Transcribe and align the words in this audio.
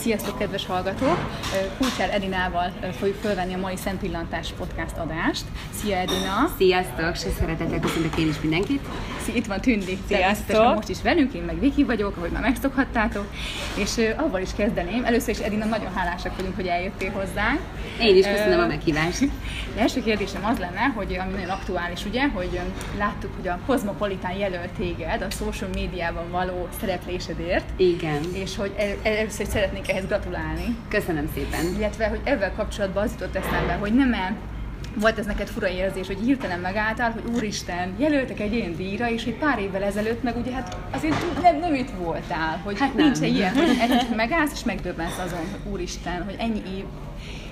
Sziasztok, 0.00 0.38
kedves 0.38 0.66
hallgatók! 0.66 1.18
Kulcsár 1.78 2.14
Edinával 2.14 2.72
fogjuk 2.98 3.16
fölvenni 3.16 3.54
a 3.54 3.58
mai 3.58 3.76
Szempillantás 3.76 4.52
podcast 4.52 4.96
adást. 4.96 5.44
Szia 5.74 5.96
Edina! 5.96 6.54
Sziasztok! 6.56 7.16
Se 7.16 7.30
szeretettel 7.38 7.80
köszöntök 7.80 8.18
én 8.18 8.28
is 8.28 8.40
mindenkit! 8.40 8.80
Itt 9.34 9.46
van 9.46 9.60
Tündi, 9.60 9.98
természetesen 10.08 10.74
most 10.74 10.88
is 10.88 11.02
velünk, 11.02 11.32
én 11.32 11.42
meg 11.42 11.60
Viki 11.60 11.84
vagyok, 11.84 12.16
ahogy 12.16 12.30
már 12.30 12.42
megszokhattátok. 12.42 13.26
És 13.74 13.96
uh, 13.96 14.24
avval 14.24 14.40
is 14.40 14.50
kezdeném. 14.56 15.04
Először 15.04 15.28
is 15.28 15.38
Edina, 15.38 15.64
nagyon 15.64 15.92
hálásak 15.94 16.36
vagyunk, 16.36 16.54
hogy 16.54 16.66
eljöttél 16.66 17.10
hozzánk. 17.10 17.60
Én 18.00 18.16
is 18.16 18.26
köszönöm 18.26 18.58
uh, 18.58 18.64
a 18.64 18.66
meghívást. 18.66 19.28
első 19.76 20.02
kérdésem 20.02 20.44
az 20.44 20.58
lenne, 20.58 20.92
hogy 20.94 21.18
ami 21.20 21.32
nagyon 21.32 21.48
aktuális, 21.48 22.04
ugye, 22.04 22.28
hogy 22.28 22.60
láttuk, 22.98 23.30
hogy 23.36 23.48
a 23.48 23.58
Cosmopolitan 23.66 24.32
jelölt 24.32 24.70
téged 24.70 25.22
a 25.22 25.30
social 25.30 25.70
médiában 25.74 26.30
való 26.30 26.68
szereplésedért. 26.80 27.64
Igen. 27.76 28.20
És 28.32 28.56
hogy 28.56 28.72
először 29.02 29.40
is 29.40 29.52
szeretnék 29.52 29.89
ehhez 29.90 30.06
gratulálni. 30.06 30.76
Köszönöm 30.88 31.28
szépen. 31.34 31.60
Illetve, 31.78 32.08
hogy 32.08 32.20
ezzel 32.24 32.52
kapcsolatban 32.52 33.02
az 33.02 33.10
jutott 33.12 33.36
eszembe, 33.36 33.72
hogy 33.72 33.94
nem 33.94 34.14
volt 34.94 35.18
ez 35.18 35.26
neked 35.26 35.48
fura 35.48 35.68
érzés, 35.68 36.06
hogy 36.06 36.18
hirtelen 36.24 36.58
megálltál, 36.58 37.10
hogy 37.10 37.22
úristen, 37.34 37.94
jelöltek 37.98 38.40
egy 38.40 38.52
ilyen 38.52 38.76
díjra, 38.76 39.10
és 39.10 39.24
egy 39.24 39.34
pár 39.38 39.58
évvel 39.58 39.82
ezelőtt 39.82 40.22
meg 40.22 40.36
ugye 40.36 40.52
hát 40.52 40.76
azért 40.90 41.42
nem, 41.42 41.58
nem 41.58 41.74
itt 41.74 41.90
voltál, 41.98 42.60
hogy 42.64 42.78
hát 42.78 42.94
nincs 42.94 43.20
ilyen, 43.20 43.54
hogy 43.54 44.16
megállsz 44.16 44.52
és 44.52 44.64
megdöbbensz 44.64 45.18
azon, 45.18 45.38
hogy 45.38 45.72
úristen, 45.72 46.24
hogy 46.24 46.36
ennyi 46.38 46.62
év 46.76 46.84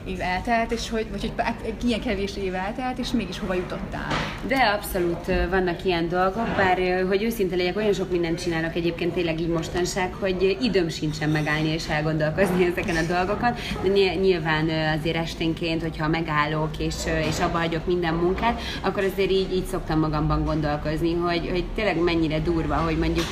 év 0.08 0.20
eltelt, 0.20 0.72
és 0.72 0.90
hogy, 0.90 1.06
vagy 1.10 1.20
hogy 1.20 1.74
ilyen 1.84 2.00
kevés 2.00 2.36
év 2.36 2.54
eltelt, 2.54 2.98
és 2.98 3.10
mégis 3.10 3.38
hova 3.38 3.54
jutottál? 3.54 4.08
De 4.46 4.56
abszolút 4.56 5.26
vannak 5.50 5.84
ilyen 5.84 6.08
dolgok, 6.08 6.46
bár 6.56 7.04
hogy 7.08 7.22
őszinte 7.22 7.56
legyek, 7.56 7.76
olyan 7.76 7.92
sok 7.92 8.10
mindent 8.10 8.42
csinálok 8.42 8.74
egyébként 8.74 9.12
tényleg 9.12 9.40
így 9.40 9.48
mostanság, 9.48 10.12
hogy 10.20 10.56
időm 10.60 10.88
sincsen 10.88 11.28
megállni 11.28 11.68
és 11.68 11.88
elgondolkozni 11.88 12.64
ezeken 12.70 12.96
a 12.96 13.12
dolgokon, 13.12 13.54
de 13.82 14.14
nyilván 14.14 14.68
azért 14.98 15.16
esténként, 15.16 15.82
hogyha 15.82 16.08
megállok 16.08 16.78
és, 16.78 16.94
és 17.28 17.40
abba 17.40 17.58
hagyok 17.58 17.86
minden 17.86 18.14
munkát, 18.14 18.60
akkor 18.82 19.04
azért 19.04 19.30
így, 19.30 19.52
így 19.52 19.64
szoktam 19.64 19.98
magamban 19.98 20.44
gondolkozni, 20.44 21.14
hogy, 21.14 21.48
hogy 21.50 21.64
tényleg 21.74 22.02
mennyire 22.02 22.40
durva, 22.40 22.74
hogy 22.74 22.98
mondjuk 22.98 23.26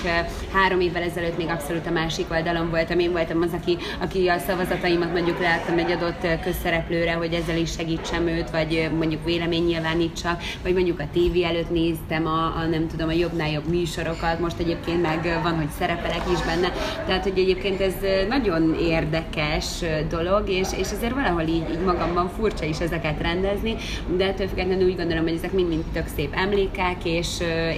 három 0.52 0.80
évvel 0.80 1.02
ezelőtt 1.02 1.36
még 1.36 1.48
abszolút 1.48 1.86
a 1.86 1.90
másik 1.90 2.30
oldalon 2.30 2.70
voltam, 2.70 2.98
én 2.98 3.12
voltam 3.12 3.42
az, 3.42 3.52
aki, 3.52 3.76
aki 4.00 4.28
a 4.28 4.38
szavazataimat 4.38 5.12
mondjuk 5.12 5.40
leadtam 5.40 5.78
egy 5.78 5.90
adott 5.90 6.26
köz 6.42 6.56
szereplőre, 6.66 7.12
hogy 7.12 7.32
ezzel 7.32 7.56
is 7.56 7.72
segítsem 7.72 8.26
őt, 8.26 8.50
vagy 8.50 8.90
mondjuk 8.98 9.24
vélemény 9.24 9.64
nyilvánítsak, 9.64 10.42
vagy 10.62 10.72
mondjuk 10.72 11.00
a 11.00 11.08
tévé 11.12 11.44
előtt 11.44 11.70
néztem 11.70 12.26
a, 12.26 12.44
a 12.56 12.66
nem 12.70 12.88
tudom, 12.88 13.08
a 13.08 13.12
jobbnál 13.12 13.50
jobb 13.50 13.68
műsorokat, 13.68 14.40
most 14.40 14.58
egyébként 14.58 15.02
meg 15.02 15.40
van, 15.42 15.56
hogy 15.56 15.68
szerepelek 15.78 16.22
is 16.32 16.44
benne, 16.44 16.72
tehát 17.06 17.22
hogy 17.22 17.38
egyébként 17.38 17.80
ez 17.80 17.94
nagyon 18.28 18.76
érdekes 18.80 19.66
dolog, 20.08 20.48
és, 20.48 20.68
és 20.76 20.92
azért 20.92 21.14
valahol 21.14 21.42
így, 21.42 21.70
így 21.70 21.84
magamban 21.84 22.28
furcsa 22.28 22.64
is 22.64 22.78
ezeket 22.78 23.20
rendezni, 23.20 23.76
de 24.16 24.24
ettől 24.26 24.48
függetlenül 24.48 24.88
úgy 24.88 24.96
gondolom, 24.96 25.22
hogy 25.22 25.36
ezek 25.36 25.52
mind-mind 25.52 25.84
tök 25.92 26.06
szép 26.16 26.32
emlékek, 26.34 27.04
és, 27.04 27.28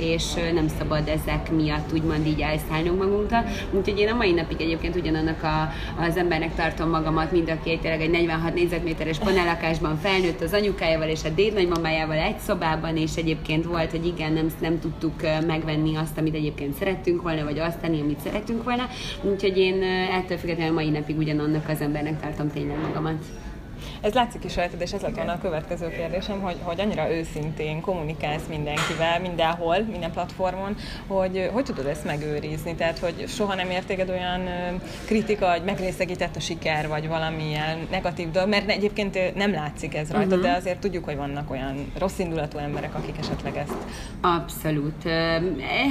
és 0.00 0.24
nem 0.54 0.68
szabad 0.78 1.08
ezek 1.08 1.50
miatt 1.50 1.92
úgymond 1.92 2.26
így 2.26 2.40
elszállnunk 2.40 2.98
magunktól. 2.98 3.44
Úgyhogy 3.70 3.98
én 3.98 4.08
a 4.08 4.16
mai 4.16 4.32
napig 4.32 4.60
egyébként 4.60 4.96
ugyanannak 4.96 5.42
a, 5.42 5.72
az 6.06 6.16
embernek 6.16 6.54
tartom 6.54 6.90
magamat, 6.90 7.32
mind 7.32 7.50
aki 7.50 7.78
tényleg 7.78 8.00
egy 8.00 8.10
46 8.10 8.54
négyzetméteres 8.68 9.18
panellakásban 9.18 9.96
felnőtt 9.96 10.40
az 10.40 10.52
anyukájával 10.52 11.08
és 11.08 11.24
a 11.24 11.28
dédnagymamájával 11.28 12.16
egy 12.16 12.38
szobában, 12.38 12.96
és 12.96 13.14
egyébként 13.16 13.64
volt, 13.64 13.90
hogy 13.90 14.06
igen, 14.06 14.32
nem, 14.32 14.46
nem 14.60 14.80
tudtuk 14.80 15.14
megvenni 15.46 15.96
azt, 15.96 16.18
amit 16.18 16.34
egyébként 16.34 16.74
szerettünk 16.74 17.22
volna, 17.22 17.44
vagy 17.44 17.58
azt 17.58 17.78
tenni, 17.78 18.00
amit 18.00 18.20
szeretünk 18.20 18.64
volna. 18.64 18.86
Úgyhogy 19.22 19.56
én 19.58 19.82
ettől 20.12 20.38
függetlenül 20.38 20.74
mai 20.74 20.90
napig 20.90 21.18
ugyanannak 21.18 21.68
az 21.68 21.80
embernek 21.80 22.20
tartom 22.20 22.50
tényleg 22.50 22.80
magamat. 22.80 23.24
Ez 24.00 24.12
látszik 24.12 24.44
is 24.44 24.56
rajtad, 24.56 24.80
és 24.80 24.92
ez 24.92 25.00
lett 25.00 25.14
volna 25.14 25.32
a 25.32 25.38
következő 25.38 25.88
kérdésem, 25.88 26.40
hogy, 26.40 26.56
hogy 26.62 26.80
annyira 26.80 27.12
őszintén 27.12 27.80
kommunikálsz 27.80 28.46
mindenkivel, 28.48 29.20
mindenhol, 29.20 29.78
minden 29.90 30.12
platformon, 30.12 30.76
hogy 31.06 31.50
hogy 31.52 31.64
tudod 31.64 31.86
ezt 31.86 32.04
megőrizni? 32.04 32.74
Tehát, 32.74 32.98
hogy 32.98 33.24
soha 33.28 33.54
nem 33.54 33.70
értéged 33.70 34.08
olyan 34.08 34.40
kritika, 35.06 35.50
hogy 35.50 35.62
megrészegített 35.64 36.36
a 36.36 36.40
siker, 36.40 36.88
vagy 36.88 37.08
valamilyen 37.08 37.86
negatív 37.90 38.30
dolog, 38.30 38.48
mert 38.48 38.70
egyébként 38.70 39.34
nem 39.34 39.52
látszik 39.52 39.94
ez 39.94 40.10
rajta, 40.10 40.36
uh-huh. 40.36 40.42
de 40.42 40.56
azért 40.56 40.80
tudjuk, 40.80 41.04
hogy 41.04 41.16
vannak 41.16 41.50
olyan 41.50 41.92
rossz 41.98 42.18
indulatú 42.18 42.58
emberek, 42.58 42.94
akik 42.94 43.18
esetleg 43.18 43.56
ezt... 43.56 43.74
Abszolút. 44.20 45.02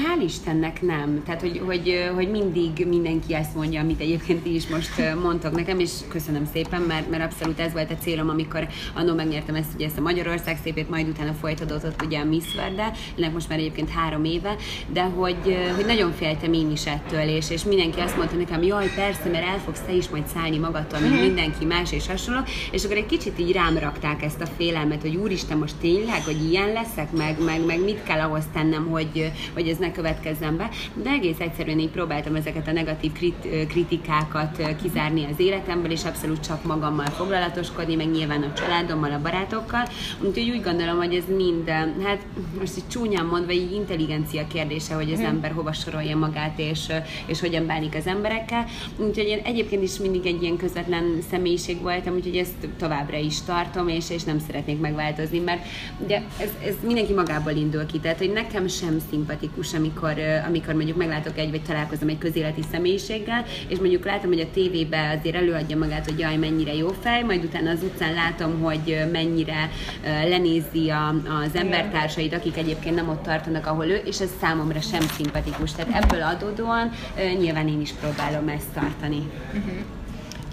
Hál' 0.03 0.23
Istennek 0.23 0.81
nem. 0.81 1.23
Tehát, 1.25 1.41
hogy, 1.41 1.61
hogy, 1.65 2.11
hogy 2.15 2.29
mindig 2.31 2.87
mindenki 2.87 3.35
ezt 3.35 3.55
mondja, 3.55 3.81
amit 3.81 3.99
egyébként 3.99 4.45
is 4.45 4.67
most 4.67 5.15
mondtok 5.21 5.55
nekem, 5.55 5.79
és 5.79 5.91
köszönöm 6.07 6.47
szépen, 6.53 6.81
mert, 6.81 7.09
mert 7.09 7.23
abszolút 7.23 7.59
ez 7.59 7.73
volt 7.73 7.91
a 7.91 7.96
célom, 7.99 8.29
amikor 8.29 8.67
annó 8.95 9.13
megnyertem 9.13 9.55
ezt, 9.55 9.73
ugye 9.75 9.85
ezt 9.85 9.97
a 9.97 10.01
Magyarország 10.01 10.57
szépét, 10.63 10.89
majd 10.89 11.07
utána 11.07 11.33
folytatódott 11.33 12.01
ugye 12.05 12.19
a 12.19 12.25
Miss 12.25 12.55
Verde, 12.55 12.91
ennek 13.17 13.33
most 13.33 13.49
már 13.49 13.59
egyébként 13.59 13.89
három 13.89 14.23
éve, 14.23 14.55
de 14.87 15.03
hogy, 15.03 15.57
hogy 15.75 15.85
nagyon 15.85 16.11
féltem 16.11 16.53
én 16.53 16.71
is 16.71 16.85
ettől, 16.85 17.21
és, 17.21 17.49
és 17.49 17.63
mindenki 17.63 17.99
azt 17.99 18.17
mondta 18.17 18.35
nekem, 18.35 18.63
jaj, 18.63 18.91
persze, 18.95 19.29
mert 19.29 19.45
el 19.45 19.59
fogsz 19.65 19.81
te 19.85 19.93
is 19.93 20.09
majd 20.09 20.27
szállni 20.27 20.57
magadtól, 20.57 20.99
mint 20.99 21.13
mhm. 21.13 21.21
mindenki 21.21 21.65
más 21.65 21.91
és 21.91 22.07
hasonló, 22.07 22.41
és 22.71 22.83
akkor 22.83 22.97
egy 22.97 23.05
kicsit 23.05 23.39
így 23.39 23.51
rám 23.51 23.77
rakták 23.77 24.23
ezt 24.23 24.41
a 24.41 24.45
félelmet, 24.57 25.01
hogy 25.01 25.15
úristen, 25.15 25.57
most 25.57 25.75
tényleg, 25.75 26.23
hogy 26.23 26.49
ilyen 26.49 26.71
leszek, 26.71 27.11
meg, 27.11 27.43
meg, 27.43 27.65
meg 27.65 27.83
mit 27.83 28.03
kell 28.03 28.19
ahhoz 28.19 28.43
tennem, 28.53 28.87
hogy, 28.89 29.31
hogy 29.53 29.67
ez 29.67 29.77
ne 29.77 29.91
következzen 29.91 30.57
be, 30.57 30.69
de 31.03 31.09
egész 31.09 31.39
egyszerűen 31.39 31.79
így 31.79 31.89
próbáltam 31.89 32.35
ezeket 32.35 32.67
a 32.67 32.71
negatív 32.71 33.11
krit, 33.11 33.67
kritikákat 33.67 34.75
kizárni 34.81 35.25
az 35.31 35.39
életemből, 35.39 35.91
és 35.91 36.05
abszolút 36.05 36.39
csak 36.39 36.63
magammal 36.63 37.05
foglalatoskodni, 37.05 37.86
meg 37.95 38.11
nyilván 38.11 38.41
a 38.43 38.53
családommal, 38.53 39.11
a 39.11 39.21
barátokkal. 39.21 39.87
Úgyhogy 40.19 40.49
úgy 40.49 40.63
gondolom, 40.63 40.97
hogy 40.97 41.13
ez 41.13 41.23
mind, 41.37 41.69
hát 42.03 42.25
most 42.59 42.77
így 42.77 42.87
csúnyán 42.87 43.25
mondva, 43.25 43.51
így 43.51 43.71
intelligencia 43.71 44.47
kérdése, 44.47 44.93
hogy 44.93 45.11
az 45.11 45.19
mhm. 45.19 45.27
ember 45.27 45.51
hova 45.51 45.73
sorolja 45.73 46.17
magát, 46.17 46.59
és, 46.59 46.87
és 47.25 47.39
hogyan 47.39 47.65
bánik 47.65 47.95
az 47.95 48.07
emberekkel. 48.07 48.65
Úgyhogy 48.97 49.27
én 49.27 49.39
egyébként 49.43 49.83
is 49.83 49.97
mindig 49.97 50.25
egy 50.25 50.41
ilyen 50.41 50.57
közvetlen 50.57 51.17
személyiség 51.29 51.81
voltam, 51.81 52.13
úgyhogy 52.13 52.35
ezt 52.37 52.67
továbbra 52.77 53.17
is 53.17 53.41
tartom, 53.41 53.87
és, 53.87 54.09
és 54.09 54.23
nem 54.23 54.39
szeretnék 54.39 54.79
megváltozni, 54.79 55.39
mert 55.39 55.65
ugye 56.03 56.21
ez, 56.39 56.49
ez 56.65 56.75
mindenki 56.85 57.13
magából 57.13 57.51
indul 57.51 57.85
ki, 57.85 57.99
tehát 57.99 58.17
hogy 58.17 58.31
nekem 58.31 58.67
sem 58.67 58.99
szimpatikus, 59.09 59.73
amikor, 59.73 60.13
amikor 60.47 60.73
mondjuk 60.73 60.97
meglátok 60.97 61.37
egy, 61.37 61.49
vagy 61.49 61.61
találkozom 61.61 62.09
egy 62.09 62.17
közéleti 62.17 62.61
személyiséggel, 62.71 63.45
és 63.67 63.77
mondjuk 63.77 64.05
látom, 64.05 64.29
hogy 64.29 64.39
a 64.39 64.51
tévébe 64.53 65.17
azért 65.19 65.35
előadja 65.35 65.77
magát, 65.77 66.05
hogy 66.05 66.19
jaj, 66.19 66.35
mennyire 66.35 66.73
jó 66.73 66.87
fej, 67.01 67.23
majd 67.23 67.43
utána 67.43 67.69
az 67.69 67.76
utcán 67.83 68.13
látom, 68.13 68.61
hogy 68.61 69.07
mennyire 69.11 69.69
lenézi 70.03 70.89
a, 70.89 71.07
az 71.43 71.55
embertársait, 71.55 72.33
akik 72.33 72.57
egyébként 72.57 72.95
nem 72.95 73.09
ott 73.09 73.23
tartanak, 73.23 73.65
ahol 73.65 73.85
ő, 73.85 74.01
és 74.05 74.19
ez 74.19 74.29
számomra 74.41 74.81
sem 74.81 75.01
szimpatikus. 75.15 75.71
Tehát 75.71 76.03
ebből 76.03 76.21
adódóan 76.21 76.91
nyilván 77.39 77.67
én 77.67 77.81
is 77.81 77.91
próbálom 77.91 78.47
ezt 78.47 78.69
tartani. 78.73 79.29
Uh-huh 79.53 79.85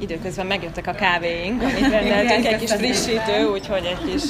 időközben 0.00 0.46
megjöttek 0.46 0.86
a 0.86 0.92
kávéink, 0.92 1.62
amit 1.62 1.88
rendeltünk, 1.88 2.46
egy 2.46 2.58
kis 2.58 2.72
frissítő, 2.72 3.44
úgyhogy 3.52 3.84
egy 3.84 4.12
kis 4.12 4.22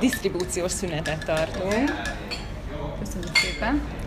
disztribúciós 0.00 0.72
szünetet 0.72 1.24
tartunk. 1.24 1.92
Köszönjük 2.98 3.36
szépen! 3.36 4.03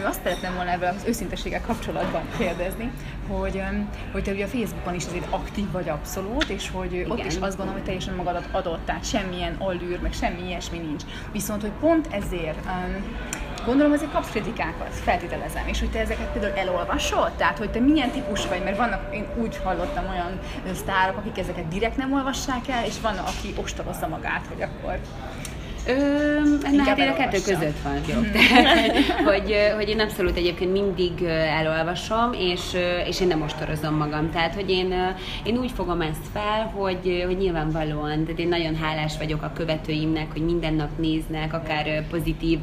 Mi 0.00 0.06
azt 0.06 0.22
szeretném 0.22 0.54
volna 0.54 0.70
ebben 0.70 0.94
az 0.94 1.04
őszinteséggel 1.06 1.60
kapcsolatban 1.60 2.22
kérdezni, 2.38 2.90
hogy, 3.28 3.62
hogy 4.12 4.22
te 4.22 4.32
ugye 4.32 4.44
a 4.44 4.48
Facebookon 4.48 4.94
is 4.94 5.06
azért 5.06 5.26
aktív 5.30 5.70
vagy 5.70 5.88
abszolút, 5.88 6.48
és 6.48 6.70
hogy 6.70 6.92
Igen. 6.92 7.10
ott 7.10 7.24
is 7.24 7.34
azt 7.34 7.56
gondolom, 7.56 7.72
hogy 7.72 7.84
teljesen 7.84 8.14
magadat 8.14 8.48
adott, 8.52 8.84
tehát 8.84 9.04
semmilyen 9.04 9.54
allűr, 9.58 10.00
meg 10.00 10.12
semmi 10.12 10.46
ilyesmi 10.46 10.78
nincs. 10.78 11.02
Viszont, 11.32 11.60
hogy 11.60 11.72
pont 11.80 12.08
ezért 12.10 12.64
um, 12.64 13.04
Gondolom 13.64 13.92
azért 13.92 14.12
kapsz 14.12 14.30
kritikákat, 14.30 14.94
feltételezem, 14.94 15.66
és 15.66 15.78
hogy 15.80 15.90
te 15.90 15.98
ezeket 16.00 16.32
például 16.32 16.54
elolvasol? 16.54 17.32
Tehát, 17.36 17.58
hogy 17.58 17.70
te 17.70 17.78
milyen 17.78 18.10
típus 18.10 18.46
vagy, 18.46 18.62
mert 18.64 18.76
vannak, 18.76 19.14
én 19.14 19.26
úgy 19.40 19.60
hallottam 19.64 20.04
olyan 20.08 20.38
sztárok, 20.74 21.16
akik 21.16 21.38
ezeket 21.38 21.68
direkt 21.68 21.96
nem 21.96 22.12
olvassák 22.12 22.68
el, 22.68 22.84
és 22.84 23.00
van, 23.00 23.16
aki 23.16 23.54
ostorozza 23.56 24.08
magát, 24.08 24.46
hogy 24.48 24.62
akkor 24.62 24.98
Ö, 25.86 26.30
na 26.72 26.82
hát 26.82 26.98
én 26.98 27.08
a 27.08 27.14
kettő 27.14 27.38
között 27.38 27.82
van. 27.82 28.00
Hmm. 28.04 28.30
Tehát, 28.32 28.96
hogy, 29.24 29.54
hogy 29.76 29.88
én 29.88 30.00
abszolút 30.00 30.36
egyébként 30.36 30.72
mindig 30.72 31.22
elolvasom, 31.58 32.32
és, 32.32 32.60
és 33.06 33.20
én 33.20 33.26
nem 33.26 33.42
ostorozom 33.42 33.94
magam. 33.94 34.30
Tehát, 34.30 34.54
hogy 34.54 34.70
én, 34.70 35.14
én 35.44 35.56
úgy 35.56 35.70
fogom 35.70 36.00
ezt 36.00 36.26
fel, 36.32 36.72
hogy, 36.74 37.24
hogy 37.26 37.36
nyilvánvalóan, 37.36 38.24
tehát 38.24 38.38
én 38.38 38.48
nagyon 38.48 38.76
hálás 38.76 39.18
vagyok 39.18 39.42
a 39.42 39.52
követőimnek, 39.54 40.32
hogy 40.32 40.44
minden 40.44 40.74
nap 40.74 40.98
néznek, 40.98 41.52
akár 41.52 42.06
pozitív 42.10 42.58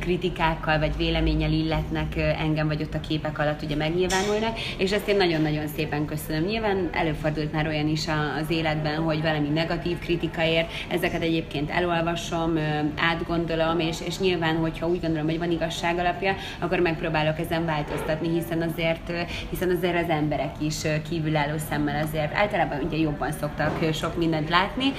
kritikákkal 0.00 0.78
vagy 0.78 0.96
véleménnyel 0.96 1.52
illetnek 1.52 2.16
engem, 2.16 2.66
vagy 2.66 2.82
ott 2.82 2.94
a 2.94 3.00
képek 3.00 3.38
alatt 3.38 3.62
ugye 3.62 3.76
megnyilvánulnak, 3.76 4.58
és 4.78 4.92
ezt 4.92 5.08
én 5.08 5.16
nagyon-nagyon 5.16 5.66
szépen 5.76 6.04
köszönöm. 6.04 6.44
Nyilván 6.44 6.88
előfordult 6.92 7.52
már 7.52 7.66
olyan 7.66 7.88
is 7.88 8.06
az 8.40 8.50
életben, 8.50 8.96
hogy 8.96 9.22
valami 9.22 9.48
negatív 9.48 9.98
kritika 9.98 10.44
ér, 10.44 10.66
ezeket 10.88 11.22
egyébként 11.22 11.70
elolvasom, 11.70 12.29
olvasom, 12.32 12.58
átgondolom, 12.96 13.78
és, 13.78 13.96
és 14.06 14.18
nyilván, 14.18 14.56
hogyha 14.56 14.86
úgy 14.86 15.00
gondolom, 15.00 15.26
hogy 15.26 15.38
van 15.38 15.50
igazság 15.50 15.98
alapja, 15.98 16.34
akkor 16.58 16.78
megpróbálok 16.78 17.38
ezen 17.38 17.64
változtatni, 17.64 18.28
hiszen 18.28 18.62
azért, 18.62 19.12
hiszen 19.50 19.70
azért 19.70 20.02
az 20.02 20.08
emberek 20.08 20.54
is 20.58 20.76
kívülálló 21.08 21.58
szemmel 21.70 22.02
azért 22.02 22.34
általában 22.34 22.80
ugye 22.80 22.96
jobban 22.96 23.32
szoktak 23.32 23.92
sok 23.92 24.16
mindent 24.16 24.48
látni. 24.48 24.92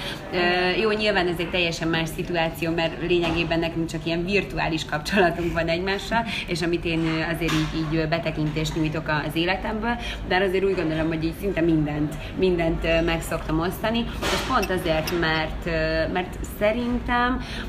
Jó, 0.82 0.92
nyilván 0.92 1.28
ez 1.28 1.36
egy 1.38 1.50
teljesen 1.50 1.88
más 1.88 2.10
szituáció, 2.16 2.72
mert 2.74 3.08
lényegében 3.08 3.60
nekünk 3.60 3.90
csak 3.90 4.06
ilyen 4.06 4.26
virtuális 4.26 4.86
kapcsolatunk 4.86 5.54
van 5.54 5.68
egymással, 5.68 6.26
és 6.48 6.62
amit 6.62 6.86
én 6.86 7.00
azért 7.34 7.52
így, 7.54 7.94
így 7.94 8.08
betekintést 8.08 8.76
nyújtok 8.76 9.08
az 9.28 9.36
életemből, 9.36 9.96
de 10.28 10.36
azért 10.36 10.64
úgy 10.64 10.76
gondolom, 10.76 11.08
hogy 11.08 11.24
így 11.24 11.36
szinte 11.40 11.62
mindent, 11.62 12.14
mindent 12.38 13.06
meg 13.06 13.22
szoktam 13.22 13.60
osztani, 13.60 14.06
és 14.22 14.40
pont 14.48 14.70
azért, 14.70 15.20
mert, 15.20 15.66
mert 16.14 16.38
szerintem, 16.60 17.21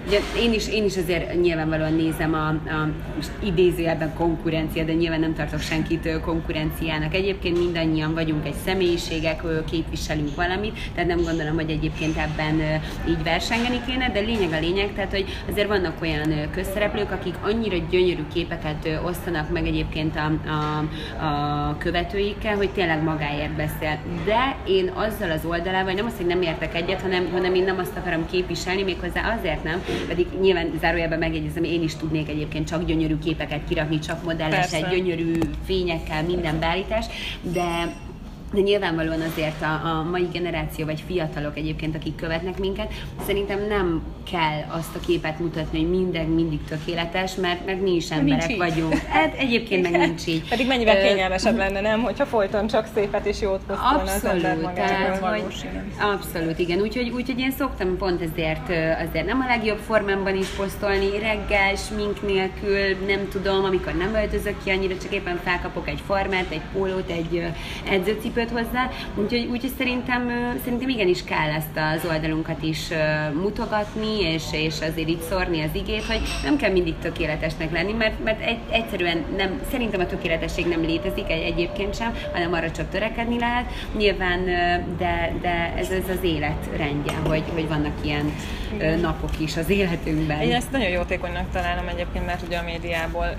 ugye 0.06 0.20
én 0.40 0.52
is, 0.52 0.68
én 0.68 0.84
is 0.84 0.96
azért 0.96 1.40
nyilvánvalóan 1.40 1.94
nézem 1.94 2.34
a, 2.34 2.46
a 2.48 2.88
most 3.16 3.30
idézőjelben 3.44 4.14
konkurencia, 4.14 4.84
de 4.84 4.92
nyilván 4.92 5.20
nem 5.20 5.34
tartok 5.34 5.60
senkit 5.60 6.20
konkurenciának. 6.20 7.14
Egyébként 7.14 7.58
mindannyian 7.58 8.14
vagyunk 8.14 8.46
egy 8.46 8.54
személyiségek, 8.64 9.42
képviselünk 9.70 10.34
valamit, 10.34 10.78
tehát 10.94 11.08
nem 11.08 11.22
gondolom, 11.22 11.54
hogy 11.54 11.70
egyébként 11.70 12.16
ebben 12.16 12.80
így 13.08 13.22
versengeni 13.22 13.80
kéne, 13.86 14.10
de 14.10 14.20
lényeg 14.20 14.52
a 14.52 14.60
lényeg, 14.60 14.92
tehát 14.94 15.10
hogy 15.10 15.24
azért 15.50 15.68
vannak 15.68 16.02
olyan 16.02 16.50
közszereplők, 16.50 17.10
akik 17.10 17.34
annyira 17.42 17.76
gyönyörű 17.90 18.22
képeket 18.34 19.00
osztanak 19.04 19.50
meg 19.50 19.66
egyébként 19.66 20.16
a, 20.16 20.48
a, 20.48 20.78
a 21.24 21.76
követőikkel, 21.78 22.56
hogy 22.56 22.70
tényleg 22.70 23.02
magáért 23.02 23.52
beszél. 23.52 23.98
De 24.24 24.56
én 24.66 24.90
azzal 24.94 25.30
az 25.30 25.44
oldalával, 25.44 25.92
nem 25.92 26.06
azt, 26.06 26.16
hogy 26.16 26.26
nem 26.26 26.42
értek 26.42 26.74
egyet, 26.74 27.00
hanem, 27.00 27.28
hanem 27.32 27.54
én 27.54 27.64
nem 27.64 27.78
azt 27.78 27.96
akarom 27.96 28.26
képviselni, 28.30 28.82
méghozzá 28.82 29.32
azért 29.42 29.62
nem, 29.64 29.82
pedig 30.08 30.26
nyilván 30.40 30.70
zárójelben 30.80 31.18
megjegyezem, 31.18 31.64
én 31.64 31.82
is 31.82 31.96
tudnék 31.96 32.28
egyébként 32.28 32.68
csak 32.68 32.84
gyönyörű 32.84 33.18
képeket 33.18 33.60
kirakni, 33.68 33.98
csak 33.98 34.24
modelles, 34.24 34.72
egy 34.72 34.88
gyönyörű 34.88 35.38
fényekkel, 35.64 36.22
minden 36.22 36.58
beállítás, 36.58 37.06
de 37.40 37.94
de 38.52 38.60
nyilvánvalóan 38.60 39.20
azért 39.20 39.62
a, 39.62 39.88
a 39.88 40.06
mai 40.10 40.28
generáció, 40.32 40.84
vagy 40.84 41.02
fiatalok 41.06 41.56
egyébként, 41.56 41.96
akik 41.96 42.14
követnek 42.14 42.58
minket, 42.58 42.92
szerintem 43.26 43.66
nem 43.68 44.02
kell 44.30 44.64
azt 44.68 44.96
a 44.96 45.00
képet 45.06 45.38
mutatni, 45.38 45.78
hogy 45.78 45.90
minden 45.90 46.26
mindig 46.26 46.58
tökéletes, 46.68 47.34
mert, 47.34 47.66
meg 47.66 47.82
mi 47.82 47.94
is 47.94 48.10
emberek 48.10 48.46
nincs 48.46 48.58
vagyunk. 48.58 48.94
Hát 48.94 49.34
egyébként 49.34 49.90
meg 49.90 50.00
nincs 50.00 50.26
így. 50.26 50.48
Pedig 50.48 50.66
mennyivel 50.66 51.02
kényelmesebb 51.02 51.56
lenne, 51.56 51.80
nem? 51.80 52.02
Hogyha 52.02 52.26
folyton 52.26 52.66
csak 52.66 52.88
szépet 52.94 53.26
és 53.26 53.40
jót 53.40 53.60
posztolna 53.66 54.02
az 54.02 54.24
ember 54.24 54.72
tehát, 54.72 55.18
hogy, 55.18 55.42
Abszolút, 56.00 56.58
igen. 56.58 56.80
Úgyhogy, 56.80 57.10
úgyhogy 57.10 57.38
én 57.38 57.50
szoktam 57.50 57.96
pont 57.96 58.22
ezért, 58.22 58.68
azért 59.08 59.26
nem 59.26 59.40
a 59.40 59.46
legjobb 59.46 59.78
formámban 59.78 60.36
is 60.36 60.46
posztolni, 60.46 61.18
reggel, 61.18 61.74
smink 61.76 62.22
nélkül, 62.26 63.06
nem 63.06 63.28
tudom, 63.30 63.64
amikor 63.64 63.92
nem 63.92 64.14
öltözök 64.14 64.54
ki 64.64 64.70
annyira, 64.70 64.94
csak 65.02 65.12
éppen 65.12 65.40
felkapok 65.44 65.88
egy 65.88 66.02
formát, 66.06 66.46
egy 66.48 66.62
pólót, 66.72 67.10
egy 67.10 67.46
edzőcipőt, 67.90 68.41
köt 68.42 68.50
hozzá, 68.50 68.90
úgyhogy, 69.14 69.48
úgyhogy 69.50 69.72
szerintem, 69.78 70.30
szerintem 70.64 70.88
igenis 70.88 71.24
kell 71.24 71.50
ezt 71.50 71.76
az 71.94 72.10
oldalunkat 72.10 72.62
is 72.62 72.88
mutogatni, 73.32 74.20
és, 74.20 74.42
és 74.52 74.74
azért 74.80 75.08
itt 75.08 75.22
szórni 75.22 75.62
az 75.62 75.70
igét, 75.72 76.04
hogy 76.04 76.20
nem 76.42 76.56
kell 76.56 76.70
mindig 76.70 76.94
tökéletesnek 76.98 77.72
lenni, 77.72 77.92
mert, 77.92 78.24
mert 78.24 78.40
egy, 78.40 78.58
egyszerűen 78.70 79.24
nem, 79.36 79.60
szerintem 79.70 80.00
a 80.00 80.06
tökéletesség 80.06 80.66
nem 80.66 80.80
létezik 80.80 81.30
egy, 81.30 81.42
egyébként 81.42 81.94
sem, 81.94 82.14
hanem 82.32 82.52
arra 82.52 82.70
csak 82.70 82.90
törekedni 82.90 83.38
lehet. 83.38 83.64
Nyilván, 83.96 84.44
de, 84.98 85.32
de 85.40 85.72
ez, 85.76 85.90
ez 85.90 86.08
az 86.08 86.24
élet 86.24 86.68
rendje, 86.76 87.16
hogy, 87.26 87.44
hogy 87.54 87.68
vannak 87.68 87.94
ilyen 88.04 88.32
napok 89.00 89.30
is 89.38 89.56
az 89.56 89.70
életünkben. 89.70 90.40
Én 90.40 90.52
ezt 90.52 90.70
nagyon 90.70 90.88
jótékonynak 90.88 91.50
találom 91.52 91.88
egyébként, 91.88 92.26
mert 92.26 92.42
ugye 92.42 92.58
a 92.58 92.62
médiából 92.62 93.36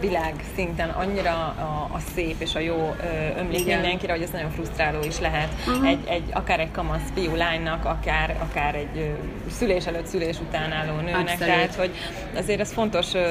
világ 0.00 0.34
szinten 0.54 0.88
annyira 0.88 1.30
a, 1.30 1.88
a 1.92 1.98
szép 2.14 2.34
és 2.38 2.54
a 2.54 2.58
jó 2.58 2.94
ömlik 3.38 3.60
Igen. 3.60 3.80
mindenkire, 3.80 4.12
hogy 4.12 4.22
ez 4.22 4.30
nagyon 4.36 4.50
frusztráló 4.50 5.02
is 5.02 5.18
lehet. 5.20 5.48
Uh-huh. 5.66 5.88
Egy, 5.88 6.06
egy, 6.06 6.30
akár 6.32 6.60
egy 6.60 6.70
kamasz 6.70 7.10
fiú 7.14 7.34
lánynak, 7.34 7.84
akár, 7.84 8.36
akár 8.42 8.74
egy 8.74 9.16
szülés 9.50 9.86
előtt, 9.86 10.06
szülés 10.06 10.36
után 10.40 10.72
álló 10.72 10.94
nőnek. 10.96 11.20
Abszolút. 11.20 11.44
Tehát, 11.44 11.74
hogy 11.74 11.90
azért 12.36 12.60
ez 12.60 12.72
fontos 12.72 13.12
uh, 13.12 13.22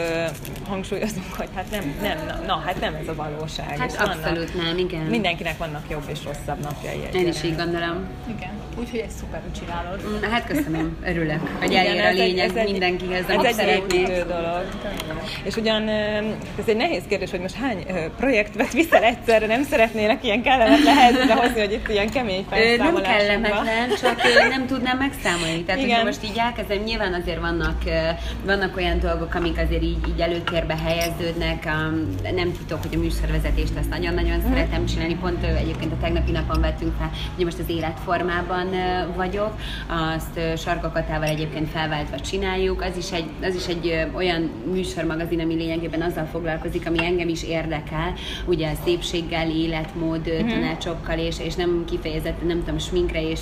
hangsúlyoznunk, 0.68 1.34
hogy 1.38 1.48
hát 1.56 1.66
nem, 1.72 1.96
nem 2.02 2.18
na, 2.28 2.46
na, 2.46 2.64
hát 2.66 2.80
nem 2.80 2.94
ez 2.94 3.08
a 3.08 3.16
valóság. 3.16 3.78
Hát 3.78 3.92
és 3.92 3.98
abszolút 3.98 4.52
vannak, 4.52 4.64
nem, 4.64 4.78
igen. 4.78 5.02
Mindenkinek 5.02 5.58
vannak 5.58 5.84
jobb 5.90 6.04
és 6.12 6.20
rosszabb 6.24 6.60
napjai. 6.60 7.00
Én 7.14 7.28
is 7.28 7.44
így 7.44 7.56
gondolom. 7.56 8.08
Igen, 8.38 8.52
úgyhogy 8.80 9.00
ezt 9.00 9.18
szuperül 9.18 9.52
csinálod. 9.60 10.02
Mm, 10.08 10.30
hát 10.32 10.46
köszönöm, 10.48 10.98
örülök, 11.06 11.40
hogy 11.60 11.74
eljér 11.74 12.04
a 12.04 12.12
lényeg 12.12 12.50
ez 12.50 12.56
egy, 12.56 12.72
mindenkihez. 12.72 13.24
Ez 13.44 13.58
egy 13.58 13.68
építő 13.68 14.24
dolog. 14.28 14.64
És 15.44 15.56
ugyan 15.56 15.90
ez 15.90 16.66
egy 16.66 16.76
nehéz 16.76 17.04
kérdés, 17.08 17.30
hogy 17.30 17.40
most 17.40 17.56
hány 17.56 17.86
projektet 18.18 18.74
viszel 18.74 19.04
egyszerre, 19.04 19.46
nem 19.46 19.64
szeretnének 19.64 20.24
ilyen 20.24 20.42
kellemetlen 20.42 20.96
helyzetbe 20.96 21.34
hozni, 21.34 21.60
hogy 21.60 21.72
itt 21.72 21.90
ilyen 21.90 22.10
kemény 22.10 22.46
Nem 22.78 23.02
kellemetlen, 23.02 23.90
csak 24.02 24.22
nem 24.50 24.66
tudnám 24.68 24.98
megszámolni. 24.98 25.64
Tehát, 25.64 25.82
Igen. 25.82 26.05
Most 26.06 26.24
így 26.24 26.38
elkezdem, 26.38 26.84
nyilván 26.84 27.14
azért 27.14 27.40
vannak, 27.40 27.82
vannak 28.46 28.76
olyan 28.76 29.00
dolgok, 29.00 29.36
amik 29.36 29.58
azért 29.58 29.84
így, 29.84 30.08
így 30.08 30.20
előtérbe 30.20 30.78
helyeződnek. 30.84 31.66
Nem 32.36 32.52
titok, 32.52 32.82
hogy 32.82 32.96
a 32.96 32.98
műsorvezetést 32.98 33.78
ezt 33.78 33.90
nagyon-nagyon 33.90 34.38
mm. 34.38 34.50
szeretem 34.50 34.86
csinálni. 34.86 35.16
Pont 35.16 35.44
egyébként 35.44 35.92
a 35.92 35.98
tegnapi 36.02 36.32
napon 36.32 36.62
vettünk 36.62 36.94
fel, 36.98 37.12
hogy 37.36 37.44
most 37.46 37.60
az 37.60 37.70
életformában 37.70 38.68
vagyok. 39.16 39.54
Azt 40.16 40.60
sarkakatával 40.62 41.28
egyébként 41.28 41.70
felváltva 41.70 42.20
csináljuk. 42.20 42.82
Az 42.82 42.98
is 42.98 43.12
egy, 43.12 43.30
az 43.42 43.56
is 43.56 43.68
egy 43.68 44.08
olyan 44.14 44.52
műsormagazin, 44.72 45.40
ami 45.40 45.54
lényegében 45.54 46.02
azzal 46.02 46.26
foglalkozik, 46.26 46.88
ami 46.88 47.06
engem 47.06 47.28
is 47.28 47.44
érdekel. 47.44 48.14
Ugye 48.46 48.72
szépséggel, 48.84 49.50
életmód, 49.50 50.30
mm. 50.44 50.48
tanácsokkal, 50.48 51.18
és, 51.18 51.40
és 51.40 51.56
nem 51.56 51.86
kifejezetten, 51.90 52.48
nem 52.48 52.60
tudom, 52.60 52.80
sminkre 52.80 53.30
és 53.30 53.40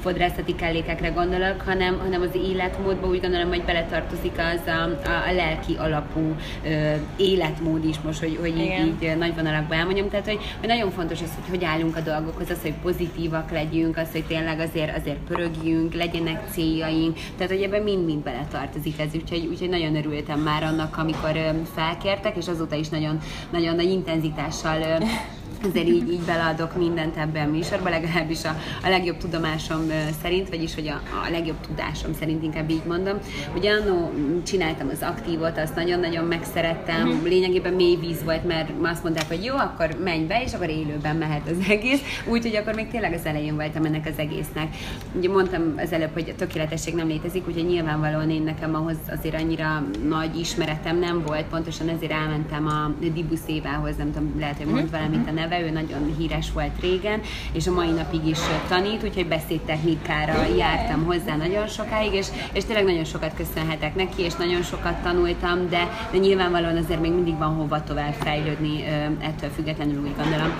fodrászati 0.00 0.54
kellékekre 0.54 1.08
gondolok, 1.08 1.60
hanem, 1.60 1.99
hanem 2.00 2.20
az 2.22 2.34
életmódba 2.34 3.06
úgy 3.06 3.20
gondolom, 3.20 3.48
hogy 3.48 3.64
beletartozik 3.64 4.38
az 4.38 4.66
a, 4.66 5.08
a, 5.08 5.28
a 5.28 5.32
lelki 5.32 5.74
alapú 5.78 6.36
ö, 6.64 6.94
életmód 7.16 7.84
is 7.84 8.00
most, 8.00 8.20
hogy, 8.20 8.36
hogy 8.40 8.58
így, 8.58 8.94
így 9.02 9.16
nagy 9.16 9.34
vonalakban 9.34 9.78
elmondjam. 9.78 10.08
Tehát, 10.08 10.26
hogy, 10.26 10.38
hogy 10.58 10.68
nagyon 10.68 10.90
fontos 10.90 11.22
az, 11.22 11.30
hogy 11.34 11.48
hogy 11.48 11.64
állunk 11.64 11.96
a 11.96 12.00
dolgokhoz, 12.00 12.50
az, 12.50 12.62
hogy 12.62 12.74
pozitívak 12.82 13.50
legyünk, 13.50 13.96
az, 13.96 14.08
hogy 14.12 14.24
tényleg 14.24 14.60
azért, 14.60 14.96
azért 14.96 15.18
pörögjünk, 15.18 15.94
legyenek 15.94 16.50
céljaink, 16.50 17.18
tehát, 17.36 17.52
hogy 17.52 17.62
ebben 17.62 17.82
mind-mind 17.82 18.22
beletartozik 18.22 19.00
ez, 19.00 19.14
úgyhogy, 19.14 19.46
úgyhogy 19.50 19.68
nagyon 19.68 19.96
örültem 19.96 20.40
már 20.40 20.62
annak, 20.62 20.96
amikor 20.96 21.32
felkértek, 21.74 22.36
és 22.36 22.48
azóta 22.48 22.74
is 22.74 22.88
nagyon, 22.88 23.18
nagyon 23.50 23.74
nagy 23.74 23.90
intenzitással 23.90 24.78
azért 25.68 25.86
így, 25.86 26.12
így 26.12 26.20
beleadok 26.20 26.76
mindent 26.76 27.16
ebben 27.16 27.48
a 27.48 27.50
műsorba, 27.50 27.88
legalábbis 27.88 28.44
a, 28.44 28.56
a 28.82 28.88
legjobb 28.88 29.16
tudomásom 29.16 29.80
szerint, 30.22 30.48
vagyis 30.48 30.74
hogy 30.74 30.88
a, 30.88 31.00
a 31.26 31.30
legjobb 31.30 31.60
tudásom 31.60 32.14
szerint 32.14 32.42
inkább 32.42 32.70
így 32.70 32.84
mondom. 32.88 33.18
Ugye 33.56 33.70
annó 33.72 34.12
csináltam 34.42 34.88
az 34.88 35.02
aktívot, 35.02 35.58
azt 35.58 35.74
nagyon-nagyon 35.74 36.24
megszerettem, 36.24 37.08
uh-huh. 37.08 37.28
lényegében 37.28 37.72
mély 37.72 37.96
víz 37.96 38.24
volt, 38.24 38.44
mert 38.44 38.70
azt 38.82 39.02
mondták, 39.02 39.28
hogy 39.28 39.44
jó, 39.44 39.56
akkor 39.56 39.96
menj 40.04 40.24
be, 40.24 40.42
és 40.42 40.52
akkor 40.52 40.68
élőben 40.68 41.16
mehet 41.16 41.48
az 41.48 41.68
egész, 41.68 42.00
úgyhogy 42.26 42.56
akkor 42.56 42.74
még 42.74 42.88
tényleg 42.88 43.12
az 43.12 43.24
elején 43.24 43.54
voltam 43.54 43.84
ennek 43.84 44.06
az 44.06 44.18
egésznek. 44.18 44.76
Ugye 45.12 45.28
mondtam 45.28 45.74
az 45.76 45.92
előbb, 45.92 46.12
hogy 46.12 46.28
a 46.28 46.38
tökéletesség 46.38 46.94
nem 46.94 47.06
létezik, 47.06 47.46
úgyhogy 47.48 47.66
nyilvánvalóan 47.66 48.30
én 48.30 48.42
nekem 48.42 48.74
ahhoz 48.74 48.96
azért 49.08 49.40
annyira 49.40 49.84
nagy 50.08 50.38
ismeretem 50.38 50.98
nem 50.98 51.22
volt, 51.26 51.44
pontosan 51.44 51.88
ezért 51.88 52.12
elmentem 52.12 52.66
a 52.66 52.90
Dibuszévához, 53.12 53.96
nem 53.96 54.12
tudom, 54.12 54.34
lehet, 54.38 54.56
hogy 54.56 54.66
mond 54.66 54.82
uh-huh. 54.82 55.00
valamit 55.00 55.28
a 55.28 55.32
neve, 55.32 55.49
neve, 55.50 55.66
ő 55.66 55.70
nagyon 55.70 56.14
híres 56.18 56.52
volt 56.52 56.80
régen, 56.80 57.20
és 57.52 57.66
a 57.66 57.72
mai 57.72 57.90
napig 57.90 58.26
is 58.26 58.38
tanít, 58.68 59.04
úgyhogy 59.04 59.26
beszédtechnikára 59.26 60.44
jártam 60.56 61.04
hozzá 61.04 61.36
nagyon 61.36 61.66
sokáig, 61.66 62.12
és, 62.12 62.26
és 62.52 62.64
tényleg 62.64 62.84
nagyon 62.84 63.04
sokat 63.04 63.34
köszönhetek 63.36 63.94
neki, 63.94 64.22
és 64.22 64.34
nagyon 64.34 64.62
sokat 64.62 65.02
tanultam, 65.02 65.68
de, 65.68 65.88
de 66.10 66.18
nyilvánvalóan 66.18 66.76
azért 66.76 67.00
még 67.00 67.12
mindig 67.12 67.38
van 67.38 67.54
hova 67.54 67.82
tovább 67.82 68.12
fejlődni, 68.12 68.84
ettől 69.20 69.50
függetlenül 69.50 70.02
úgy 70.02 70.16
gondolom. 70.16 70.54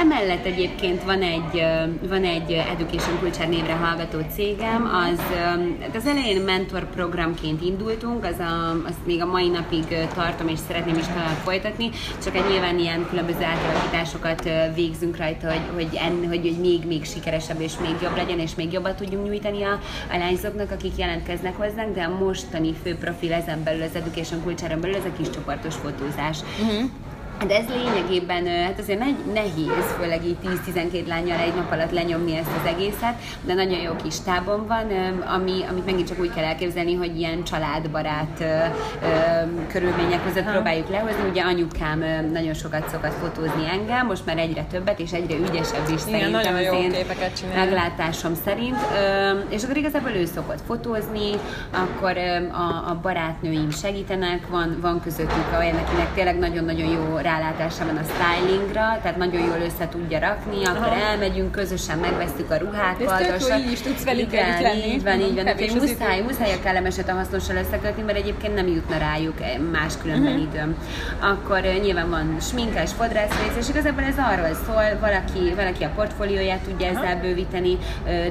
Emellett 0.00 0.44
egyébként 0.44 1.04
van 1.04 1.22
egy, 1.22 1.64
van 2.08 2.24
egy 2.24 2.52
Education 2.52 3.18
Culture 3.20 3.46
névre 3.46 3.72
hallgató 3.72 4.18
cégem, 4.34 4.90
az, 5.10 5.20
az 5.94 6.06
elején 6.06 6.40
mentor 6.40 6.90
programként 6.90 7.62
indultunk, 7.62 8.24
az, 8.24 8.38
a, 8.38 8.70
az 8.70 8.94
még 9.06 9.22
a 9.22 9.26
mai 9.26 9.48
napig 9.48 9.84
tartom, 10.14 10.48
és 10.48 10.58
szeretném 10.66 10.98
is 10.98 11.04
folytatni, 11.44 11.90
csak 12.22 12.36
egy 12.36 12.44
nyilván 12.50 12.78
ilyen 12.78 13.06
különböző 13.08 13.42
átalakításokat 14.14 14.74
végzünk 14.74 15.16
rajta, 15.16 15.50
hogy, 15.50 15.62
hogy, 15.74 15.94
en, 15.94 16.26
hogy, 16.28 16.40
hogy 16.40 16.58
még, 16.60 16.86
még 16.86 17.04
sikeresebb 17.04 17.60
és 17.60 17.72
még 17.80 17.94
jobb 18.02 18.16
legyen, 18.16 18.38
és 18.38 18.54
még 18.54 18.72
jobbat 18.72 18.96
tudjunk 18.96 19.26
nyújtani 19.26 19.62
a, 19.62 19.80
a 20.12 20.16
lányzóknak, 20.16 20.70
akik 20.70 20.96
jelentkeznek 20.96 21.56
hozzánk, 21.56 21.94
de 21.94 22.02
a 22.02 22.24
mostani 22.24 22.74
fő 22.82 22.96
profil 22.96 23.32
ezen 23.32 23.62
belül, 23.62 23.82
az 23.82 23.94
Education 23.94 24.40
Culture 24.42 24.76
belül, 24.76 24.96
ez 24.96 25.04
a 25.04 25.12
kis 25.16 25.30
csoportos 25.30 25.74
fotózás. 25.74 26.38
Uh-huh 26.60 26.90
de 27.46 27.56
ez 27.56 27.64
lényegében, 27.68 28.46
hát 28.46 28.78
azért 28.78 28.98
nehéz, 29.32 29.94
főleg 29.98 30.24
így 30.24 30.36
10-12 30.74 31.06
lányjal 31.06 31.38
egy 31.38 31.54
nap 31.54 31.72
alatt 31.72 31.90
lenyomni 31.90 32.36
ezt 32.36 32.50
az 32.60 32.66
egészet, 32.66 33.14
de 33.44 33.54
nagyon 33.54 33.80
jó 33.80 33.92
kis 34.02 34.20
tábon 34.20 34.66
van, 34.66 34.86
ami, 35.34 35.64
amit 35.70 35.84
megint 35.84 36.08
csak 36.08 36.20
úgy 36.20 36.34
kell 36.34 36.44
elképzelni, 36.44 36.94
hogy 36.94 37.18
ilyen 37.18 37.44
családbarát 37.44 38.44
körülmények 39.68 40.24
között 40.24 40.50
próbáljuk 40.50 40.88
lehozni. 40.88 41.28
Ugye 41.30 41.42
anyukám 41.42 42.04
nagyon 42.32 42.54
sokat 42.54 42.88
szokott 42.88 43.14
fotózni 43.20 43.68
engem, 43.72 44.06
most 44.06 44.26
már 44.26 44.38
egyre 44.38 44.64
többet, 44.70 45.00
és 45.00 45.12
egyre 45.12 45.36
ügyesebb 45.36 45.88
is 45.94 46.06
Igen, 46.06 46.20
szerintem 46.20 46.60
jó 46.60 46.72
én 46.72 46.94
meglátásom 47.54 48.32
szerint. 48.44 48.76
És 49.48 49.62
akkor 49.62 49.76
igazából 49.76 50.10
ő 50.10 50.24
szokott 50.24 50.60
fotózni, 50.66 51.30
akkor 51.70 52.16
a, 52.52 52.90
a 52.90 52.98
barátnőim 53.02 53.70
segítenek, 53.70 54.48
van, 54.48 54.78
van 54.80 55.00
közöttük 55.00 55.58
olyan, 55.58 55.76
akinek 55.76 56.14
tényleg 56.14 56.38
nagyon-nagyon 56.38 56.88
jó 56.88 57.18
rálátása 57.30 57.84
van 57.84 57.96
a 57.96 58.04
stylingra, 58.12 58.86
tehát 59.02 59.16
nagyon 59.16 59.40
jól 59.40 59.60
össze 59.64 59.88
tudja 59.88 60.18
rakni, 60.18 60.64
akkor 60.64 60.86
Aha. 60.86 61.04
elmegyünk, 61.10 61.52
közösen 61.52 61.98
megvesztük 61.98 62.50
a 62.50 62.56
ruhákat. 62.56 63.10
Ez 63.10 63.42
tök 63.46 63.58
így 63.58 63.72
is 63.72 63.80
tudsz 63.80 64.04
velük 64.04 64.32
Igen, 64.32 64.62
lenni. 64.62 64.86
így 64.86 65.02
van, 65.02 65.20
így 65.20 65.34
van. 65.34 65.46
Úgyhogy 65.46 65.80
muszáj, 65.80 66.20
muszáj 66.20 66.52
a 66.52 66.60
kellemeset 66.62 67.08
a 67.08 67.12
hasznossal 67.12 67.56
összekötni, 67.56 68.02
mert 68.02 68.18
egyébként 68.18 68.54
nem 68.54 68.66
jutna 68.66 68.98
rájuk 68.98 69.38
más 69.72 69.92
különben 70.02 70.32
uh-huh. 70.32 70.48
időm. 70.48 70.76
Akkor 71.20 71.60
nyilván 71.60 72.10
van 72.10 72.36
fodrász 72.96 73.34
rész, 73.42 73.56
és 73.58 73.68
igazából 73.68 74.04
ez 74.04 74.18
arról 74.18 74.54
szól, 74.66 74.98
valaki, 75.00 75.54
valaki 75.56 75.84
a 75.84 75.90
portfólióját 75.94 76.60
tudja 76.60 76.88
Aha. 76.88 77.04
ezzel 77.04 77.20
bővíteni, 77.20 77.78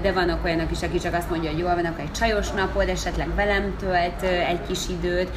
de 0.02 0.12
vannak 0.12 0.46
olyanok 0.46 0.72
is, 0.72 0.82
aki 0.82 1.00
csak 1.00 1.14
azt 1.14 1.30
mondja, 1.30 1.50
hogy 1.50 1.60
jól 1.60 1.76
van, 1.76 1.86
akkor 1.86 2.04
egy 2.04 2.12
csajos 2.12 2.52
napod, 2.52 2.90
esetleg 2.90 3.36
velem 3.36 3.76
tölt 3.80 4.22
egy 4.24 4.60
kis 4.68 4.80
időt, 4.90 5.30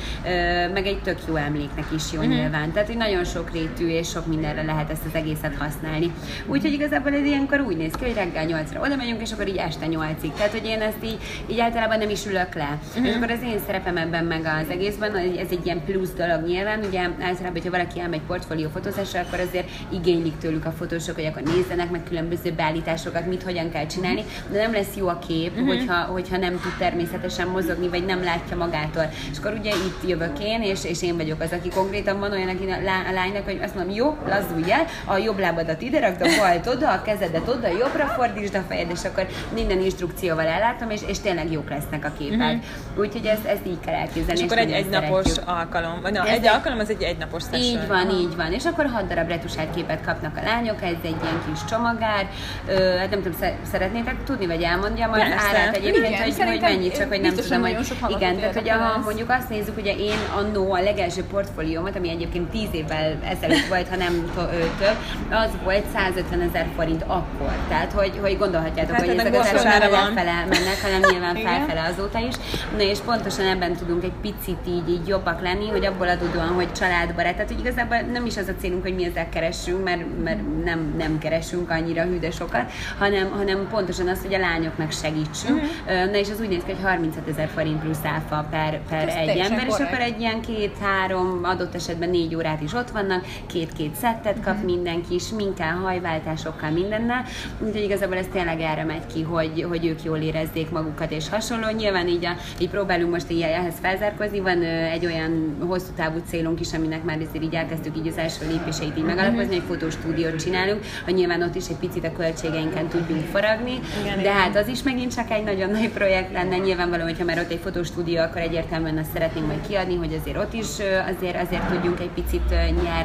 meg 0.73 0.87
egy 0.87 1.02
tök 1.02 1.19
jó 1.28 1.35
emléknek 1.35 1.87
is 1.95 2.12
jó 2.12 2.19
uh-huh. 2.19 2.35
nyilván. 2.35 2.73
Tehát, 2.73 2.88
hogy 2.88 2.97
nagyon 2.97 3.25
sok 3.25 3.51
sokrétű, 3.52 3.88
és 3.88 4.09
sok 4.09 4.26
mindenre 4.26 4.62
lehet 4.62 4.90
ezt 4.90 5.04
az 5.06 5.14
egészet 5.14 5.54
használni. 5.56 6.12
Úgyhogy 6.47 6.73
igazából 6.73 7.12
ez 7.12 7.25
ilyenkor 7.25 7.61
úgy 7.61 7.76
néz 7.76 7.92
ki, 7.92 8.04
hogy 8.04 8.14
reggel 8.14 8.47
8-ra 8.49 8.85
oda 8.85 8.97
megyünk, 8.97 9.21
és 9.21 9.32
akkor 9.32 9.49
így 9.49 9.56
este 9.56 9.87
8-ig. 9.88 10.32
Tehát, 10.37 10.52
hogy 10.52 10.64
én 10.64 10.80
ezt 10.80 11.04
így, 11.04 11.18
így 11.47 11.61
általában 11.61 11.99
nem 11.99 12.11
is 12.11 12.26
ülök 12.26 12.54
le. 12.54 12.78
Uh-huh. 12.88 13.06
És 13.06 13.14
akkor 13.14 13.30
az 13.30 13.42
én 13.42 13.59
szerepem 13.66 13.97
ebben 13.97 14.25
meg 14.25 14.40
az 14.44 14.71
egészben, 14.71 15.16
ez 15.16 15.47
egy 15.50 15.61
ilyen 15.64 15.85
plusz 15.85 16.12
dolog 16.16 16.47
nyilván. 16.47 16.80
Ugye 16.88 17.00
általában, 17.00 17.52
hogyha 17.52 17.71
valaki 17.71 18.00
elmegy 18.00 18.21
portfólió 18.26 18.68
fotózásra, 18.68 19.21
akkor 19.21 19.40
azért 19.40 19.71
igénylik 19.88 20.38
tőlük 20.38 20.64
a 20.64 20.71
fotósok, 20.71 21.14
hogy 21.14 21.25
akkor 21.25 21.42
nézzenek 21.42 21.90
meg 21.90 22.02
különböző 22.09 22.52
beállításokat, 22.52 23.26
mit 23.26 23.42
hogyan 23.42 23.71
kell 23.71 23.87
csinálni, 23.87 24.23
de 24.50 24.59
nem 24.59 24.73
lesz 24.73 24.97
jó 24.97 25.09
a 25.09 25.18
kép, 25.18 25.52
uh-huh. 25.52 25.66
hogyha, 25.66 25.94
hogyha 25.94 26.37
nem 26.37 26.52
tud 26.52 26.73
természetesen 26.78 27.49
mozogni, 27.49 27.88
vagy 27.88 28.04
nem 28.04 28.23
látja 28.23 28.56
magától. 28.56 29.11
És 29.30 29.38
akkor 29.38 29.52
ugye 29.59 29.71
itt 29.71 30.09
jövök 30.09 30.38
én, 30.38 30.62
és, 30.62 30.85
és 30.85 31.02
én 31.02 31.16
vagyok 31.16 31.40
az, 31.40 31.52
aki 31.52 31.68
konkrétan 31.68 32.18
van 32.18 32.32
olyan, 32.32 32.49
aki 32.49 32.64
a 32.64 32.82
lány 33.14 33.32
lánynak, 33.32 33.41
hogy 33.44 33.61
azt 33.62 33.75
mondom, 33.75 33.94
jó, 33.94 34.16
lazdulj 34.28 34.72
el, 34.72 34.87
a 35.04 35.16
jobb 35.16 35.38
lábadat 35.38 35.82
ide 35.82 36.00
rakd, 36.00 36.22
a 36.22 36.28
balt 36.38 36.66
oda, 36.66 36.92
a 36.92 37.02
kezedet 37.02 37.49
oda, 37.49 37.68
jobbra 37.68 38.06
fordítsd 38.06 38.54
a 38.54 38.62
fejed, 38.68 38.90
és 38.90 39.04
akkor 39.04 39.26
minden 39.54 39.80
instrukcióval 39.80 40.46
ellátom, 40.46 40.90
és, 40.90 41.00
és 41.06 41.18
tényleg 41.18 41.52
jók 41.52 41.70
lesznek 41.70 42.04
a 42.04 42.12
képek. 42.18 42.38
Uh-huh. 42.38 42.61
Úgyhogy 42.96 43.26
ezt, 43.26 43.44
ezt 43.44 43.66
így 43.66 43.80
kell 43.84 43.94
elképzelni. 43.94 44.32
És, 44.32 44.38
és 44.38 44.44
akkor 44.44 44.58
egy 44.58 44.70
egynapos 44.70 45.26
alkalom, 45.44 46.00
vagy 46.02 46.12
na, 46.12 46.26
egy 46.26 46.46
alkalom 46.46 46.78
az 46.78 46.90
egy 46.90 47.02
egynapos 47.02 47.42
session. 47.42 47.62
Így 47.62 47.88
van, 47.88 48.11
így 48.11 48.37
van. 48.37 48.52
És 48.52 48.64
akkor 48.64 48.87
hat 48.87 49.06
darab 49.06 49.28
retusált 49.28 49.75
képet 49.75 50.04
kapnak 50.04 50.37
a 50.37 50.42
lányok, 50.44 50.82
ez 50.82 50.96
egy 51.02 51.16
ilyen 51.22 51.42
kis 51.50 51.64
csomagár. 51.64 52.28
Ö, 52.66 52.96
hát 52.96 53.11
nem 53.11 53.22
tudom, 53.22 53.38
szeretnétek 53.70 54.25
tudni, 54.25 54.46
vagy 54.46 54.62
elmondjam 54.62 55.12
az 55.12 55.20
árát 55.20 55.76
egyébként, 55.76 56.06
igen, 56.06 56.22
hogy, 56.22 56.42
hogy 56.42 56.61
mennyi, 56.61 56.90
csak 56.90 57.08
hogy 57.08 57.20
nem 57.20 57.34
tudom, 57.34 57.61
hogy 57.61 57.76
igen, 58.08 58.37
tehát 58.37 58.54
hogy 58.54 58.68
ha 58.68 58.99
mondjuk 58.99 59.30
azt 59.30 59.49
nézzük, 59.49 59.76
ugye 59.76 59.94
én 59.94 60.18
annó 60.37 60.72
a 60.72 60.80
legelső 60.80 61.25
portfóliómat, 61.25 61.96
ami 61.96 62.11
egyébként 62.11 62.50
tíz 62.50 62.68
évvel 62.72 63.18
ezelőtt 63.32 63.66
volt, 63.68 63.88
ha 63.88 63.96
nem 63.96 64.32
több, 64.78 64.96
az 65.30 65.50
volt 65.64 65.84
150 65.94 66.40
ezer 66.40 66.66
forint 66.76 67.02
akkor. 67.02 67.52
Tehát, 67.68 67.92
hogy, 67.92 68.18
hogy 68.20 68.38
gondolhatjátok, 68.38 68.96
hát 68.96 69.06
hogy 69.06 69.18
ezek 69.18 69.40
az 69.54 69.62
nem 69.62 69.90
lefele 69.90 70.44
mennek, 70.48 70.82
hanem 70.82 71.00
nyilván 71.10 71.36
felfele 71.46 71.82
azóta 71.92 72.18
is. 72.18 72.34
Na 72.76 72.82
és 72.82 72.98
pontosan 72.98 73.46
ebben 73.46 73.76
tudunk 73.76 74.04
egy 74.04 74.12
picit 74.22 74.58
így, 74.68 74.88
így 74.88 75.08
jobbak 75.08 75.42
lenni, 75.42 75.68
hogy 75.68 75.84
abból 75.84 76.08
adódóan, 76.08 76.48
hogy 76.48 76.72
családbarát. 76.72 77.32
Tehát, 77.32 77.50
hogy 77.50 77.60
igazából 77.60 77.96
nem 77.96 78.26
is 78.26 78.36
az 78.36 78.48
a 78.48 78.54
célunk, 78.60 78.82
hogy 78.82 78.94
mi 78.94 79.04
ezzel 79.04 79.28
keressünk, 79.28 79.84
mert, 79.84 80.22
mert 80.24 80.64
nem, 80.64 80.94
nem 80.98 81.18
keresünk 81.18 81.70
annyira 81.70 82.02
hű 82.02 82.30
sokat, 82.30 82.70
hanem, 82.98 83.30
hanem 83.30 83.68
pontosan 83.70 84.08
az, 84.08 84.20
hogy 84.22 84.34
a 84.34 84.38
lányoknak 84.38 84.92
segítsünk. 84.92 85.62
Uh-huh. 85.62 86.10
Na 86.10 86.16
és 86.16 86.30
az 86.30 86.40
úgy 86.40 86.48
néz 86.48 86.62
ki, 86.66 86.72
hogy 86.72 86.82
35 86.82 87.28
ezer 87.28 87.48
forint 87.54 87.80
plusz 87.80 88.04
áfa 88.04 88.46
per, 88.50 88.80
per 88.88 89.08
egy 89.08 89.38
ember, 89.38 89.66
és 89.66 89.74
akkor 89.74 90.00
egy 90.00 90.20
ilyen 90.20 90.40
két-három, 90.40 91.40
adott 91.42 91.74
esetben 91.74 92.10
négy 92.10 92.34
órát 92.34 92.60
is 92.60 92.72
ott 92.72 92.90
vannak, 92.90 93.21
két-két 93.46 93.94
szettet 93.94 94.40
kap 94.44 94.56
mm-hmm. 94.56 94.64
mindenki, 94.64 95.18
sminkel, 95.18 95.74
hajváltásokkal, 95.74 96.70
mindennel. 96.70 97.24
Úgyhogy 97.58 97.82
igazából 97.82 98.16
ez 98.16 98.26
tényleg 98.32 98.60
erre 98.60 98.84
megy 98.84 99.06
ki, 99.14 99.22
hogy, 99.22 99.66
hogy 99.68 99.86
ők 99.86 100.02
jól 100.02 100.18
érezzék 100.18 100.70
magukat 100.70 101.10
és 101.10 101.28
hasonló. 101.28 101.70
Nyilván 101.76 102.08
így, 102.08 102.24
a, 102.24 102.36
így 102.58 102.70
próbálunk 102.70 103.10
most 103.10 103.30
így 103.30 103.40
ehhez 103.40 103.74
felzárkozni. 103.80 104.40
Van 104.40 104.62
egy 104.62 105.06
olyan 105.06 105.56
hosszú 105.66 105.92
távú 105.96 106.18
célunk 106.26 106.60
is, 106.60 106.72
aminek 106.72 107.04
már 107.04 107.20
ezért 107.20 107.44
így 107.44 107.54
elkezdtük 107.54 107.96
így 107.96 108.06
az 108.06 108.16
első 108.16 108.46
lépéseit 108.46 108.96
így 108.98 109.04
megalapozni, 109.04 109.54
egy 109.54 109.62
fotostúdiót 109.66 110.42
csinálunk, 110.42 110.80
hogy 111.04 111.14
nyilván 111.14 111.42
ott 111.42 111.54
is 111.54 111.68
egy 111.68 111.76
picit 111.76 112.04
a 112.04 112.12
költségeinken 112.12 112.88
tudjunk 112.88 113.24
foragni, 113.24 113.80
igen, 114.00 114.14
de 114.14 114.20
igen. 114.20 114.32
hát 114.32 114.56
az 114.56 114.68
is 114.68 114.82
megint 114.82 115.14
csak 115.14 115.30
egy 115.30 115.44
nagyon 115.44 115.70
nagy 115.70 115.90
projekt 115.90 116.32
lenne. 116.32 116.56
Nyilvánvalóan, 116.56 117.08
hogyha 117.08 117.24
már 117.24 117.38
ott 117.38 117.50
egy 117.50 117.60
fotostúdió, 117.62 118.20
akkor 118.20 118.40
egyértelműen 118.40 118.98
azt 118.98 119.12
szeretnénk 119.12 119.46
majd 119.46 119.66
kiadni, 119.66 119.96
hogy 119.96 120.18
azért 120.20 120.36
ott 120.36 120.52
is 120.52 120.68
azért, 121.16 121.42
azért 121.42 121.68
tudjunk 121.68 122.00
egy 122.00 122.10
picit 122.10 122.50
nyerni. 122.82 123.01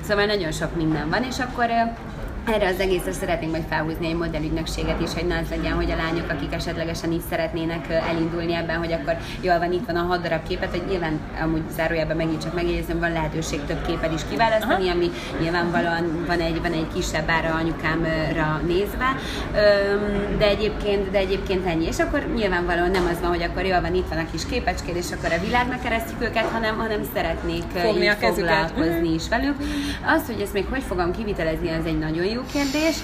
Szóval 0.00 0.24
nagyon 0.24 0.52
sok 0.52 0.76
minden 0.76 1.08
van, 1.08 1.22
és 1.22 1.38
akkor 1.38 1.66
erre 2.44 2.66
az 2.68 2.80
egészre 2.80 3.12
szeretnénk 3.12 3.50
majd 3.50 3.64
felhúzni 3.68 4.06
egy 4.06 4.16
modellügynökséget 4.16 5.00
is, 5.00 5.12
hogy 5.12 5.26
ne 5.26 5.38
az 5.38 5.48
legyen, 5.50 5.72
hogy 5.72 5.90
a 5.90 5.96
lányok, 5.96 6.30
akik 6.30 6.52
esetlegesen 6.52 7.12
is 7.12 7.22
szeretnének 7.30 7.90
elindulni 7.90 8.54
ebben, 8.54 8.78
hogy 8.78 8.92
akkor 8.92 9.16
jól 9.40 9.58
van, 9.58 9.72
itt 9.72 9.86
van 9.86 9.96
a 9.96 10.02
hat 10.02 10.22
darab 10.22 10.46
képet, 10.48 10.70
hogy 10.70 10.82
nyilván 10.88 11.20
amúgy 11.42 11.62
zárójában 11.76 12.16
megint 12.16 12.42
csak 12.42 12.54
megjegyzem, 12.54 12.98
van 12.98 13.12
lehetőség 13.12 13.64
több 13.64 13.86
képet 13.86 14.12
is 14.12 14.20
kiválasztani, 14.30 14.88
Aha. 14.88 14.94
ami 14.94 15.10
nyilvánvalóan 15.40 16.24
van 16.26 16.40
egy, 16.40 16.60
van 16.60 16.72
egy 16.72 16.86
kisebb 16.94 17.30
ára 17.30 17.54
anyukámra 17.54 18.60
nézve, 18.66 19.16
de 20.38 20.46
egyébként, 20.46 21.10
de 21.10 21.18
egyébként 21.18 21.66
ennyi. 21.66 21.86
És 21.86 21.98
akkor 21.98 22.26
nyilvánvalóan 22.34 22.90
nem 22.90 23.08
az 23.12 23.20
van, 23.20 23.30
hogy 23.30 23.42
akkor 23.42 23.64
jól 23.64 23.80
van, 23.80 23.94
itt 23.94 24.08
van 24.08 24.18
a 24.18 24.30
kis 24.30 24.46
képecskéd, 24.46 24.96
és 24.96 25.12
akkor 25.12 25.32
a 25.32 25.44
világnak 25.44 25.82
keresztjük 25.82 26.22
őket, 26.22 26.44
hanem, 26.44 26.76
hanem 26.76 27.00
szeretnék 27.14 27.62
Fogni 27.74 28.04
így 28.04 28.16
foglalkozni 28.20 29.08
mhm. 29.08 29.14
is 29.14 29.28
velük. 29.28 29.56
Az, 30.06 30.26
hogy 30.26 30.40
ezt 30.40 30.52
még 30.52 30.66
hogy 30.70 30.82
fogom 30.82 31.12
kivitelezni, 31.12 31.68
az 31.68 31.86
egy 31.86 31.98
nagyon 31.98 32.24
jó 32.24 32.33
kérdés, 32.52 32.96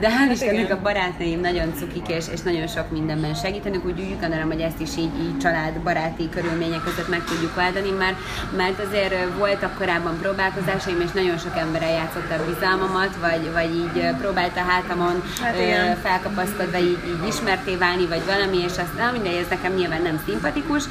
de 0.00 0.08
hál' 0.08 0.10
hát 0.10 0.32
Istennek 0.32 0.72
a 0.72 0.80
barátnőim 0.80 1.40
nagyon 1.40 1.74
cukik, 1.74 2.08
és, 2.08 2.24
és 2.32 2.40
nagyon 2.40 2.66
sok 2.66 2.90
mindenben 2.90 3.34
segítenek, 3.34 3.84
úgy 3.84 4.00
úgy 4.00 4.20
gondolom, 4.20 4.48
hogy 4.48 4.60
ezt 4.60 4.80
is 4.80 4.96
így, 4.96 5.14
így 5.24 5.38
családbaráti 5.38 6.28
körülmények 6.28 6.82
között 6.82 7.08
meg 7.08 7.24
tudjuk 7.24 7.56
oldani, 7.56 7.90
mert, 7.90 8.16
mert 8.56 8.78
azért 8.86 9.14
voltak 9.38 9.78
korábban 9.78 10.18
próbálkozásaim, 10.20 11.00
és 11.00 11.10
nagyon 11.10 11.38
sok 11.38 11.56
emberrel 11.56 11.90
játszotta 11.90 12.34
a 12.34 12.44
bizalmamat, 12.52 13.16
vagy, 13.20 13.52
vagy 13.52 13.70
így 13.74 14.16
próbálta 14.20 14.60
hátamon 14.60 15.22
hát 15.42 15.98
felkapaszkodva 16.02 16.78
így, 16.78 16.98
így 17.06 17.28
ismerté 17.28 17.76
válni, 17.76 18.06
vagy 18.06 18.24
valami, 18.26 18.56
és 18.56 18.76
azt 18.84 18.96
nem 18.96 19.12
mindegy, 19.12 19.34
ez 19.34 19.48
nekem 19.48 19.72
nyilván 19.74 20.02
nem 20.02 20.20
szimpatikus, 20.26 20.84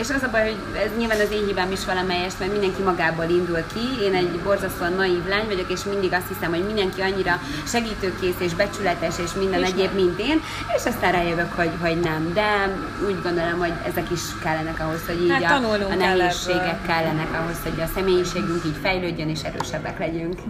és 0.00 0.10
az 0.10 0.22
a 0.22 0.30
baj, 0.30 0.42
hogy 0.42 0.58
ez 0.84 0.90
nyilván 0.98 1.20
az 1.20 1.30
én 1.32 1.46
hibám 1.46 1.72
is 1.72 1.84
valamelyest, 1.84 2.38
mert 2.38 2.52
mindenki 2.52 2.82
magából 2.82 3.24
indul 3.24 3.64
ki, 3.74 4.04
én 4.04 4.14
egy 4.14 4.40
borzasztóan 4.44 4.92
naív 4.92 5.24
lány 5.28 5.46
vagyok, 5.46 5.70
és 5.70 5.84
mindig 5.84 6.12
azt 6.12 6.28
hiszem, 6.28 6.50
hogy 6.50 6.64
minden 6.64 6.90
mindenki 6.96 7.14
annyira 7.14 7.40
segítőkész 7.66 8.40
és 8.40 8.54
becsületes 8.54 9.18
és 9.18 9.32
minden 9.32 9.60
és 9.60 9.68
egyéb, 9.68 9.94
mint 9.94 10.18
én, 10.18 10.40
és 10.76 10.84
aztán 10.84 11.12
rájövök, 11.12 11.52
hogy, 11.52 11.70
hogy 11.80 12.00
nem. 12.00 12.32
De 12.34 12.76
úgy 13.06 13.22
gondolom, 13.22 13.58
hogy 13.58 13.72
ezek 13.86 14.10
is 14.10 14.20
kellenek 14.42 14.80
ahhoz, 14.80 15.06
hogy 15.06 15.22
így 15.22 15.42
hát, 15.42 15.64
a, 15.64 15.90
a 15.90 15.94
nehézségek 15.94 16.86
kellenek 16.86 17.32
ahhoz, 17.40 17.56
hogy 17.62 17.80
a 17.80 17.86
személyiségünk 17.94 18.64
így 18.66 18.76
fejlődjön 18.82 19.28
és 19.28 19.42
erősebbek 19.42 19.98
legyünk. 19.98 20.40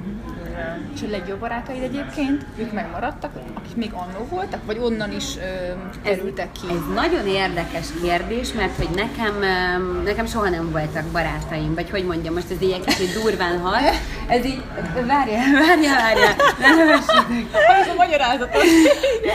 És 0.94 1.02
a 1.02 1.11
legjobb 1.11 1.38
barátaid 1.38 1.82
egyébként, 1.82 2.47
ők 2.56 2.73
megmaradtak, 2.73 3.30
akik 3.54 3.76
még 3.76 3.92
annó 3.92 4.26
voltak, 4.30 4.61
vagy 4.66 4.78
onnan 4.78 5.12
is 5.12 5.37
ö, 5.37 5.73
kerültek 6.02 6.52
ki? 6.52 6.66
Ez, 6.71 6.76
ez 6.76 6.94
nagyon 6.94 7.26
érdekes 7.26 7.87
kérdés, 8.02 8.52
mert 8.52 8.76
hogy 8.76 8.88
nekem, 8.94 9.35
nekem 10.04 10.26
soha 10.26 10.49
nem 10.49 10.71
voltak 10.71 11.04
barátaim, 11.04 11.75
vagy 11.75 11.90
hogy 11.90 12.04
mondjam, 12.04 12.35
most 12.35 12.50
ez 12.50 12.62
így 12.62 12.71
egy 12.71 12.85
kicsit 12.85 13.23
durván 13.23 13.61
hat. 13.61 13.80
Ez 14.28 14.44
így, 14.44 14.62
várja, 15.06 15.38
várja, 15.66 15.90
várja, 15.94 16.28
ne. 16.59 16.94
Ez 17.80 17.88
a 17.88 17.94
magyarázatot. 17.97 18.62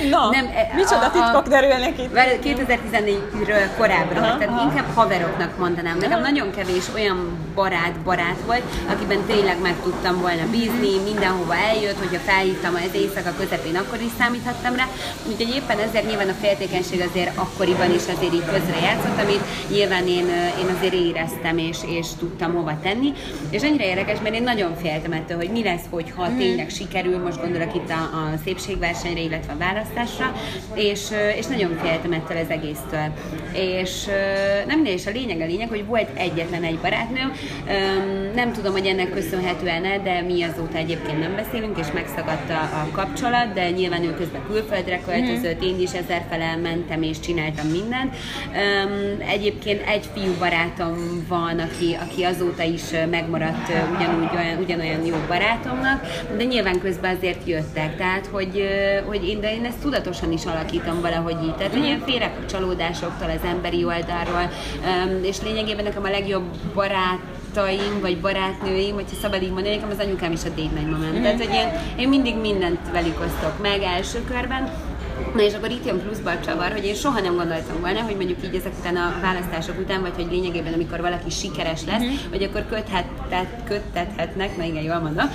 Na, 0.09 0.29
nem, 0.29 0.45
e, 0.45 0.71
micsoda 0.75 1.12
titkok 1.12 1.47
derülnek 1.47 2.00
itt? 2.00 2.09
2014-ről 2.43 3.67
korábbra, 3.77 4.21
aha, 4.21 4.38
tehát 4.38 4.53
aha. 4.53 4.69
inkább 4.69 4.93
haveroknak 4.93 5.57
mondanám. 5.57 5.97
Nekem 5.97 6.19
aha. 6.19 6.29
nagyon 6.29 6.51
kevés 6.51 6.83
olyan 6.93 7.38
barát-barát 7.55 8.38
volt, 8.45 8.63
akiben 8.89 9.25
tényleg 9.25 9.62
meg 9.62 9.75
tudtam 9.83 10.21
volna 10.21 10.43
bízni, 10.51 10.97
mindenhova 11.09 11.55
eljött, 11.55 11.97
hogyha 12.03 12.19
felhívtam 12.31 12.73
az 12.75 12.93
éjszaka 13.01 13.33
közepén, 13.37 13.75
akkor 13.75 13.99
is 14.01 14.11
számíthattam 14.19 14.75
rá. 14.75 14.87
Úgyhogy 15.29 15.55
éppen 15.55 15.79
ezért 15.79 16.07
nyilván 16.07 16.29
a 16.29 16.41
féltékenység 16.41 16.99
azért 17.09 17.37
akkoriban 17.37 17.91
is 17.93 18.05
azért 18.15 18.33
így 18.33 18.49
közrejátszott, 18.53 19.19
amit 19.23 19.43
nyilván 19.69 20.07
én, 20.07 20.27
én 20.61 20.69
azért 20.77 20.93
éreztem 20.93 21.57
és, 21.57 21.77
és 21.97 22.07
tudtam 22.19 22.53
hova 22.53 22.79
tenni. 22.83 23.13
És 23.49 23.61
annyira 23.63 23.83
érdekes, 23.83 24.19
mert 24.23 24.35
én 24.35 24.43
nagyon 24.43 24.75
féltem 24.81 25.11
ettől, 25.11 25.37
hogy 25.37 25.49
mi 25.49 25.63
lesz, 25.63 25.85
hogyha 25.89 26.29
mm. 26.29 26.37
tényleg 26.37 26.69
sikerül, 26.69 27.17
most 27.17 27.41
gondolok 27.41 27.75
itt 27.75 27.89
a, 27.89 28.01
a 28.21 28.37
szépségversenyre, 28.43 29.21
illetve 29.21 29.53
a 29.53 29.57
választásra, 29.57 30.35
és, 30.73 31.01
és 31.37 31.45
nagyon 31.45 31.77
féltem 31.81 32.11
ettől 32.11 32.37
az 32.37 32.49
egésztől. 32.49 33.07
És 33.53 33.91
nem 34.67 34.85
is 34.85 35.05
a 35.05 35.11
lényeg 35.11 35.41
a 35.41 35.45
lényeg, 35.45 35.69
hogy 35.69 35.85
volt 35.85 36.09
egyetlen 36.13 36.63
egy 36.63 36.77
barátnőm, 36.77 37.31
nem 38.35 38.53
tudom, 38.53 38.71
hogy 38.71 38.85
ennek 38.85 39.09
köszönhetően 39.09 40.03
de 40.03 40.21
mi 40.21 40.43
azóta 40.43 40.77
egyébként 40.77 40.96
nem 41.19 41.35
beszélünk, 41.35 41.77
és 41.77 41.87
megszakadt 41.93 42.49
a, 42.49 42.61
a 42.61 42.87
kapcsolat, 42.91 43.53
de 43.53 43.69
nyilván 43.69 44.03
ő 44.03 44.13
közben 44.13 44.41
külföldre 44.47 44.99
költözött, 44.99 45.63
én 45.63 45.79
is 45.79 45.91
ezerfele 45.91 46.55
mentem 46.55 47.01
és 47.01 47.19
csináltam 47.19 47.67
mindent. 47.67 48.15
Egyébként 49.31 49.87
egy 49.87 50.09
fiú 50.13 50.33
barátom 50.39 51.25
van, 51.27 51.59
aki, 51.59 51.97
aki 52.09 52.23
azóta 52.23 52.63
is 52.63 52.81
megmaradt 53.09 53.71
ugyanúgy 53.95 54.35
olyan, 54.35 54.59
ugyanolyan 54.59 55.05
jó 55.05 55.15
barátomnak, 55.27 56.05
de 56.37 56.43
nyilván 56.43 56.79
közben 56.79 57.15
azért 57.15 57.47
jöttek, 57.47 57.97
tehát 57.97 58.25
hogy, 58.31 58.63
hogy 59.05 59.27
én, 59.27 59.39
de 59.39 59.53
én 59.53 59.65
ezt 59.65 59.79
tudatosan 59.81 60.31
is 60.31 60.45
alakítom 60.45 61.01
valahogy 61.01 61.43
így, 61.43 61.55
tehát 61.55 61.71
hogy 61.73 61.83
ilyen 61.83 62.03
félrekapcsolódásoktól 62.05 63.29
az 63.29 63.49
emberi 63.49 63.83
oldalról, 63.83 64.51
és 65.21 65.41
lényegében 65.41 65.83
nekem 65.83 66.03
a 66.03 66.09
legjobb 66.09 66.45
barát 66.73 67.19
barátaim, 67.57 67.99
vagy 68.01 68.19
barátnőim, 68.21 68.93
hogyha 68.93 69.15
szabad 69.21 69.41
így 69.41 69.51
mondani, 69.51 69.75
nekem 69.75 69.89
az 69.89 69.99
anyukám 69.99 70.31
is 70.31 70.43
a 70.43 70.49
date 70.49 70.61
night 70.61 71.21
Tehát, 71.21 71.37
hogy 71.37 71.53
én, 71.53 71.67
én 71.97 72.09
mindig 72.09 72.35
mindent 72.35 72.91
velük 72.91 73.19
osztok 73.19 73.61
meg 73.61 73.81
első 73.81 74.23
körben, 74.23 74.71
Na 75.36 75.41
és 75.41 75.53
akkor 75.53 75.72
itt 75.72 75.86
jön 75.86 76.01
pluszba 76.01 76.29
a 76.29 76.39
csavar, 76.46 76.72
hogy 76.72 76.86
én 76.86 76.96
soha 76.96 77.19
nem 77.19 77.36
gondoltam 77.36 77.79
volna, 77.79 78.01
hogy 78.01 78.15
mondjuk 78.15 78.38
így 78.46 78.55
ezek 78.55 78.74
után 78.79 78.96
a 78.96 79.15
választások 79.22 79.79
után, 79.79 80.01
vagy 80.01 80.13
hogy 80.15 80.27
lényegében 80.31 80.74
amikor 80.74 81.01
valaki 81.01 81.29
sikeres 81.29 81.86
lesz, 81.86 82.01
mm-hmm. 82.01 82.29
hogy 82.29 82.43
akkor 82.43 82.65
köthet, 82.69 83.05
tehát 83.29 83.62
köttethetnek, 83.65 84.57
na 84.57 84.63
igen, 84.63 84.84
jól 84.84 85.00
mondom, 85.00 85.29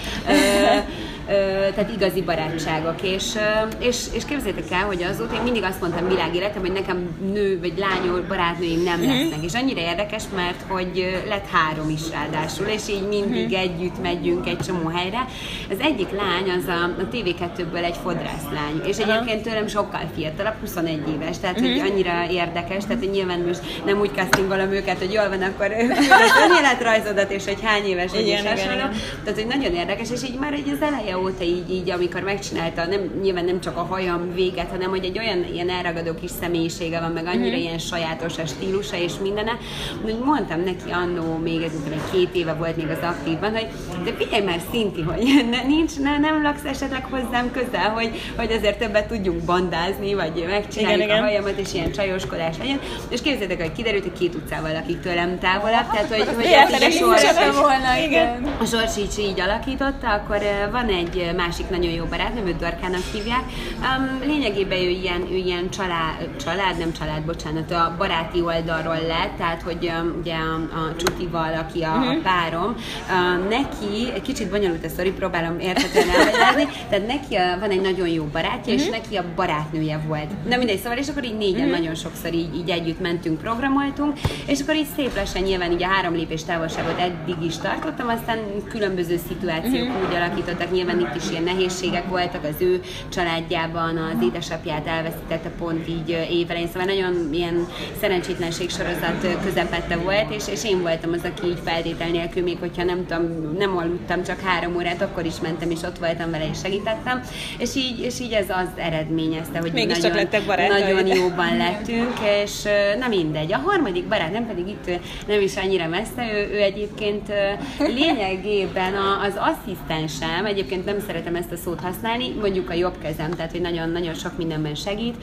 tehát 1.74 1.90
igazi 1.94 2.22
barátságok. 2.22 3.02
És, 3.02 3.38
és, 3.78 3.96
és 4.12 4.24
képzeljétek 4.24 4.70
el, 4.70 4.84
hogy 4.84 5.02
azóta 5.02 5.34
én 5.34 5.42
mindig 5.42 5.62
azt 5.62 5.80
mondtam 5.80 6.08
világéletem, 6.08 6.60
hogy 6.60 6.72
nekem 6.72 7.16
nő 7.32 7.58
vagy 7.60 7.72
lány 7.76 8.24
barátnőim 8.28 8.82
nem 8.82 9.00
mhm. 9.00 9.08
lesznek. 9.08 9.44
És 9.44 9.54
annyira 9.54 9.80
érdekes, 9.80 10.22
mert 10.34 10.62
hogy 10.68 11.22
lett 11.28 11.46
három 11.50 11.90
is 11.90 12.10
ráadásul, 12.10 12.66
és 12.66 12.82
így 12.88 13.08
mindig 13.08 13.46
mhm. 13.46 13.54
együtt 13.54 14.02
megyünk 14.02 14.46
egy 14.48 14.58
csomó 14.58 14.88
helyre. 14.88 15.24
Az 15.70 15.80
egyik 15.80 16.10
lány 16.10 16.58
az 16.58 16.66
a, 16.66 16.84
a 16.84 17.08
TV2-ből 17.12 17.84
egy 17.84 17.96
fodrászlány, 18.02 18.80
és 18.86 18.96
egyébként 18.96 19.42
tőlem 19.42 19.66
sokkal 19.82 20.10
fiatalabb, 20.14 20.54
21 20.60 21.08
éves, 21.08 21.38
tehát 21.38 21.60
hogy 21.60 21.76
mhm. 21.76 21.86
annyira 21.86 22.12
érdekes, 22.30 22.84
tehát 22.84 22.98
hogy 23.02 23.10
nyilván 23.10 23.40
most 23.40 23.60
nem 23.84 24.00
úgy 24.00 24.10
castingolom 24.14 24.70
őket, 24.70 24.98
hogy 24.98 25.12
jól 25.12 25.28
van, 25.28 25.42
akkor 25.42 25.72
az 26.26 26.32
önéletrajzodat, 26.48 27.30
és 27.30 27.44
hogy 27.44 27.58
hány 27.62 27.84
éves, 27.84 28.10
vagy 28.10 28.26
és 28.26 28.42
hasonló. 28.42 28.86
Tehát, 29.24 29.40
hogy 29.40 29.46
nagyon 29.46 29.74
érdekes, 29.74 30.10
és 30.10 30.22
így 30.22 30.38
már 30.38 30.52
egy 30.52 30.68
az 30.68 30.86
eleje 30.86 31.18
óta 31.18 31.44
így, 31.44 31.70
így 31.70 31.90
amikor 31.90 32.20
megcsinálta, 32.20 32.86
nem, 32.86 33.00
nyilván 33.22 33.44
nem 33.44 33.60
csak 33.60 33.76
a 33.76 33.82
hajam 33.82 34.34
véget, 34.34 34.70
hanem 34.70 34.90
hogy 34.90 35.04
egy 35.04 35.18
olyan 35.18 35.44
ilyen 35.52 35.70
elragadó 35.70 36.14
kis 36.14 36.30
személyisége 36.40 37.00
van, 37.00 37.10
meg 37.10 37.26
annyira 37.26 37.56
mm. 37.56 37.60
ilyen 37.60 37.78
sajátos 37.78 38.38
a 38.38 38.46
stílusa 38.46 38.96
és 38.96 39.12
mindene, 39.22 39.58
hogy 40.02 40.18
mondtam 40.24 40.60
neki 40.60 40.90
annó 40.90 41.36
még, 41.36 41.62
ez 41.62 41.72
egy 41.90 42.00
két 42.12 42.34
éve 42.34 42.52
volt 42.52 42.76
még 42.76 42.88
az 42.88 43.02
aktívban, 43.02 43.50
hogy 43.50 43.66
de 44.04 44.12
figyelj 44.12 44.44
már 44.44 44.60
Szinti, 44.70 45.02
hogy 45.02 45.22
ne, 45.52 45.62
nincs, 45.62 45.98
ne, 45.98 46.18
nem 46.18 46.42
laksz 46.42 46.64
esetleg 46.64 47.04
hozzám 47.10 47.50
közel, 47.50 47.90
hogy, 47.90 48.10
hogy 48.36 48.52
azért 48.52 48.78
többet 48.78 49.08
tudjunk 49.08 49.44
bandázni, 49.72 50.14
vagy 50.14 50.44
megcsinálni 50.48 51.10
a 51.10 51.20
hajamat, 51.20 51.58
és 51.58 51.74
ilyen 51.74 51.92
csajoskodás 51.92 52.58
legyen. 52.58 52.80
És 53.08 53.22
képzeljétek, 53.22 53.60
hogy 53.60 53.72
kiderült, 53.72 54.02
hogy 54.02 54.18
két 54.18 54.34
utcával 54.34 54.72
lakik 54.72 55.00
tőlem 55.00 55.38
távolabb, 55.38 55.90
tehát 55.90 56.08
hogy, 56.08 56.18
hogy, 56.18 56.34
hogy 56.34 56.82
a, 56.82 56.90
sors, 56.90 57.56
volna, 57.56 57.96
igen. 58.06 58.56
a 58.60 58.64
sors 58.64 58.96
így, 58.96 59.18
így 59.18 59.40
alakította, 59.40 60.08
akkor 60.08 60.36
eh, 60.36 60.68
van 60.70 60.88
egy 60.88 61.30
másik 61.36 61.68
nagyon 61.68 61.90
jó 61.90 62.04
barátnőm, 62.04 62.46
őt 62.46 62.56
Dorkának 62.56 63.02
hívják. 63.12 63.42
Um, 63.80 64.20
lényegében 64.28 64.78
ő 64.78 64.88
ilyen, 64.88 65.26
ő 65.30 65.34
ilyen 65.34 65.70
család, 65.70 66.28
család, 66.44 66.78
nem 66.78 66.92
család, 66.92 67.22
bocsánat, 67.22 67.70
a 67.70 67.94
baráti 67.98 68.40
oldalról 68.40 69.00
lett, 69.06 69.36
tehát 69.38 69.62
hogy 69.62 69.92
um, 70.00 70.16
ugye 70.20 70.34
a, 70.34 70.54
a 70.54 70.96
Csutival, 70.96 71.54
aki 71.54 71.82
a, 71.82 71.88
uh-huh. 71.88 72.08
a 72.08 72.12
mhm. 72.12 72.22
párom, 72.22 72.74
uh, 72.74 73.48
neki, 73.48 74.12
egy 74.14 74.22
kicsit 74.22 74.50
bonyolult 74.50 74.84
a 74.84 74.88
sztori, 74.88 75.10
próbálom 75.10 75.58
érthetően 75.58 76.08
elmagyarázni, 76.08 76.68
tehát 76.88 77.06
neki 77.06 77.34
a, 77.34 77.58
van 77.60 77.70
egy 77.70 77.80
nagyon 77.80 78.08
jó 78.08 78.24
barátja, 78.24 78.72
uh-huh. 78.72 78.74
és 78.74 78.82
mhm. 78.82 78.90
neki 78.90 79.16
a 79.16 79.24
barátnője 79.62 80.00
volt. 80.06 80.48
Na 80.48 80.56
mindegy, 80.56 80.78
szóval, 80.78 80.98
és 80.98 81.08
akkor 81.08 81.24
így 81.24 81.36
négyen 81.36 81.60
uh-huh. 81.60 81.78
nagyon 81.78 81.94
sokszor 81.94 82.34
így, 82.34 82.54
így 82.56 82.70
együtt 82.70 83.00
mentünk, 83.00 83.40
programoltunk, 83.40 84.18
és 84.46 84.60
akkor 84.60 84.74
így 84.74 84.86
szép 84.96 85.16
lassan 85.16 85.42
nyilván 85.42 85.72
így 85.72 85.82
a 85.82 85.86
három 85.86 86.14
lépés 86.14 86.44
távolságot 86.44 87.00
eddig 87.00 87.36
is 87.44 87.56
tartottam, 87.56 88.08
aztán 88.08 88.38
különböző 88.68 89.20
szituációk 89.28 89.88
uh-huh. 89.88 90.08
úgy 90.08 90.14
alakítottak, 90.14 90.72
nyilván 90.72 90.92
nyilván 90.92 91.10
itt 91.10 91.22
is 91.22 91.30
ilyen 91.30 91.42
nehézségek 91.42 92.08
voltak 92.08 92.44
az 92.44 92.60
ő 92.60 92.80
családjában, 93.08 93.96
az 93.96 94.22
édesapját 94.22 94.86
elveszítette 94.86 95.50
pont 95.58 95.88
így 95.88 96.26
évelején, 96.30 96.68
szóval 96.68 96.84
nagyon 96.84 97.28
ilyen 97.32 97.66
szerencsétlenség 98.00 98.70
sorozat 98.70 99.40
közepette 99.44 99.96
volt, 99.96 100.34
és, 100.34 100.48
és 100.48 100.64
én 100.64 100.80
voltam 100.80 101.12
az, 101.12 101.24
aki 101.24 101.46
így 101.46 101.60
feltétel 101.64 102.08
nélkül, 102.08 102.42
még 102.42 102.56
hogyha 102.58 102.84
nem 102.84 103.06
tudom, 103.06 103.54
nem 103.58 103.76
aludtam 103.76 104.22
csak 104.22 104.40
három 104.40 104.74
órát, 104.76 105.02
akkor 105.02 105.24
is 105.24 105.40
mentem, 105.42 105.70
és 105.70 105.82
ott 105.82 105.98
voltam 105.98 106.30
vele, 106.30 106.48
és 106.48 106.58
segítettem, 106.58 107.22
és 107.58 107.74
így, 107.74 108.00
és 108.00 108.20
így 108.20 108.32
ez 108.32 108.50
az 108.50 108.68
eredményezte, 108.76 109.51
hogy 109.60 109.72
Mégis 109.72 109.98
nagyon, 109.98 110.16
lettek 110.16 110.46
nagyon 110.68 111.06
jóban 111.06 111.56
lettünk, 111.56 112.12
és 112.42 112.62
na 112.98 113.08
mindegy. 113.08 113.52
A 113.52 113.56
harmadik 113.56 114.08
barát, 114.08 114.32
nem 114.32 114.46
pedig 114.46 114.68
itt 114.68 115.00
nem 115.26 115.40
is 115.40 115.56
annyira 115.56 115.86
messze, 115.88 116.32
ő, 116.32 116.50
ő 116.52 116.60
egyébként 116.60 117.32
lényegében 117.78 118.94
az 119.22 119.34
asszisztensem, 119.36 120.44
egyébként 120.44 120.84
nem 120.84 120.96
szeretem 121.06 121.34
ezt 121.34 121.52
a 121.52 121.56
szót 121.56 121.80
használni, 121.80 122.34
mondjuk 122.40 122.70
a 122.70 122.74
jobb 122.74 122.98
kezem, 123.02 123.30
tehát 123.30 123.50
hogy 123.50 123.60
nagyon-nagyon 123.60 124.14
sok 124.14 124.36
mindenben 124.36 124.74
segít. 124.74 125.16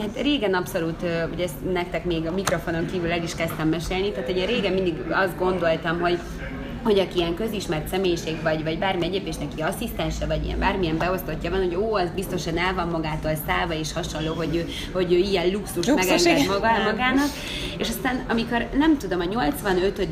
Hát 0.00 0.22
régen 0.22 0.54
abszolút, 0.54 1.02
ugye 1.32 1.44
ezt 1.44 1.72
nektek 1.72 2.04
még 2.04 2.26
a 2.26 2.32
mikrofonon 2.32 2.86
kívül 2.92 3.12
el 3.12 3.22
is 3.22 3.34
kezdtem 3.34 3.68
mesélni, 3.68 4.10
tehát 4.10 4.30
ugye 4.30 4.44
régen 4.44 4.72
mindig 4.72 4.94
azt 5.10 5.38
gondoltam, 5.38 6.00
hogy 6.00 6.18
hogy 6.88 6.98
aki 6.98 7.18
ilyen 7.18 7.34
közismert 7.34 7.88
személyiség 7.88 8.42
vagy, 8.42 8.62
vagy 8.62 8.78
bármi 8.78 9.04
egyéb, 9.04 9.26
és 9.26 9.36
neki 9.36 9.60
asszisztense, 9.62 10.26
vagy 10.26 10.44
ilyen 10.44 10.58
bármilyen 10.58 10.98
beosztottja 10.98 11.50
van, 11.50 11.64
hogy 11.64 11.74
ó, 11.74 11.94
az 11.94 12.10
biztosan 12.14 12.58
el 12.58 12.74
van 12.74 12.88
magától 12.88 13.32
szállva, 13.46 13.74
és 13.74 13.92
hasonló, 13.92 14.34
hogy 14.34 14.56
ő, 14.56 14.68
hogy 14.92 15.12
ő 15.12 15.16
ilyen 15.16 15.50
luxus, 15.50 15.86
luxus 15.86 16.22
megenged 16.22 16.46
maga, 16.46 16.82
magának. 16.84 17.28
És 17.78 17.88
aztán, 17.88 18.24
amikor 18.28 18.68
nem 18.78 18.98
tudom, 18.98 19.20
a 19.20 19.24
85. 19.24 20.06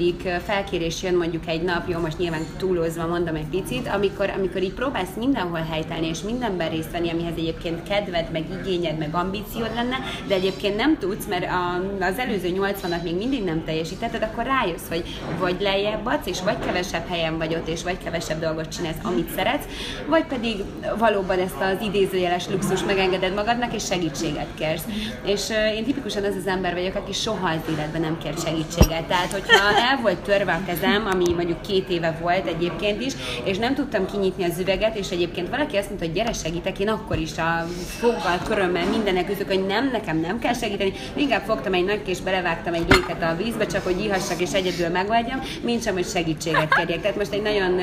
felkérés 0.45 1.03
jön 1.03 1.15
mondjuk 1.15 1.47
egy 1.47 1.63
nap, 1.63 1.89
jó, 1.89 1.99
most 1.99 2.19
nyilván 2.19 2.47
túlozva 2.57 3.07
mondom 3.07 3.35
egy 3.35 3.49
picit, 3.51 3.89
amikor, 3.89 4.31
amikor 4.37 4.63
így 4.63 4.75
próbálsz 4.75 5.15
mindenhol 5.17 5.67
helytelni, 5.71 6.07
és 6.09 6.21
mindenben 6.21 6.71
részt 6.71 6.91
venni, 6.91 7.11
amihez 7.11 7.37
egyébként 7.37 7.89
kedved, 7.89 8.27
meg 8.33 8.45
igényed, 8.61 8.99
meg 8.99 9.15
ambíciód 9.15 9.71
lenne, 9.75 9.97
de 10.29 10.35
egyébként 10.35 10.77
nem 10.77 10.99
tudsz, 10.99 11.27
mert 11.27 11.45
a, 11.45 11.83
az 12.05 12.19
előző 12.19 12.49
80-at 12.55 13.03
még 13.03 13.17
mindig 13.17 13.45
nem 13.45 13.65
teljesítetted, 13.65 14.23
akkor 14.23 14.45
rájössz, 14.45 14.89
hogy 14.89 15.05
vagy 15.39 15.61
lejjebb 15.61 16.07
adsz, 16.07 16.27
és 16.27 16.43
vagy 16.43 16.57
kevesebb 16.67 17.09
helyen 17.09 17.39
vagy 17.39 17.55
ott, 17.55 17.69
és 17.69 17.83
vagy 17.83 17.99
kevesebb 18.05 18.41
dolgot 18.41 18.69
csinálsz, 18.69 18.97
amit 19.03 19.35
szeretsz, 19.37 19.65
vagy 20.09 20.25
pedig 20.25 20.57
valóban 20.99 21.39
ezt 21.39 21.61
az 21.61 21.87
idézőjeles 21.87 22.49
luxus 22.49 22.85
megengeded 22.85 23.35
magadnak, 23.35 23.75
és 23.75 23.85
segítséget 23.85 24.47
kérsz. 24.59 24.85
És 25.25 25.51
én 25.77 25.85
tipikusan 25.85 26.25
az 26.25 26.35
az 26.39 26.47
ember 26.47 26.75
vagyok, 26.75 26.95
aki 26.95 27.13
soha 27.13 27.49
az 27.49 27.73
életben 27.75 28.01
nem 28.01 28.19
kér 28.23 28.35
segítséget. 28.45 29.05
Tehát, 29.05 29.33
hogyha 29.33 29.79
el 29.91 29.99
volt 30.03 30.19
törve 30.19 30.53
a 30.53 30.65
kezem, 30.67 31.07
ami 31.07 31.33
mondjuk 31.33 31.63
két 31.63 31.89
éve 31.89 32.17
volt 32.21 32.47
egyébként 32.47 33.05
is, 33.05 33.13
és 33.45 33.59
nem 33.59 33.75
tudtam 33.75 34.07
kinyitni 34.07 34.45
az 34.45 34.59
üveget, 34.59 34.97
és 34.97 35.11
egyébként 35.11 35.49
valaki 35.49 35.77
azt 35.77 35.89
mondta, 35.89 36.07
hogy 36.07 36.15
gyere 36.15 36.33
segítek, 36.33 36.79
én 36.79 36.89
akkor 36.89 37.19
is 37.19 37.39
a 37.39 37.67
foggal, 37.99 38.39
körömmel, 38.45 38.87
mindenek 38.87 39.31
üzök, 39.31 39.47
hogy 39.47 39.67
nem, 39.67 39.89
nekem 39.93 40.21
nem 40.21 40.39
kell 40.39 40.55
segíteni. 40.55 40.93
Inkább 41.15 41.43
fogtam 41.45 41.73
egy 41.73 41.85
nagy 41.85 42.03
és 42.07 42.21
belevágtam 42.21 42.75
egy 42.75 42.95
éket 42.95 43.23
a 43.23 43.37
vízbe, 43.37 43.67
csak 43.67 43.85
hogy 43.85 44.05
ihassak 44.05 44.41
és 44.41 44.53
egyedül 44.53 44.89
megoldjam, 44.89 45.41
mint 45.63 45.83
sem, 45.83 45.95
hogy 45.95 46.07
segítség 46.07 46.46
segítséget 46.47 46.75
kérjek. 46.75 47.01
Tehát 47.01 47.17
most 47.17 47.33
egy 47.33 47.43
nagyon 47.43 47.81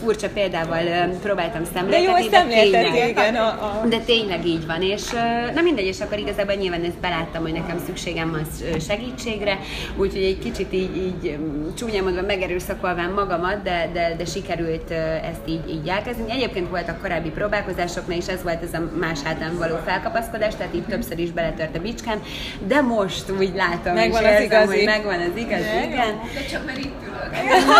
furcsa 0.00 0.28
példával 0.28 1.08
próbáltam 1.22 1.62
szemléltetni. 1.74 2.28
De 2.28 2.38
jó, 2.38 2.44
de 2.46 2.54
tényleg, 2.54 3.08
igen. 3.08 3.34
A, 3.34 3.46
a... 3.46 3.86
De 3.88 3.98
tényleg 3.98 4.46
így 4.46 4.66
van, 4.66 4.82
és 4.82 5.10
nem 5.54 5.64
mindegy, 5.64 5.86
és 5.86 6.00
akkor 6.00 6.18
igazából 6.18 6.54
nyilván 6.54 6.84
ezt 6.84 6.98
beláttam, 7.00 7.42
hogy 7.42 7.52
nekem 7.52 7.80
szükségem 7.86 8.30
van 8.30 8.46
segítségre, 8.80 9.58
úgyhogy 9.96 10.22
egy 10.22 10.38
kicsit 10.38 10.72
így, 10.72 10.96
így 10.96 11.38
csúnyán 11.76 12.02
mondva 12.02 12.22
megerőszakolván 12.22 13.10
magamat, 13.10 13.62
de, 13.62 13.90
de, 13.92 14.14
de 14.18 14.24
sikerült 14.24 14.90
ezt 15.30 15.46
így, 15.46 15.68
így 15.68 15.88
elkezdeni. 15.88 16.30
Egyébként 16.30 16.68
voltak 16.68 17.00
korábbi 17.00 17.28
próbálkozásoknál, 17.28 18.16
és 18.16 18.26
ez 18.26 18.42
volt 18.42 18.62
ez 18.62 18.74
a 18.74 18.90
más 18.98 19.22
hátán 19.22 19.56
való 19.58 19.74
felkapaszkodás, 19.84 20.54
tehát 20.56 20.74
itt 20.74 20.86
többször 20.86 21.18
is 21.18 21.30
beletört 21.30 21.76
a 21.76 21.80
bicskám, 21.80 22.22
de 22.66 22.80
most 22.80 23.30
úgy 23.38 23.52
látom, 23.54 23.94
megvan 23.94 24.22
és 24.22 24.28
az 24.28 24.40
érzem, 24.40 24.62
igazi. 24.62 24.76
hogy 24.76 24.84
megvan 24.84 25.20
az 25.20 25.36
igazi, 25.36 25.68
igen. 25.84 26.20
De 26.34 26.44
csak 26.50 26.66
mert 26.66 26.78
itt 26.78 27.02
ül 27.04 27.10
vagyok. 27.30 27.78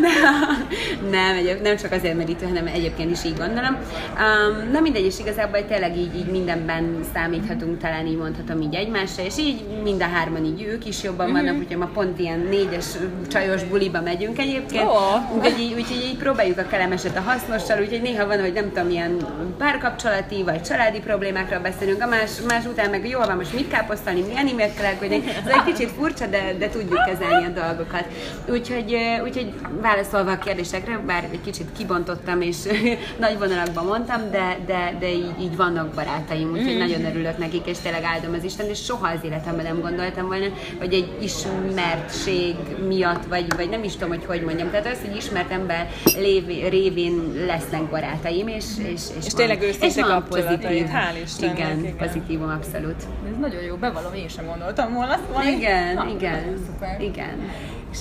nem, 1.10 1.18
nem, 1.28 1.36
egyéb, 1.36 1.62
nem 1.62 1.76
csak 1.76 1.92
azért 1.92 2.16
merítő, 2.16 2.46
hanem 2.46 2.66
egyébként 2.66 3.10
is 3.10 3.24
így 3.24 3.36
gondolom. 3.36 3.76
Um, 3.76 4.70
na 4.70 4.80
mindegy, 4.80 5.04
és 5.04 5.18
igazából 5.18 5.66
tényleg 5.66 5.96
így, 5.96 6.16
így 6.16 6.30
mindenben 6.30 7.00
számíthatunk, 7.14 7.78
talán 7.78 8.06
így 8.06 8.16
mondhatom 8.16 8.60
így 8.60 8.74
egymásra, 8.74 9.24
és 9.24 9.38
így 9.38 9.64
mind 9.82 10.02
a 10.02 10.06
hárman 10.06 10.44
így 10.44 10.62
ők 10.62 10.86
is 10.86 11.02
jobban 11.02 11.32
vannak, 11.32 11.52
mm-hmm. 11.52 11.60
úgyhogy 11.60 11.76
ma 11.76 11.90
pont 11.94 12.18
ilyen 12.18 12.46
négyes 12.50 12.86
csajos 13.28 13.64
buliba 13.64 14.00
megyünk 14.00 14.38
egyébként, 14.38 14.84
oh. 14.84 15.36
úgyhogy, 15.36 15.60
így, 15.60 15.72
úgyhogy 15.72 16.04
így 16.10 16.16
próbáljuk 16.16 16.58
a 16.58 16.66
kelemeset 16.66 17.16
a 17.16 17.20
hasznossal, 17.20 17.80
úgyhogy 17.80 18.02
néha 18.02 18.26
van, 18.26 18.40
hogy 18.40 18.52
nem 18.52 18.72
tudom, 18.72 18.90
ilyen 18.90 19.16
párkapcsolati 19.58 20.42
vagy 20.42 20.62
családi 20.62 20.98
problémákról 20.98 21.60
beszélünk, 21.60 22.02
a 22.02 22.06
más, 22.06 22.30
más 22.48 22.64
után 22.64 22.90
meg 22.90 23.08
jól 23.08 23.26
van, 23.26 23.36
most 23.36 23.54
mit 23.54 23.68
káposztani, 23.68 24.20
milyen 24.20 24.46
e-mailt 24.46 24.74
kell 24.74 24.92
Ez 25.10 25.52
egy 25.52 25.64
kicsit 25.72 25.90
furcsa, 25.90 26.26
de, 26.26 26.54
de 26.58 26.68
tudjuk 26.68 27.04
kezelni 27.04 27.44
a 27.44 27.60
dolgokat. 27.60 28.04
Úgyhogy, 28.46 28.96
úgyhogy 29.22 29.37
válaszolva 29.80 30.30
a 30.30 30.38
kérdésekre, 30.38 30.98
bár 30.98 31.28
egy 31.32 31.40
kicsit 31.40 31.66
kibontottam 31.76 32.40
és 32.40 32.56
nagy 33.20 33.38
vonalakban 33.38 33.84
mondtam, 33.84 34.30
de, 34.30 34.56
de, 34.66 34.96
de 35.00 35.12
így, 35.12 35.40
így 35.40 35.56
vannak 35.56 35.94
barátaim, 35.94 36.50
úgyhogy 36.50 36.74
mm. 36.74 36.78
nagyon 36.78 37.04
örülök 37.04 37.38
nekik, 37.38 37.66
és 37.66 37.78
tényleg 37.78 38.02
áldom 38.02 38.34
az 38.34 38.44
Isten, 38.44 38.68
és 38.68 38.84
soha 38.84 39.08
az 39.08 39.24
életemben 39.24 39.64
nem 39.64 39.80
gondoltam 39.80 40.26
volna, 40.26 40.46
hogy 40.78 40.92
egy 40.92 41.16
ismertség 41.20 42.54
miatt, 42.88 43.24
vagy, 43.28 43.54
vagy 43.56 43.68
nem 43.68 43.84
is 43.84 43.92
tudom, 43.92 44.08
hogy 44.08 44.24
hogy 44.26 44.42
mondjam, 44.42 44.70
tehát 44.70 44.86
az, 44.86 44.98
hogy 45.06 45.16
ismert 45.16 45.50
ember 45.50 45.88
lév, 46.16 46.46
révén 46.68 47.32
lesznek 47.46 47.82
barátaim, 47.82 48.48
és, 48.48 48.64
és, 48.78 49.02
és, 49.18 49.26
és 49.26 49.32
tényleg 49.32 49.62
őszinte 49.62 50.22
pozitív. 50.28 50.86
Hál' 50.86 51.22
Istennek, 51.24 51.58
igen, 51.58 51.78
igen, 51.78 51.96
pozitívum 51.96 52.48
abszolút. 52.48 53.02
Ez 53.30 53.38
nagyon 53.40 53.62
jó, 53.62 53.76
bevallom, 53.76 54.14
én 54.14 54.28
sem 54.28 54.46
gondoltam 54.46 54.92
volna 54.92 55.12
azt 55.12 55.46
Igen, 55.46 55.94
Na, 55.94 56.06
igen, 56.16 56.58
szuper. 56.66 57.00
igen. 57.00 57.50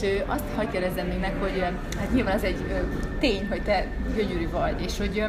És 0.02 0.08
azt 0.26 0.44
hagyd 0.56 0.72
kérdezzem 0.72 1.08
még 1.08 1.20
meg, 1.20 1.34
hogy 1.40 1.64
hát 2.00 2.14
nyilván 2.14 2.36
ez 2.36 2.44
egy 2.44 2.66
tény, 3.20 3.48
hogy 3.50 3.64
te 3.64 3.88
gyönyörű 4.16 4.50
vagy, 4.50 4.82
és 4.82 4.98
hogy 4.98 5.24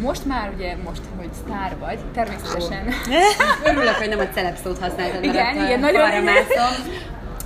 most 0.00 0.24
már 0.24 0.52
ugye, 0.56 0.76
most, 0.84 1.00
hogy 1.16 1.28
sztár 1.32 1.76
vagy, 1.78 1.98
természetesen... 2.12 2.88
Örülök, 3.70 3.94
hogy 3.94 4.08
nem 4.08 4.18
a 4.18 4.28
celeb 4.34 4.56
szót 4.56 4.78
használtad, 4.78 5.24
igen, 5.24 5.56
igen, 5.56 5.80
nagyon 5.80 6.22
mászom. 6.22 6.92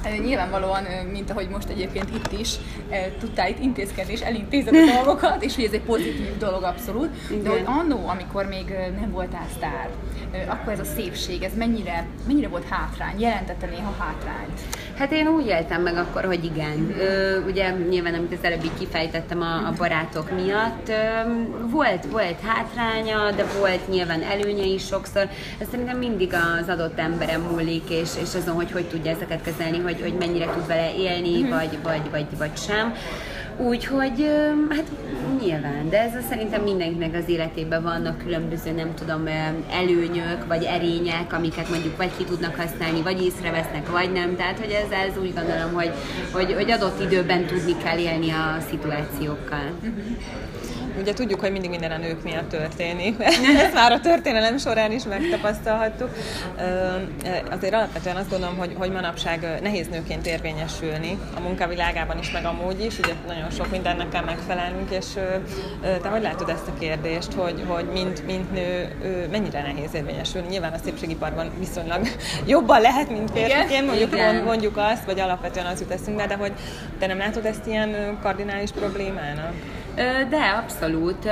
Nyilvánvalóan, 0.24 0.84
mint 1.12 1.30
ahogy 1.30 1.48
most 1.48 1.68
egyébként 1.68 2.10
itt 2.14 2.40
is, 2.40 2.54
tudtál 3.20 3.48
itt 3.48 3.60
intézkedni 3.60 4.12
és 4.12 4.20
elintézed 4.20 4.74
a 4.74 4.92
dolgokat, 4.94 5.42
és 5.42 5.54
hogy 5.54 5.64
ez 5.64 5.72
egy 5.72 5.82
pozitív 5.82 6.38
dolog 6.38 6.62
abszolút. 6.62 7.42
De 7.42 7.48
hogy 7.48 7.62
annó, 7.64 8.08
amikor 8.08 8.46
még 8.46 8.64
nem 9.00 9.10
voltál 9.10 9.46
sztár, 9.56 9.88
akkor 10.48 10.72
ez 10.72 10.80
a 10.80 10.84
szépség, 10.84 11.42
ez 11.42 11.52
mennyire, 11.56 12.06
mennyire 12.26 12.48
volt 12.48 12.68
hátrány? 12.68 13.20
Jelentette 13.20 13.66
néha 13.66 13.94
hátrányt? 13.98 14.60
Hát 14.98 15.12
én 15.12 15.26
úgy 15.26 15.46
éltem 15.46 15.82
meg 15.82 15.96
akkor, 15.96 16.24
hogy 16.24 16.44
igen. 16.44 16.94
Ö, 16.98 17.40
ugye 17.46 17.70
nyilván, 17.70 18.14
amit 18.14 18.32
az 18.32 18.44
előbb 18.44 18.64
így 18.64 18.78
kifejtettem 18.78 19.40
a, 19.40 19.66
a 19.66 19.72
barátok 19.78 20.30
miatt, 20.30 20.88
ö, 20.88 20.92
volt, 21.70 22.06
volt 22.06 22.40
hátránya, 22.40 23.30
de 23.30 23.44
volt 23.58 23.88
nyilván 23.88 24.22
előnye 24.22 24.64
is 24.64 24.86
sokszor. 24.86 25.28
Ez 25.58 25.66
szerintem 25.70 25.98
mindig 25.98 26.32
az 26.34 26.68
adott 26.68 26.98
emberem 26.98 27.40
múlik, 27.40 27.90
és, 27.90 28.10
és 28.22 28.34
azon, 28.34 28.54
hogy 28.54 28.72
hogy 28.72 28.88
tudja 28.88 29.10
ezeket 29.10 29.42
kezelni, 29.42 29.78
hogy, 29.78 30.00
hogy 30.00 30.14
mennyire 30.18 30.44
tud 30.44 30.66
vele 30.66 30.94
élni, 30.94 31.40
mm-hmm. 31.40 31.50
vagy, 31.50 31.78
vagy, 31.82 32.10
vagy, 32.10 32.26
vagy 32.38 32.56
sem. 32.56 32.94
Úgyhogy 33.56 34.26
hát 34.70 34.84
nyilván, 35.40 35.88
de 35.90 36.00
ez 36.00 36.12
szerintem 36.28 36.62
mindenkinek 36.62 37.14
az 37.14 37.28
életében 37.28 37.82
vannak 37.82 38.18
különböző, 38.18 38.70
nem 38.72 38.94
tudom, 38.94 39.26
előnyök, 39.70 40.46
vagy 40.46 40.64
erények, 40.64 41.32
amiket 41.32 41.68
mondjuk 41.68 41.96
vagy 41.96 42.10
ki 42.16 42.24
tudnak 42.24 42.56
használni, 42.56 43.02
vagy 43.02 43.22
észrevesznek, 43.22 43.90
vagy 43.90 44.12
nem. 44.12 44.36
Tehát, 44.36 44.58
hogy 44.58 44.70
ez, 44.70 44.90
ez 45.08 45.18
úgy 45.18 45.34
gondolom, 45.34 45.72
hogy, 45.72 45.90
hogy, 46.32 46.52
hogy 46.52 46.70
adott 46.70 47.02
időben 47.02 47.46
tudni 47.46 47.76
kell 47.84 47.98
élni 47.98 48.30
a 48.30 48.56
szituációkkal. 48.70 49.70
Uh-huh. 49.80 50.04
Ugye 51.00 51.12
tudjuk, 51.12 51.40
hogy 51.40 51.52
mindig 51.52 51.70
minden 51.70 51.90
a 51.90 51.96
nők 51.96 52.22
miatt 52.22 52.48
történik. 52.48 53.22
Ezt 53.64 53.74
már 53.74 53.92
a 53.92 54.00
történelem 54.00 54.58
során 54.58 54.92
is 54.92 55.02
megtapasztalhattuk. 55.04 56.10
Azért 57.50 57.74
alapvetően 57.74 58.16
azt 58.16 58.30
gondolom, 58.30 58.56
hogy, 58.56 58.74
hogy 58.78 58.90
manapság 58.90 59.58
nehéz 59.62 59.88
nőként 59.88 60.26
érvényesülni 60.26 61.18
a 61.36 61.40
munkavilágában 61.40 62.18
is, 62.18 62.30
meg 62.30 62.44
amúgy 62.44 62.84
is. 62.84 62.98
Ugye 62.98 63.12
nagyon 63.26 63.50
sok 63.50 63.70
mindennek 63.70 64.08
kell 64.08 64.24
megfelelnünk, 64.24 64.90
és 64.90 65.06
te 66.02 66.08
hogy 66.08 66.22
látod 66.22 66.48
ezt 66.48 66.68
a 66.68 66.78
kérdést, 66.78 67.32
hogy, 67.32 67.64
hogy 67.66 67.84
mint, 67.92 68.26
mint 68.26 68.52
nő 68.52 68.88
mennyire 69.30 69.62
nehéz 69.62 69.94
érvényesülni? 69.94 70.48
Nyilván 70.48 70.72
a 70.72 70.78
szépségiparban 70.84 71.50
viszonylag 71.58 72.06
jobban 72.46 72.80
lehet, 72.80 73.10
mint 73.10 73.30
férfiként, 73.30 73.86
mondjuk, 73.86 74.12
Igen. 74.12 74.42
mondjuk 74.42 74.76
azt, 74.76 75.04
vagy 75.04 75.20
alapvetően 75.20 75.66
az 75.66 75.80
jut 75.80 75.90
eszünkbe, 75.90 76.26
de 76.26 76.34
hogy 76.34 76.52
te 76.98 77.06
nem 77.06 77.18
látod 77.18 77.44
ezt 77.44 77.66
ilyen 77.66 78.18
kardinális 78.22 78.70
problémának? 78.70 79.52
De, 80.30 80.62
abszolút, 80.62 81.22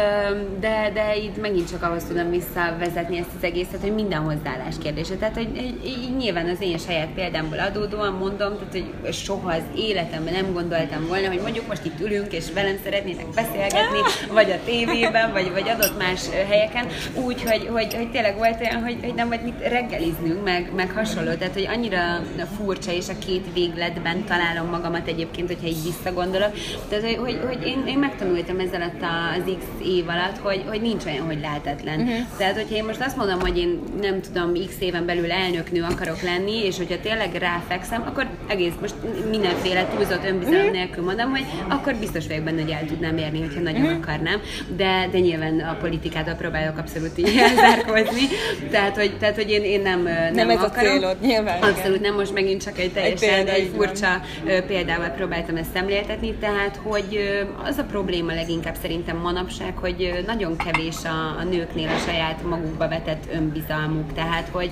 de, 0.60 0.90
de 0.94 1.16
itt 1.16 1.40
megint 1.40 1.70
csak 1.70 1.82
ahhoz 1.82 2.04
tudom 2.04 2.30
visszavezetni 2.30 3.18
ezt 3.18 3.28
az 3.36 3.44
egészet, 3.44 3.80
hogy 3.80 3.94
minden 3.94 4.20
hozzáállás 4.20 4.74
kérdése. 4.82 5.14
Tehát, 5.14 5.34
hogy, 5.34 5.48
hogy 5.82 6.16
nyilván 6.16 6.48
az 6.48 6.60
én 6.60 6.78
saját 6.78 7.08
példámból 7.14 7.58
adódóan 7.58 8.12
mondom, 8.12 8.52
tehát, 8.58 8.72
hogy 9.02 9.12
soha 9.12 9.52
az 9.52 9.62
életemben 9.76 10.32
nem 10.32 10.52
gondoltam 10.52 11.06
volna, 11.06 11.28
hogy 11.28 11.40
mondjuk 11.42 11.66
most 11.66 11.84
itt 11.84 12.00
ülünk, 12.00 12.32
és 12.32 12.44
velem 12.54 12.76
szeretnétek 12.84 13.26
beszélgetni, 13.34 13.98
vagy 14.32 14.50
a 14.50 14.64
tévében, 14.64 15.32
vagy, 15.32 15.50
vagy 15.52 15.68
adott 15.68 15.98
más 15.98 16.20
helyeken, 16.48 16.86
úgy, 17.14 17.42
hogy, 17.42 17.68
hogy, 17.72 17.94
hogy 17.94 18.10
tényleg 18.10 18.36
volt 18.36 18.60
olyan, 18.60 18.82
hogy, 18.82 18.96
hogy 19.02 19.14
nem 19.14 19.28
vagy 19.28 19.42
mit 19.42 19.68
reggeliznünk, 19.68 20.44
meg, 20.44 20.70
meg 20.76 20.90
hasonló. 20.90 21.32
Tehát, 21.32 21.54
hogy 21.54 21.68
annyira 21.72 22.20
furcsa, 22.56 22.92
és 22.92 23.08
a 23.08 23.18
két 23.26 23.44
végletben 23.54 24.24
találom 24.24 24.70
magamat 24.70 25.08
egyébként, 25.08 25.46
hogyha 25.46 25.66
így 25.66 25.82
visszagondolok. 25.84 26.52
Tehát, 26.88 27.04
hogy, 27.04 27.16
hogy, 27.16 27.40
hogy 27.46 27.66
én, 27.66 27.84
én 27.86 27.98
megtanultam 27.98 28.49
megtanultam 28.52 28.58
ez 28.60 28.72
alatt 28.72 29.36
az 29.36 29.54
X 29.58 29.64
év 29.86 30.08
alatt, 30.08 30.38
hogy, 30.38 30.64
hogy 30.68 30.80
nincs 30.80 31.04
olyan, 31.04 31.26
hogy 31.26 31.40
lehetetlen. 31.40 32.00
Uh-huh. 32.00 32.16
Tehát, 32.36 32.54
hogyha 32.54 32.74
én 32.74 32.84
most 32.84 33.00
azt 33.00 33.16
mondom, 33.16 33.40
hogy 33.40 33.58
én 33.58 33.80
nem 34.00 34.20
tudom, 34.20 34.52
X 34.66 34.74
éven 34.78 35.06
belül 35.06 35.32
elnöknő 35.32 35.82
akarok 35.82 36.22
lenni, 36.22 36.64
és 36.64 36.76
hogyha 36.76 37.00
tényleg 37.00 37.34
ráfekszem, 37.34 38.02
akkor 38.06 38.26
egész 38.46 38.72
most 38.80 38.94
mindenféle 39.30 39.86
túlzott 39.96 40.24
önbizalom 40.24 40.58
uh-huh. 40.58 40.72
nélkül 40.72 41.04
mondom, 41.04 41.30
hogy 41.30 41.44
akkor 41.68 41.94
biztos 41.94 42.26
vagyok 42.26 42.42
benne, 42.42 42.60
hogy 42.60 42.70
el 42.70 42.86
tudnám 42.86 43.16
érni, 43.16 43.40
hogyha 43.40 43.60
nagyon 43.60 43.82
uh-huh. 43.82 43.98
akarnám. 44.02 44.40
De, 44.76 45.08
de 45.10 45.18
nyilván 45.18 45.60
a 45.60 45.76
politikától 45.80 46.34
próbálok 46.34 46.78
abszolút 46.78 47.18
így 47.18 47.36
elzárkozni. 47.48 48.26
tehát, 48.70 48.96
hogy, 48.96 49.16
tehát, 49.18 49.34
hogy 49.34 49.50
én, 49.50 49.64
én 49.64 49.80
nem, 49.80 50.02
nem, 50.02 50.34
nem 50.34 50.50
ez 50.50 50.62
akarom. 50.62 50.92
a 50.92 50.98
célod, 50.98 51.16
nyilván. 51.20 51.62
Abszolút 51.62 51.98
igen. 51.98 52.00
nem, 52.00 52.14
most 52.14 52.32
megint 52.32 52.62
csak 52.62 52.78
egy 52.78 52.92
teljesen 52.92 53.46
egy, 53.46 53.48
egy 53.48 53.70
furcsa 53.76 54.20
példával 54.66 55.08
próbáltam 55.08 55.56
ezt 55.56 55.70
szemléltetni, 55.74 56.34
tehát, 56.34 56.80
hogy 56.82 57.20
az 57.64 57.78
a 57.78 57.84
probléma 57.84 58.32
leginkább 58.40 58.76
szerintem 58.82 59.16
manapság, 59.16 59.76
hogy 59.76 60.24
nagyon 60.26 60.56
kevés 60.56 60.96
a, 61.04 61.38
a 61.40 61.44
nőknél 61.44 61.88
a 61.88 61.98
saját 61.98 62.42
magukba 62.42 62.88
vetett 62.88 63.24
önbizalmuk. 63.32 64.12
Tehát, 64.12 64.48
hogy 64.52 64.70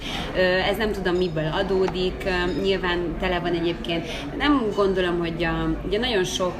ez 0.70 0.76
nem 0.76 0.92
tudom 0.92 1.14
miből 1.14 1.50
adódik, 1.52 2.28
nyilván 2.62 3.16
tele 3.20 3.38
van 3.38 3.52
egyébként. 3.52 4.06
Nem 4.38 4.66
gondolom, 4.76 5.18
hogy 5.18 5.44
a, 5.44 5.76
ugye 5.86 5.98
nagyon 5.98 6.24
sok, 6.24 6.54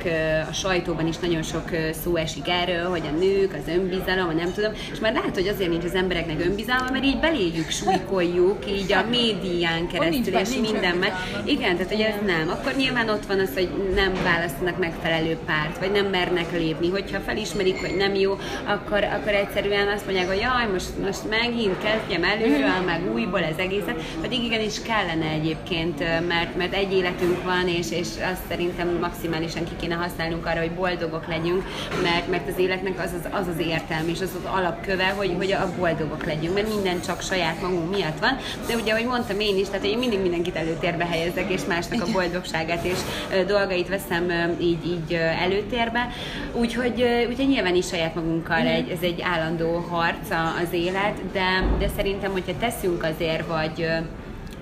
a 0.51 0.53
sajtóban 0.53 1.07
is 1.07 1.19
nagyon 1.19 1.43
sok 1.43 1.71
szó 2.03 2.17
esik 2.17 2.49
erről, 2.49 2.89
hogy 2.89 3.03
a 3.15 3.19
nők, 3.19 3.55
az 3.55 3.75
önbizalom, 3.75 4.37
nem 4.37 4.53
tudom, 4.53 4.73
és 4.93 4.99
már 4.99 5.13
lehet, 5.13 5.35
hogy 5.35 5.49
azért 5.49 5.71
nincs 5.71 5.85
az 5.85 5.95
embereknek 5.95 6.45
önbizalma, 6.45 6.91
mert 6.91 7.05
így 7.05 7.21
beléjük 7.21 7.71
súlykoljuk, 7.71 8.59
így 8.69 8.93
a 8.93 9.05
médián 9.11 9.87
keresztül, 9.89 10.35
és 10.35 10.49
mindenben. 10.61 11.11
Igen, 11.45 11.77
tehát 11.77 11.93
hogy 11.93 12.01
ez 12.01 12.15
nem. 12.27 12.49
Akkor 12.49 12.75
nyilván 12.77 13.09
ott 13.09 13.27
van 13.27 13.41
az, 13.41 13.51
hogy 13.55 13.69
nem 13.95 14.13
választanak 14.25 14.79
megfelelő 14.79 15.39
párt, 15.47 15.79
vagy 15.79 15.91
nem 15.91 16.07
mernek 16.07 16.53
lépni, 16.53 16.89
hogyha 17.01 17.21
felismerik, 17.21 17.81
hogy 17.81 17.97
nem 17.97 18.15
jó, 18.15 18.39
akkor, 18.65 19.05
akkor 19.05 19.35
egyszerűen 19.35 19.89
azt 19.89 20.05
mondják, 20.05 20.29
hogy 20.29 20.41
jaj, 20.41 20.67
most, 20.73 20.99
most 21.05 21.29
megint 21.29 21.79
kezdjem 21.83 22.25
előről, 22.25 22.81
meg 22.87 23.13
újból 23.13 23.43
ez 23.43 23.57
egészet, 23.57 24.03
pedig 24.21 24.45
igenis 24.45 24.83
kellene 24.83 25.27
egyébként, 25.27 25.99
mert, 26.29 26.57
mert 26.57 26.75
egy 26.75 26.93
életünk 26.93 27.43
van, 27.43 27.69
és, 27.69 27.91
és 27.91 28.09
azt 28.33 28.43
szerintem 28.49 28.89
maximálisan 29.01 29.65
ki 29.65 29.71
kéne 29.81 29.95
használnunk 29.95 30.47
arra, 30.47 30.61
hogy 30.61 30.71
boldogok 30.73 31.27
legyünk, 31.27 31.63
mert, 32.03 32.29
mert 32.31 32.49
az 32.49 32.59
életnek 32.59 32.99
az 32.99 33.11
az, 33.19 33.41
az, 33.41 33.47
az 33.47 33.67
értelme, 33.67 34.11
és 34.11 34.21
az 34.21 34.31
az 34.39 34.51
alapköve, 34.53 35.07
hogy, 35.17 35.35
hogy 35.37 35.53
a 35.53 35.73
boldogok 35.79 36.25
legyünk, 36.25 36.55
mert 36.55 36.69
minden 36.69 37.01
csak 37.01 37.23
saját 37.23 37.61
magunk 37.61 37.91
miatt 37.91 38.19
van, 38.21 38.37
de 38.67 38.75
ugye, 38.75 38.93
ahogy 38.93 39.07
mondtam 39.07 39.41
én 39.41 39.59
is, 39.59 39.67
tehát 39.67 39.85
én 39.85 39.99
mindig 39.99 40.21
mindenkit 40.21 40.57
előtérbe 40.57 41.07
helyezek, 41.07 41.53
és 41.53 41.61
másnak 41.69 42.03
a 42.03 42.13
boldogságát 42.13 42.85
és 42.85 42.99
dolgait 43.47 43.89
veszem 43.89 44.57
így, 44.61 44.87
így 44.87 45.13
előtérbe, 45.15 46.09
úgyhogy 46.53 46.88
Úgyhogy, 46.89 47.27
úgyhogy 47.29 47.49
nyilván 47.49 47.75
is 47.75 47.87
saját 47.87 48.15
magunkkal 48.15 48.67
egy, 48.67 48.91
ez 48.91 49.03
egy 49.03 49.21
állandó 49.21 49.79
harc 49.79 50.31
az 50.63 50.73
élet, 50.73 51.33
de, 51.33 51.69
de 51.79 51.89
szerintem, 51.97 52.33
hogyha 52.33 52.59
teszünk 52.59 53.03
azért, 53.03 53.47
vagy 53.47 53.87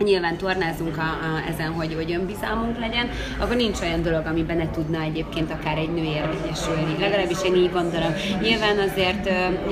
nyilván 0.05 0.37
tornázunk 0.37 0.97
a, 0.97 1.01
a, 1.01 1.51
ezen, 1.53 1.73
hogy, 1.73 1.95
hogy 1.95 2.13
önbizalmunk 2.13 2.79
legyen, 2.79 3.09
akkor 3.39 3.57
nincs 3.57 3.81
olyan 3.81 4.03
dolog, 4.03 4.27
amiben 4.27 4.57
ne 4.57 4.71
tudna 4.71 5.01
egyébként 5.01 5.51
akár 5.51 5.79
egy 5.79 5.93
nő 5.93 6.03
érvényesülni. 6.03 6.97
Legalábbis 7.01 7.43
én 7.45 7.55
így 7.55 7.73
gondolom. 7.73 8.13
Nyilván 8.41 8.79
azért 8.79 9.25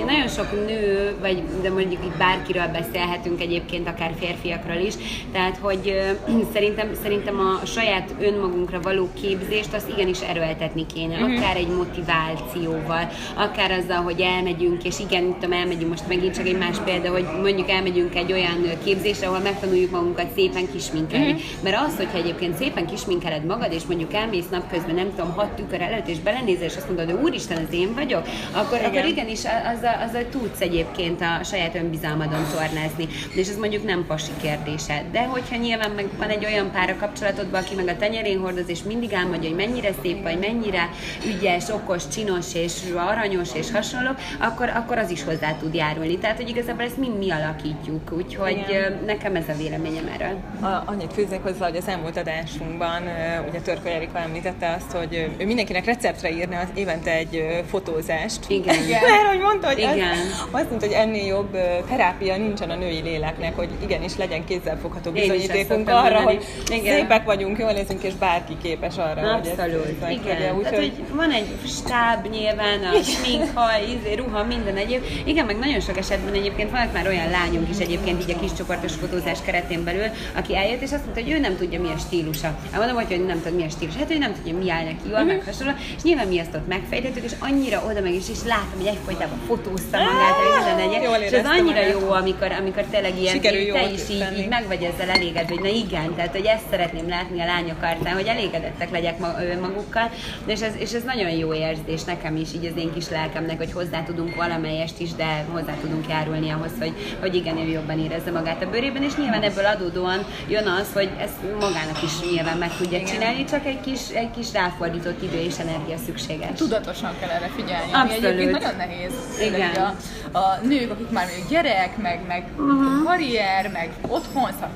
nagyon 0.06 0.28
sok 0.28 0.66
nő, 0.66 1.14
vagy 1.20 1.42
de 1.62 1.70
mondjuk 1.70 2.04
itt 2.04 2.16
bárkiről 2.16 2.66
beszélhetünk 2.72 3.40
egyébként, 3.40 3.88
akár 3.88 4.14
férfiakról 4.18 4.82
is, 4.86 4.94
tehát 5.32 5.56
hogy 5.60 6.02
szerintem, 6.54 6.88
szerintem 7.02 7.38
a 7.38 7.66
saját 7.66 8.14
önmagunkra 8.20 8.80
való 8.80 9.08
képzést 9.20 9.74
azt 9.74 9.88
igenis 9.88 10.20
erőltetni 10.20 10.86
kéne, 10.94 11.14
uh-huh. 11.14 11.36
akár 11.36 11.56
egy 11.56 11.68
motivációval, 11.68 13.10
akár 13.34 13.70
azzal, 13.70 14.02
hogy 14.02 14.20
elmegyünk, 14.20 14.84
és 14.84 14.98
igen, 14.98 15.32
tudom, 15.32 15.52
elmegyünk 15.52 15.90
most 15.90 16.08
megint 16.08 16.34
csak 16.34 16.46
egy 16.46 16.58
más 16.58 16.76
példa, 16.84 17.10
hogy 17.10 17.26
mondjuk 17.42 17.70
elmegyünk 17.70 18.14
egy 18.14 18.32
olyan 18.32 18.68
képzésre, 18.84 19.26
ahol 19.26 19.38
megtanuljuk 19.38 19.90
magunkat 19.90 20.13
magunkat 20.14 20.36
szépen 20.36 20.70
kisminkelni. 20.72 21.32
Mm-hmm. 21.32 21.62
Mert 21.62 21.76
az, 21.86 21.96
hogyha 21.96 22.18
egyébként 22.18 22.56
szépen 22.56 22.86
kisminkeled 22.86 23.44
magad, 23.44 23.72
és 23.72 23.82
mondjuk 23.84 24.14
elmész 24.14 24.48
napközben, 24.50 24.94
nem 24.94 25.10
tudom, 25.10 25.32
hat 25.32 25.50
tükör 25.50 25.80
előtt, 25.80 26.08
és 26.08 26.18
belenézel, 26.18 26.64
és 26.64 26.76
azt 26.76 26.86
mondod, 26.86 27.10
hogy 27.10 27.22
úristen, 27.22 27.64
az 27.64 27.72
én 27.72 27.94
vagyok, 27.94 28.28
akkor, 28.52 28.78
Igen. 28.78 28.90
akkor 28.90 29.04
igenis 29.04 29.38
azzal, 29.74 30.02
azzal 30.08 30.28
tudsz 30.30 30.60
egyébként 30.60 31.20
a 31.20 31.44
saját 31.44 31.74
önbizalmadon 31.74 32.46
tornázni. 32.52 33.08
És 33.34 33.48
ez 33.48 33.56
mondjuk 33.58 33.84
nem 33.84 34.04
pasi 34.06 34.30
kérdése. 34.42 35.04
De 35.12 35.24
hogyha 35.24 35.56
nyilván 35.56 35.90
meg 35.90 36.08
van 36.18 36.28
egy 36.28 36.44
olyan 36.44 36.70
pár 36.70 36.90
a 36.90 36.96
kapcsolatodban, 36.96 37.62
aki 37.62 37.74
meg 37.74 37.88
a 37.88 37.96
tenyerén 37.96 38.38
hordoz, 38.38 38.68
és 38.68 38.82
mindig 38.82 39.12
álmodja, 39.12 39.48
hogy 39.48 39.58
mennyire 39.66 39.90
szép 40.02 40.22
vagy, 40.22 40.38
mennyire 40.38 40.90
ügyes, 41.26 41.68
okos, 41.68 42.08
csinos 42.08 42.54
és 42.54 42.72
aranyos 42.96 43.48
és 43.54 43.70
hasonló, 43.70 44.10
akkor, 44.38 44.68
akkor 44.68 44.98
az 44.98 45.10
is 45.10 45.24
hozzá 45.24 45.52
tud 45.52 45.74
járulni. 45.74 46.18
Tehát, 46.18 46.36
hogy 46.36 46.48
igazából 46.48 46.84
ezt 46.84 46.96
mind 46.96 47.18
mi 47.18 47.30
alakítjuk. 47.30 48.12
Úgyhogy 48.12 48.64
Igen. 48.68 48.98
nekem 49.06 49.36
ez 49.36 49.48
a 49.48 49.54
véleményem 49.56 50.03
erről. 50.08 50.36
A, 50.60 50.82
annyit 50.86 51.12
fűznék 51.12 51.42
hozzá, 51.42 51.66
hogy 51.66 51.76
az 51.76 51.88
elmúlt 51.88 52.16
adásunkban 52.16 53.02
ugye 53.48 53.60
Törkő 53.60 53.88
Erika 53.88 54.18
említette 54.18 54.76
azt, 54.78 54.96
hogy 54.96 55.30
ő 55.38 55.46
mindenkinek 55.46 55.84
receptre 55.84 56.30
írna 56.30 56.58
az 56.58 56.68
évente 56.74 57.12
egy 57.12 57.62
fotózást. 57.70 58.40
Igen. 58.48 58.74
Igen. 58.74 59.00
Mert 59.10 59.26
hogy 59.28 59.40
mondta, 59.40 59.66
hogy 59.66 59.78
Igen. 59.78 60.10
Az, 60.10 60.48
azt 60.50 60.68
mondta, 60.68 60.86
hogy 60.86 60.94
ennél 60.94 61.26
jobb 61.26 61.56
terápia 61.88 62.36
nincsen 62.36 62.70
a 62.70 62.74
női 62.74 63.00
léleknek, 63.00 63.56
hogy 63.56 63.68
igenis 63.82 64.16
legyen 64.16 64.44
kézzelfogható 64.44 65.10
bizonyítékunk 65.10 65.88
arra, 65.88 66.00
mondani. 66.00 66.24
hogy 66.24 66.44
Igen. 66.76 66.96
szépek 66.98 67.24
vagyunk, 67.24 67.58
jól 67.58 67.72
nézünk, 67.72 68.02
és 68.02 68.14
bárki 68.14 68.56
képes 68.62 68.96
arra, 68.96 69.32
Abszolút. 69.34 69.60
hogy 69.60 69.96
ezt 70.00 70.10
Igen. 70.10 70.36
Ugye, 70.36 70.54
úgy, 70.54 70.62
Tehát, 70.62 70.78
hogy 70.78 70.92
van 71.12 71.30
egy 71.30 71.46
stáb 71.66 72.26
nyilván, 72.30 72.84
a 72.84 73.02
smink, 73.02 73.50
haj, 73.54 73.82
izé, 73.82 74.14
ruha, 74.14 74.44
minden 74.44 74.76
egyéb. 74.76 75.02
Igen, 75.24 75.46
meg 75.46 75.58
nagyon 75.58 75.80
sok 75.80 75.96
esetben 75.98 76.34
egyébként 76.34 76.70
vannak 76.70 76.92
már 76.92 77.06
olyan 77.06 77.30
lányunk 77.30 77.68
is 77.68 77.78
egyébként 77.78 78.22
így 78.22 78.36
a 78.36 78.40
kis 78.40 78.52
csoportos 78.52 78.92
fotózás 78.92 79.38
keretén 79.44 79.84
belül, 79.84 79.93
belül, 79.96 80.10
aki 80.36 80.56
eljött, 80.56 80.82
és 80.82 80.92
azt 80.92 81.04
mondta, 81.04 81.22
hogy 81.22 81.30
ő 81.30 81.38
nem 81.38 81.56
tudja, 81.56 81.80
mi 81.80 81.88
a 81.88 81.98
stílusa. 81.98 82.46
Hát 82.70 82.78
mondom, 82.78 82.96
hogy 82.96 83.24
nem 83.26 83.42
tudja, 83.42 83.58
mi 83.58 83.64
a 83.64 83.70
stílus. 83.70 83.96
Hát 83.96 84.10
ő 84.10 84.18
nem 84.18 84.34
tudja, 84.34 84.58
mi 84.58 84.70
áll 84.70 84.84
neki 84.84 85.04
jól, 85.04 85.12
uh-huh. 85.12 85.26
meg 85.26 85.42
hasonló. 85.44 85.72
És 85.96 86.02
nyilván 86.02 86.28
mi 86.28 86.38
ezt 86.38 86.54
ott 86.54 86.68
megfejtettük, 86.68 87.24
és 87.24 87.32
annyira 87.38 87.82
oda 87.88 88.00
meg 88.00 88.14
is, 88.14 88.28
és 88.28 88.38
látom, 88.46 88.76
hogy 88.76 88.86
egyfolytában 88.86 89.38
fotózta 89.46 89.98
magát, 89.98 90.34
hogy 90.40 90.50
minden 90.56 90.76
legyen. 90.76 91.22
És 91.22 91.32
ez 91.32 91.46
annyira 91.46 91.82
jó, 91.86 92.10
amikor, 92.10 92.52
amikor 92.60 92.82
tényleg 92.82 93.20
ilyen, 93.20 93.34
Sikerül 93.34 93.72
te 93.72 93.90
is 93.90 94.08
így, 94.10 94.38
így, 94.38 94.48
meg 94.48 94.66
vagy 94.66 94.82
ezzel 94.82 95.10
elégedve, 95.10 95.54
hogy 95.54 95.62
na 95.62 95.68
igen, 95.68 96.14
tehát 96.14 96.32
hogy 96.36 96.44
ezt 96.44 96.64
szeretném 96.70 97.08
látni 97.08 97.40
a 97.40 97.44
lányok 97.44 97.82
arcán, 97.82 98.14
hogy 98.14 98.26
elégedettek 98.26 98.90
legyek 98.90 99.18
magukkal, 99.60 100.10
és 100.46 100.60
ez, 100.60 100.72
és 100.78 100.92
ez 100.92 101.02
nagyon 101.02 101.30
jó 101.30 101.54
érzés 101.54 102.04
nekem 102.04 102.36
is, 102.36 102.48
így 102.54 102.66
az 102.66 102.76
én 102.76 102.92
kis 102.92 103.08
lelkemnek, 103.08 103.56
hogy 103.56 103.72
hozzá 103.72 104.02
tudunk 104.02 104.34
valamelyest 104.34 105.00
is, 105.00 105.14
de 105.14 105.44
hozzá 105.52 105.74
tudunk 105.80 106.08
járulni 106.08 106.50
ahhoz, 106.50 106.70
hogy, 106.78 106.92
hogy 107.20 107.34
igen, 107.34 107.58
ő 107.58 107.68
jobban 107.68 107.98
érezze 107.98 108.30
magát 108.30 108.62
a 108.62 108.70
bőrében, 108.70 109.02
és 109.02 109.16
nyilván 109.16 109.42
ebből 109.42 109.66
adó 109.66 109.83
adódóan 109.84 110.26
jön 110.48 110.66
az, 110.66 110.92
hogy 110.92 111.10
ezt 111.18 111.34
magának 111.60 112.02
is 112.02 112.12
nyilván 112.30 112.58
meg 112.58 112.76
tudja 112.76 112.98
Igen. 112.98 113.12
csinálni, 113.12 113.44
csak 113.44 113.66
egy 113.66 113.80
kis, 113.80 114.08
egy 114.08 114.30
kis 114.30 114.52
ráfordított 114.52 115.22
idő 115.22 115.38
és 115.38 115.58
energia 115.58 115.96
szükséges. 116.06 116.58
Tudatosan 116.58 117.12
kell 117.20 117.28
erre 117.28 117.50
figyelni, 117.56 117.92
Abszolút. 117.92 118.24
ami 118.24 118.26
egyébként 118.26 118.50
nagyon 118.50 118.76
nehéz. 118.76 119.12
Igen. 119.40 119.94
A, 120.32 120.38
a 120.38 120.58
nők, 120.62 120.90
akik 120.90 121.10
már 121.10 121.26
még 121.26 121.44
gyerek, 121.48 121.96
meg, 121.96 122.20
meg 122.26 122.44
uh-huh. 122.56 123.04
karrier, 123.04 123.70
meg 123.72 123.90
otthon, 124.08 124.52
szóval 124.52 124.70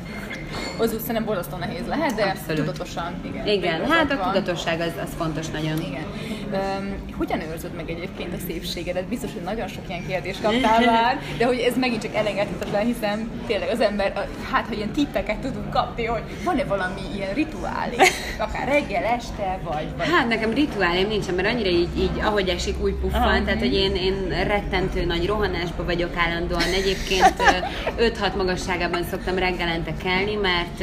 az 0.79 0.93
úgy 0.93 0.99
szerintem 0.99 1.25
borzasztó 1.25 1.57
nehéz 1.57 1.87
lehet, 1.87 2.15
de 2.15 2.23
Abszolút. 2.23 2.65
tudatosan, 2.65 3.15
igen. 3.25 3.47
Igen, 3.47 3.91
hát 3.91 4.11
a 4.11 4.31
tudatosság 4.33 4.81
az, 4.81 4.93
az 5.03 5.09
fontos 5.17 5.49
nagyon. 5.49 5.81
Igen. 5.81 6.05
Um, 6.53 6.95
hogyan 7.17 7.41
őrzöd 7.41 7.75
meg 7.75 7.91
egyébként 7.91 8.35
a 8.35 8.37
szépségedet? 8.47 9.05
Biztos, 9.05 9.33
hogy 9.33 9.43
nagyon 9.43 9.69
sok 9.69 9.83
ilyen 9.89 10.07
kérdést 10.07 10.43
kaptál 10.43 10.85
már, 10.85 11.21
de 11.39 11.47
hogy 11.47 11.59
ez 11.59 11.77
megint 11.77 12.03
csak 12.03 12.15
elengedhetetlen, 12.15 12.85
hiszen 12.85 13.31
tényleg 13.47 13.69
az 13.69 13.81
ember, 13.81 14.27
hát 14.51 14.67
ha 14.67 14.75
ilyen 14.75 14.91
tippeket 14.91 15.39
tudunk 15.39 15.71
kapni, 15.71 16.05
hogy 16.05 16.23
van-e 16.45 16.65
valami 16.65 17.01
ilyen 17.15 17.35
rituálé, 17.35 17.97
akár 18.39 18.69
reggel, 18.69 19.05
este, 19.05 19.59
vagy, 19.65 19.87
vagy... 19.97 20.09
Hát 20.11 20.29
nekem 20.29 20.53
rituálém 20.53 21.09
nincsen, 21.09 21.35
mert 21.35 21.49
annyira 21.49 21.69
így, 21.69 21.89
így 21.99 22.21
ahogy 22.23 22.49
esik, 22.49 22.83
úgy 22.83 22.95
puffan, 22.95 23.23
Aha. 23.23 23.45
tehát 23.45 23.59
hogy 23.59 23.75
én, 23.75 23.95
én 23.95 24.29
rettentő 24.29 25.05
nagy 25.05 25.27
rohanásba 25.27 25.85
vagyok 25.85 26.17
állandóan. 26.17 26.63
Egyébként 26.63 27.35
5-6 27.99 28.37
magasságában 28.37 29.05
szoktam 29.05 29.39
reggelente 29.39 29.95
kelni, 30.03 30.35
mert 30.35 30.83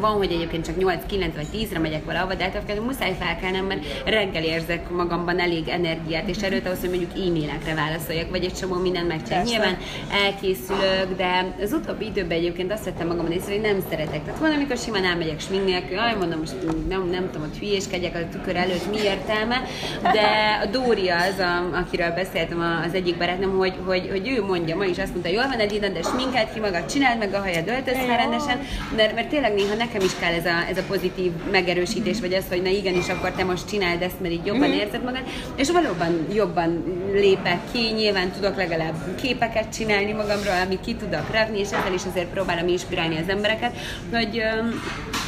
van, 0.00 0.16
hogy 0.16 0.32
egyébként 0.32 0.64
csak 0.64 0.74
8-9 0.78 1.30
vagy 1.34 1.46
10-re 1.52 1.78
megyek 1.78 2.04
valahova, 2.04 2.34
de 2.34 2.42
hát 2.44 2.80
muszáj 2.84 3.16
felkelnem, 3.18 3.64
mert 3.64 4.02
reggel 4.04 4.42
érzek 4.70 4.90
magamban 4.90 5.38
elég 5.38 5.68
energiát 5.68 6.28
és 6.28 6.36
erőt 6.42 6.66
ahhoz, 6.66 6.80
hogy 6.80 6.88
mondjuk 6.88 7.10
e-mailekre 7.10 7.74
válaszoljak, 7.74 8.30
vagy 8.30 8.44
egy 8.44 8.54
csomó 8.54 8.74
mindent 8.74 9.08
megcsinálni. 9.08 9.50
Nyilván 9.50 9.76
elkészülök, 10.24 11.16
de 11.16 11.54
az 11.62 11.72
utóbbi 11.72 12.04
időben 12.04 12.38
egyébként 12.38 12.72
azt 12.72 12.84
vettem 12.84 13.06
magamon 13.06 13.32
észre, 13.32 13.52
hogy 13.52 13.60
nem 13.60 13.78
szeretek. 13.90 14.24
Tehát 14.24 14.40
van, 14.40 14.52
amikor 14.52 14.76
simán 14.76 15.04
elmegyek 15.04 15.40
smink 15.40 15.64
nélkül, 15.64 15.98
aj, 15.98 16.14
mondom, 16.18 16.38
most 16.38 16.54
nem, 16.88 17.08
nem 17.08 17.30
tudom, 17.30 17.48
hogy 17.48 17.58
hülyéskedjek 17.58 18.14
a 18.14 18.28
tükör 18.32 18.56
előtt, 18.56 18.90
mi 18.90 18.96
értelme, 18.96 19.62
de 20.02 20.26
a 20.62 20.66
Dóri 20.66 21.08
az, 21.08 21.38
a, 21.38 21.78
akiről 21.78 22.10
beszéltem 22.10 22.82
az 22.86 22.94
egyik 22.94 23.18
barátnőm, 23.18 23.56
hogy, 23.56 23.74
hogy, 23.86 24.08
hogy 24.10 24.28
ő 24.28 24.44
mondja, 24.44 24.76
ma 24.76 24.84
is 24.84 24.98
azt 24.98 25.12
mondta, 25.12 25.28
jól 25.28 25.46
van, 25.48 25.58
Edina, 25.58 25.88
de 25.88 26.02
sminkelt 26.02 26.52
ki 26.52 26.60
magad, 26.60 26.86
csináld 26.86 27.18
meg 27.18 27.34
a 27.34 27.38
hajad, 27.38 27.68
öltöz 27.68 27.96
fel 28.06 28.16
rendesen, 28.16 28.58
mert, 28.96 29.14
mert 29.14 29.28
tényleg 29.28 29.54
néha 29.54 29.74
nekem 29.74 30.00
is 30.00 30.18
kell 30.20 30.32
ez 30.32 30.44
a, 30.44 30.68
ez 30.70 30.78
a 30.78 30.82
pozitív 30.88 31.32
megerősítés, 31.50 32.20
vagy 32.20 32.34
az, 32.34 32.44
hogy 32.48 32.62
na 32.62 32.68
igenis, 32.68 33.08
akkor 33.08 33.30
te 33.30 33.44
most 33.44 33.68
csináld 33.68 34.02
ezt, 34.02 34.20
mert 34.20 34.32
így 34.32 34.48
jobban 34.60 34.76
mm-hmm. 34.76 34.86
érzed 34.86 35.04
magad, 35.04 35.22
és 35.56 35.70
valóban 35.70 36.26
jobban 36.32 36.84
lépek 37.12 37.58
ki, 37.72 37.92
nyilván 37.94 38.30
tudok 38.30 38.56
legalább 38.56 38.94
képeket 39.20 39.72
csinálni 39.72 40.12
magamról, 40.12 40.60
amit 40.64 40.80
ki 40.80 40.94
tudok 40.94 41.32
rakni, 41.32 41.58
és 41.58 41.70
ezzel 41.72 41.92
is 41.94 42.04
azért 42.04 42.28
próbálom 42.28 42.68
inspirálni 42.68 43.16
az 43.18 43.28
embereket, 43.28 43.76
hogy 44.12 44.42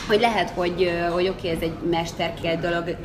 hogy 0.07 0.21
lehet, 0.21 0.51
hogy, 0.51 0.93
hogy 1.12 1.29
oké, 1.29 1.49
okay, 1.49 1.51
ez 1.51 1.62
egy 1.62 1.91
mesterkélt 1.91 2.61
dolog, 2.61 2.97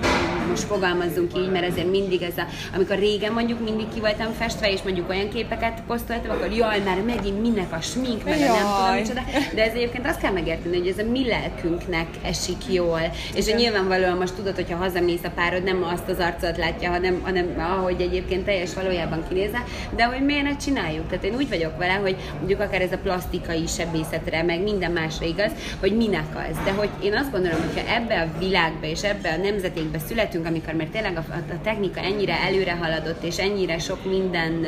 most 0.50 0.64
fogalmazzunk 0.64 1.32
így, 1.38 1.52
mert 1.52 1.66
ezért 1.66 1.90
mindig 1.90 2.22
ez 2.22 2.38
a, 2.38 2.46
amikor 2.76 2.98
régen 2.98 3.34
mondjuk 3.34 3.64
mindig 3.64 3.86
ki 3.94 4.00
voltam 4.00 4.32
festve, 4.32 4.72
és 4.72 4.82
mondjuk 4.82 5.10
olyan 5.10 5.30
képeket 5.30 5.82
posztoltam, 5.88 6.32
akkor 6.32 6.52
jaj, 6.52 6.82
már 6.86 7.02
megint 7.02 7.42
minek 7.42 7.74
a 7.74 7.82
smink, 7.82 8.24
meg 8.24 8.34
a 8.34 8.54
nem 8.54 8.66
tudom 8.78 8.96
micsoda, 8.96 9.22
de 9.56 9.64
ez 9.64 9.74
egyébként 9.74 10.08
azt 10.08 10.20
kell 10.20 10.32
megérteni, 10.32 10.78
hogy 10.78 10.88
ez 10.88 11.06
a 11.06 11.10
mi 11.10 11.28
lelkünknek 11.28 12.08
esik 12.24 12.74
jól, 12.74 13.02
és 13.36 13.46
hogy 13.46 13.60
nyilvánvalóan 13.60 14.18
most 14.18 14.34
tudod, 14.34 14.56
hogyha 14.56 14.78
hazamész 14.78 15.24
a 15.24 15.30
párod, 15.30 15.64
nem 15.64 15.84
azt 15.94 16.10
az 16.10 16.20
arcot 16.20 16.58
látja, 16.58 16.90
hanem, 16.90 17.22
hanem 17.24 17.56
ahogy 17.58 18.02
egyébként 18.02 18.46
teljes 18.46 18.74
valójában 18.74 19.24
kinézel, 19.28 19.64
de 19.96 20.04
hogy 20.04 20.26
miért 20.26 20.44
ne 20.44 20.56
csináljuk? 20.56 21.08
Tehát 21.08 21.24
én 21.24 21.36
úgy 21.36 21.50
vagyok 21.50 21.78
vele, 21.78 21.94
hogy 21.94 22.16
mondjuk 22.38 22.60
akár 22.60 22.82
ez 22.82 22.92
a 22.92 22.98
plastikai 22.98 23.68
sebészetre, 23.68 24.44
meg 24.44 24.64
minden 24.64 24.92
másra 24.92 25.26
igaz, 25.26 25.52
hogy 25.80 25.96
minek 25.96 26.48
az, 26.50 26.58
de 26.64 26.72
hogy 26.72 26.87
én 27.04 27.16
azt 27.16 27.32
gondolom, 27.32 27.60
hogyha 27.62 27.94
ebbe 27.94 28.22
a 28.22 28.40
világba 28.40 28.86
és 28.86 29.04
ebbe 29.04 29.30
a 29.30 29.38
nemzetékbe 29.38 30.00
születünk, 30.00 30.46
amikor 30.46 30.74
mert 30.74 30.90
tényleg 30.90 31.18
a, 31.18 31.34
a 31.34 31.62
technika 31.64 32.00
ennyire 32.00 32.40
előre 32.42 32.72
haladott, 32.72 33.24
és 33.24 33.38
ennyire 33.38 33.80
sok 33.80 34.06
minden, 34.06 34.66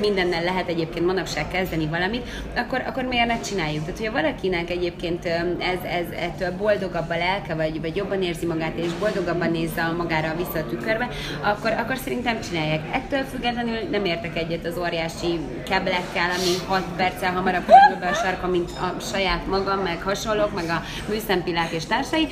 mindennel 0.00 0.44
lehet 0.44 0.68
egyébként 0.68 1.06
manapság 1.06 1.48
kezdeni 1.48 1.86
valamit, 1.86 2.28
akkor, 2.56 2.82
akkor 2.86 3.04
miért 3.04 3.26
ne 3.26 3.40
csináljuk? 3.40 3.84
Tehát, 3.84 3.98
hogyha 3.98 4.12
valakinek 4.12 4.70
egyébként 4.70 5.26
ez, 5.58 5.78
ez 5.84 6.06
ettől 6.18 6.56
boldogabb 6.56 7.10
a 7.10 7.16
lelke, 7.16 7.54
vagy, 7.54 7.80
vagy 7.80 7.96
jobban 7.96 8.22
érzi 8.22 8.46
magát, 8.46 8.76
és 8.76 8.92
boldogabban 8.98 9.50
nézze 9.50 9.82
magára 9.96 10.34
vissza 10.36 10.58
a 10.58 10.68
tükörbe, 10.68 11.08
akkor, 11.40 11.70
akkor 11.70 11.96
szerintem 11.96 12.40
csinálják. 12.40 12.80
Ettől 12.92 13.24
függetlenül 13.24 13.78
nem 13.90 14.04
értek 14.04 14.36
egyet 14.36 14.66
az 14.66 14.78
óriási 14.78 15.38
keblekkel, 15.68 16.30
ami 16.38 16.54
6 16.66 16.82
perccel 16.96 17.32
hamarabb 17.32 17.66
kerül 17.66 17.98
be 18.00 18.06
a 18.06 18.14
sarka, 18.14 18.46
mint 18.46 18.70
a 18.70 19.00
saját 19.00 19.46
magam, 19.46 19.78
meg 19.78 20.02
hasonlók, 20.02 20.54
meg 20.54 20.68
a 20.68 20.82
műszempillák 21.62 21.72
és 21.72 21.84
társai, 21.86 22.28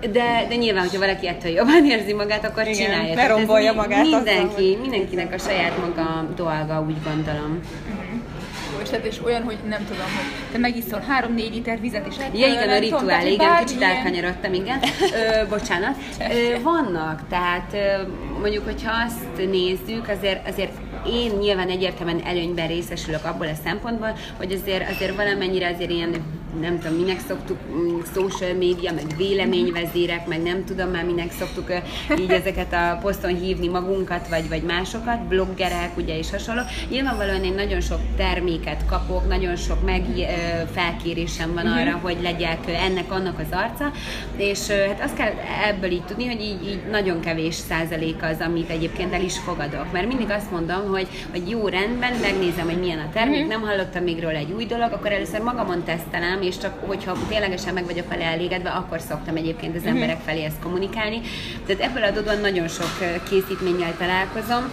de, 0.00 0.46
de 0.48 0.54
nyilván, 0.54 0.82
hogyha 0.82 0.98
valaki 0.98 1.28
ettől 1.28 1.52
jobban 1.52 1.84
érzi 1.84 2.12
magát, 2.12 2.44
akkor 2.44 2.62
Igen, 2.62 2.74
csinálja. 2.74 3.14
Ne 3.14 3.26
rombolja 3.26 3.72
magát. 3.72 4.02
Mindenki, 4.02 4.40
aztán, 4.40 4.80
mindenkinek 4.80 5.34
a 5.34 5.38
saját 5.38 5.78
maga 5.78 6.28
dolga, 6.36 6.84
úgy 6.86 7.02
gondolom. 7.04 7.60
És, 8.82 8.88
tehát, 8.88 9.04
és 9.04 9.20
olyan, 9.24 9.42
hogy 9.42 9.58
nem 9.68 9.84
tudom, 9.84 10.02
hogy 10.02 10.52
te 10.52 10.58
megiszol 10.58 11.04
három-négy 11.08 11.54
liter 11.54 11.80
vizet, 11.80 12.06
és 12.06 12.14
Ja, 12.32 12.46
igen, 12.46 12.68
a 12.68 12.78
rituál, 12.78 13.26
igen, 13.26 13.64
kicsit 13.64 13.82
elkanyarodtam, 13.82 14.52
igen. 14.52 14.78
Ö, 15.00 15.48
bocsánat. 15.48 15.96
Ö, 16.20 16.60
vannak, 16.62 17.22
tehát 17.28 17.76
mondjuk, 18.40 18.64
hogyha 18.64 18.92
azt 19.06 19.50
nézzük, 19.50 20.08
azért, 20.08 20.48
azért 20.48 20.72
én 21.06 21.32
nyilván 21.40 21.68
egyértelműen 21.68 22.20
előnyben 22.24 22.66
részesülök 22.66 23.24
abból 23.24 23.46
a 23.46 23.56
szempontból, 23.64 24.16
hogy 24.36 24.52
azért, 24.52 24.90
azért 24.90 25.16
valamennyire 25.16 25.70
azért 25.74 25.90
ilyen 25.90 26.14
nem 26.60 26.78
tudom, 26.78 26.96
minek 26.98 27.20
szoktuk 27.28 27.58
mm, 27.72 27.98
social 28.14 28.52
media, 28.52 28.92
meg 28.92 29.04
véleményvezérek, 29.16 30.26
meg 30.26 30.42
nem 30.42 30.64
tudom 30.64 30.90
már 30.90 31.04
minek 31.04 31.32
szoktuk 31.32 31.72
így 32.18 32.30
ezeket 32.40 32.72
a 32.72 32.98
poszton 33.02 33.34
hívni 33.34 33.68
magunkat, 33.68 34.28
vagy, 34.28 34.48
vagy 34.48 34.62
másokat, 34.62 35.26
bloggerek, 35.28 35.96
ugye 35.96 36.18
és 36.18 36.30
hasonló. 36.30 36.62
Nyilvánvalóan 36.90 37.44
én 37.44 37.54
nagyon 37.54 37.80
sok 37.80 38.00
terméket 38.16 38.84
kapok, 38.86 39.28
nagyon 39.28 39.56
sok 39.56 39.84
meg 39.84 40.04
felkérésem 40.72 41.54
van 41.54 41.66
arra, 41.66 41.98
hogy 42.02 42.16
legyek 42.22 42.58
ennek, 42.66 43.12
annak 43.12 43.38
az 43.38 43.46
arca, 43.50 43.90
és 44.36 44.68
hát 44.68 45.00
azt 45.04 45.16
kell 45.16 45.32
ebből 45.68 45.90
így 45.90 46.04
tudni, 46.04 46.26
hogy 46.26 46.40
így, 46.40 46.66
így 46.68 46.80
nagyon 46.90 47.20
kevés 47.20 47.54
százalék 47.54 48.22
az, 48.22 48.40
amit 48.40 48.70
egyébként 48.70 49.12
el 49.12 49.22
is 49.22 49.38
fogadok. 49.38 49.92
Mert 49.92 50.06
mindig 50.06 50.30
azt 50.30 50.50
mondom, 50.50 50.90
hogy, 50.90 51.08
hogy 51.30 51.48
jó 51.48 51.68
rendben, 51.68 52.12
megnézem, 52.20 52.64
hogy 52.64 52.78
milyen 52.78 52.98
a 52.98 53.12
termék, 53.12 53.46
nem 53.46 53.62
hallottam 53.62 54.02
még 54.02 54.22
róla 54.22 54.36
egy 54.36 54.52
új 54.52 54.64
dolog, 54.64 54.92
akkor 54.92 55.12
először 55.12 55.40
magamon 55.40 55.84
tesztelem, 55.84 56.41
és 56.42 56.58
csak 56.58 56.72
hogyha 56.86 57.16
ténylegesen 57.28 57.74
meg 57.74 57.84
vagyok 57.84 58.08
vele 58.08 58.24
elégedve, 58.24 58.70
akkor 58.70 59.00
szoktam 59.08 59.36
egyébként 59.36 59.76
az 59.76 59.84
emberek 59.84 60.20
felé 60.24 60.44
ezt 60.44 60.60
kommunikálni. 60.62 61.20
Tehát 61.66 61.82
ebből 61.82 62.02
adódóan 62.02 62.40
nagyon 62.40 62.68
sok 62.68 62.90
készítménnyel 63.28 63.94
találkozom. 63.98 64.72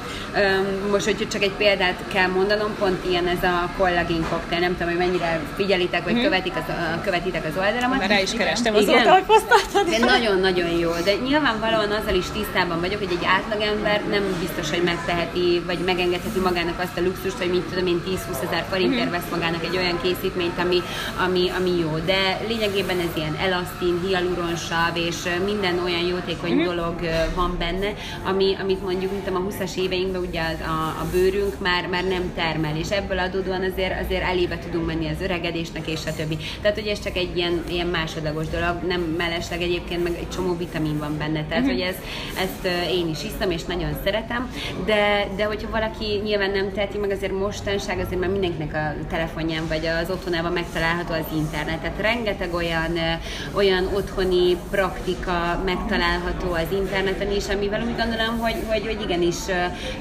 Most, 0.91 1.05
hogy 1.05 1.27
csak 1.29 1.41
egy 1.41 1.51
példát 1.51 2.03
kell 2.13 2.27
mondanom, 2.27 2.75
pont 2.79 3.05
ilyen 3.10 3.27
ez 3.27 3.43
a 3.43 3.69
kollagén 3.77 4.25
koktél, 4.29 4.60
nem 4.60 4.71
tudom, 4.77 4.88
hogy 4.88 4.97
mennyire 4.97 5.39
figyelitek, 5.55 6.03
vagy 6.03 6.21
követik 6.21 6.53
az, 6.55 6.73
követitek 7.03 7.45
az 7.45 7.58
oldalamat. 7.58 7.97
Mert 7.97 8.10
rá 8.10 8.19
is 8.19 8.32
kerestem 8.32 8.75
az 8.75 8.86
De 9.89 10.05
nagyon-nagyon 10.05 10.69
jó, 10.69 10.91
de 11.03 11.13
nyilvánvalóan 11.15 11.91
azzal 11.91 12.15
is 12.15 12.25
tisztában 12.34 12.79
vagyok, 12.79 12.99
hogy 12.99 13.17
egy 13.19 13.25
átlagember 13.25 14.01
nem 14.10 14.23
biztos, 14.39 14.69
hogy 14.69 14.84
megteheti, 14.84 15.62
vagy 15.65 15.79
megengedheti 15.86 16.39
magának 16.39 16.79
azt 16.79 16.97
a 16.97 17.01
luxust, 17.01 17.38
hogy 17.38 17.49
mint 17.49 17.65
tudom 17.69 17.88
én 17.88 18.01
10-20 18.08 18.17
ezer 18.47 18.65
forintért 18.69 19.10
vesz 19.10 19.29
magának 19.32 19.63
egy 19.63 19.77
olyan 19.77 20.01
készítményt, 20.01 20.58
ami, 20.60 20.82
ami, 21.25 21.51
ami 21.59 21.79
jó. 21.79 21.97
De 22.05 22.41
lényegében 22.47 22.99
ez 22.99 23.15
ilyen 23.15 23.35
elasztin, 23.35 23.99
hialuronsav, 24.07 24.95
és 24.95 25.15
minden 25.45 25.79
olyan 25.83 26.05
jótékony 26.05 26.53
mm-hmm. 26.53 26.65
dolog 26.65 26.95
van 27.35 27.55
benne, 27.59 27.93
ami, 28.23 28.55
amit 28.61 28.83
mondjuk, 28.83 29.11
mint 29.11 29.27
a 29.27 29.31
20-as 29.31 29.75
éveinkben 29.75 30.21
ugye 30.21 30.41
a, 30.41 31.01
a 31.01 31.05
bőrünk 31.11 31.59
már, 31.59 31.87
már 31.87 32.03
nem 32.03 32.31
termel, 32.35 32.77
és 32.77 32.89
ebből 32.89 33.19
adódóan 33.19 33.63
azért, 33.71 34.05
azért 34.05 34.23
elébe 34.23 34.57
tudunk 34.57 34.85
menni 34.85 35.07
az 35.07 35.21
öregedésnek, 35.21 35.87
és 35.87 35.99
a 36.05 36.13
többi. 36.15 36.37
Tehát, 36.61 36.77
hogy 36.77 36.87
ez 36.87 37.03
csak 37.03 37.15
egy 37.15 37.37
ilyen, 37.37 37.63
ilyen 37.69 37.87
másodlagos 37.87 38.47
dolog, 38.47 38.75
nem 38.87 39.01
mellesleg 39.01 39.61
egyébként 39.61 40.03
meg 40.03 40.13
egy 40.13 40.29
csomó 40.29 40.57
vitamin 40.57 40.97
van 40.97 41.17
benne, 41.17 41.45
tehát, 41.45 41.63
mm-hmm. 41.63 41.73
hogy 41.73 41.81
ez, 41.81 41.95
ezt 42.37 42.89
én 42.91 43.09
is 43.09 43.23
iszom, 43.23 43.51
és 43.51 43.63
nagyon 43.63 43.91
szeretem, 44.03 44.51
de, 44.85 45.27
de 45.35 45.43
hogyha 45.43 45.69
valaki 45.69 46.21
nyilván 46.23 46.51
nem 46.51 46.71
teheti 46.73 46.97
meg, 46.97 47.11
azért 47.11 47.39
mostanság 47.39 47.99
azért 47.99 48.19
már 48.19 48.29
mindenkinek 48.29 48.73
a 48.73 49.07
telefonján 49.09 49.67
vagy 49.67 49.85
az 49.85 50.09
otthonában 50.09 50.51
megtalálható 50.51 51.13
az 51.13 51.19
internet, 51.19 51.48
tehát 51.51 51.91
rengeteg 52.01 52.53
olyan, 52.53 52.97
olyan 53.53 53.89
otthoni 53.93 54.57
praktika 54.71 55.62
megtalálható 55.65 56.51
az 56.51 56.71
interneten 56.71 57.31
is, 57.31 57.47
amivel 57.47 57.81
úgy 57.81 57.95
gondolom, 57.97 58.38
hogy, 58.39 58.55
hogy, 58.67 58.85
hogy 58.85 59.01
igenis 59.01 59.35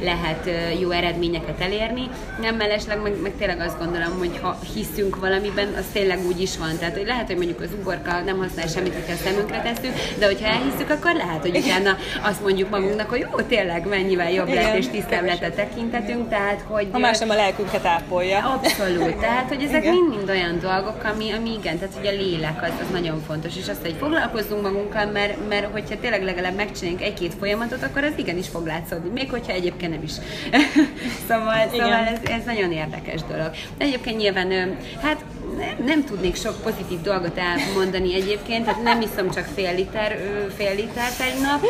lehet 0.02 0.50
jó 0.80 0.90
eredményeket 0.90 1.60
elérni. 1.60 2.08
Nem 2.40 2.56
mellesleg, 2.56 3.02
meg, 3.02 3.20
meg 3.22 3.32
tényleg 3.38 3.60
azt 3.60 3.78
gondolom, 3.78 4.18
hogy 4.18 4.38
ha 4.42 4.58
hiszünk 4.74 5.16
valamiben, 5.16 5.68
az 5.76 5.84
tényleg 5.92 6.26
úgy 6.26 6.40
is 6.40 6.56
van. 6.58 6.78
Tehát, 6.78 6.96
hogy 6.96 7.06
lehet, 7.06 7.26
hogy 7.26 7.36
mondjuk 7.36 7.60
az 7.60 7.70
ugorka 7.80 8.20
nem 8.20 8.38
használ 8.38 8.66
semmit, 8.66 8.94
hogyha 8.94 9.12
a 9.12 9.16
szemünkre 9.24 9.62
tesszük, 9.62 9.92
de 10.18 10.26
hogyha 10.26 10.46
elhiszük, 10.46 10.90
akkor 10.90 11.14
lehet, 11.14 11.40
hogy 11.40 11.56
utána 11.56 11.96
azt 12.22 12.42
mondjuk 12.42 12.70
magunknak, 12.70 13.08
hogy 13.08 13.20
jó, 13.20 13.40
tényleg 13.40 13.86
mennyivel 13.86 14.30
jobb 14.30 14.48
Igen, 14.48 14.62
lett 14.62 14.76
és 14.76 14.88
tisztább 14.88 15.24
lett 15.24 15.42
a 15.42 15.54
tekintetünk, 15.54 16.28
tehát 16.28 16.64
hogy... 16.66 16.88
Ha 16.92 16.98
más 16.98 17.18
nem 17.18 17.30
a 17.30 17.34
lelkünket 17.34 17.84
ápolja. 17.84 18.38
Abszolút, 18.38 19.16
tehát 19.16 19.48
hogy 19.48 19.62
ezek 19.62 19.84
mind-mind 19.84 20.30
olyan 20.30 20.58
dolgok, 20.60 21.04
ami, 21.14 21.32
ami 21.38 21.52
igen, 21.52 21.78
tehát 21.78 21.94
hogy 21.94 22.06
a 22.06 22.10
lélek 22.10 22.62
az, 22.62 22.72
az 22.80 22.90
nagyon 22.92 23.20
fontos, 23.20 23.56
és 23.56 23.68
azt, 23.68 23.80
hogy 23.80 23.94
foglalkozzunk 23.98 24.62
magunkkal, 24.62 25.06
mert, 25.06 25.48
mert 25.48 25.72
hogyha 25.72 25.98
tényleg 26.00 26.22
legalább 26.22 26.54
megcsinálunk 26.54 27.02
egy-két 27.02 27.34
folyamatot, 27.34 27.82
akkor 27.82 28.04
ez 28.04 28.12
igenis 28.16 28.48
fog 28.48 28.66
látszódni, 28.66 29.10
még 29.10 29.30
hogyha 29.30 29.52
egyébként 29.52 29.92
nem 29.92 30.02
is. 30.02 30.12
szóval, 31.28 31.68
szóval 31.70 31.92
ez, 31.92 32.18
ez 32.24 32.44
nagyon 32.44 32.72
érdekes 32.72 33.20
dolog. 33.22 33.50
De 33.78 33.84
egyébként 33.84 34.16
nyilván, 34.16 34.76
hát 35.02 35.24
nem, 35.58 35.84
nem 35.84 36.04
tudnék 36.04 36.36
sok 36.36 36.62
pozitív 36.62 37.00
dolgot 37.00 37.38
elmondani 37.38 38.14
egyébként, 38.14 38.64
tehát 38.64 38.82
nem 38.82 39.00
iszom 39.00 39.30
csak 39.30 39.46
fél 39.54 39.74
liter, 39.74 40.18
fél 40.56 40.74
liter 40.74 41.10
egy 41.20 41.40
nap. 41.42 41.62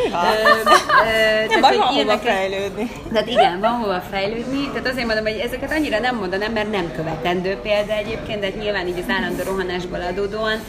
nem 1.49 1.61
van 1.61 1.73
hova 1.73 2.17
fejlődni. 2.17 2.91
Tehát 3.13 3.27
igen, 3.27 3.59
van 3.59 3.71
hova 3.71 4.03
fejlődni. 4.11 4.67
Tehát 4.73 4.87
azért 4.87 5.05
mondom, 5.05 5.25
hogy 5.25 5.39
ezeket 5.39 5.71
annyira 5.71 5.99
nem 5.99 6.15
mondanám, 6.15 6.51
mert 6.51 6.71
nem 6.71 6.91
követendő 6.95 7.55
példa 7.55 7.93
egyébként, 7.93 8.39
de 8.39 8.45
hát 8.45 8.61
nyilván 8.61 8.87
így 8.87 8.99
az 8.99 9.13
állandó 9.13 9.43
rohanásból 9.43 10.01
adódóan 10.01 10.59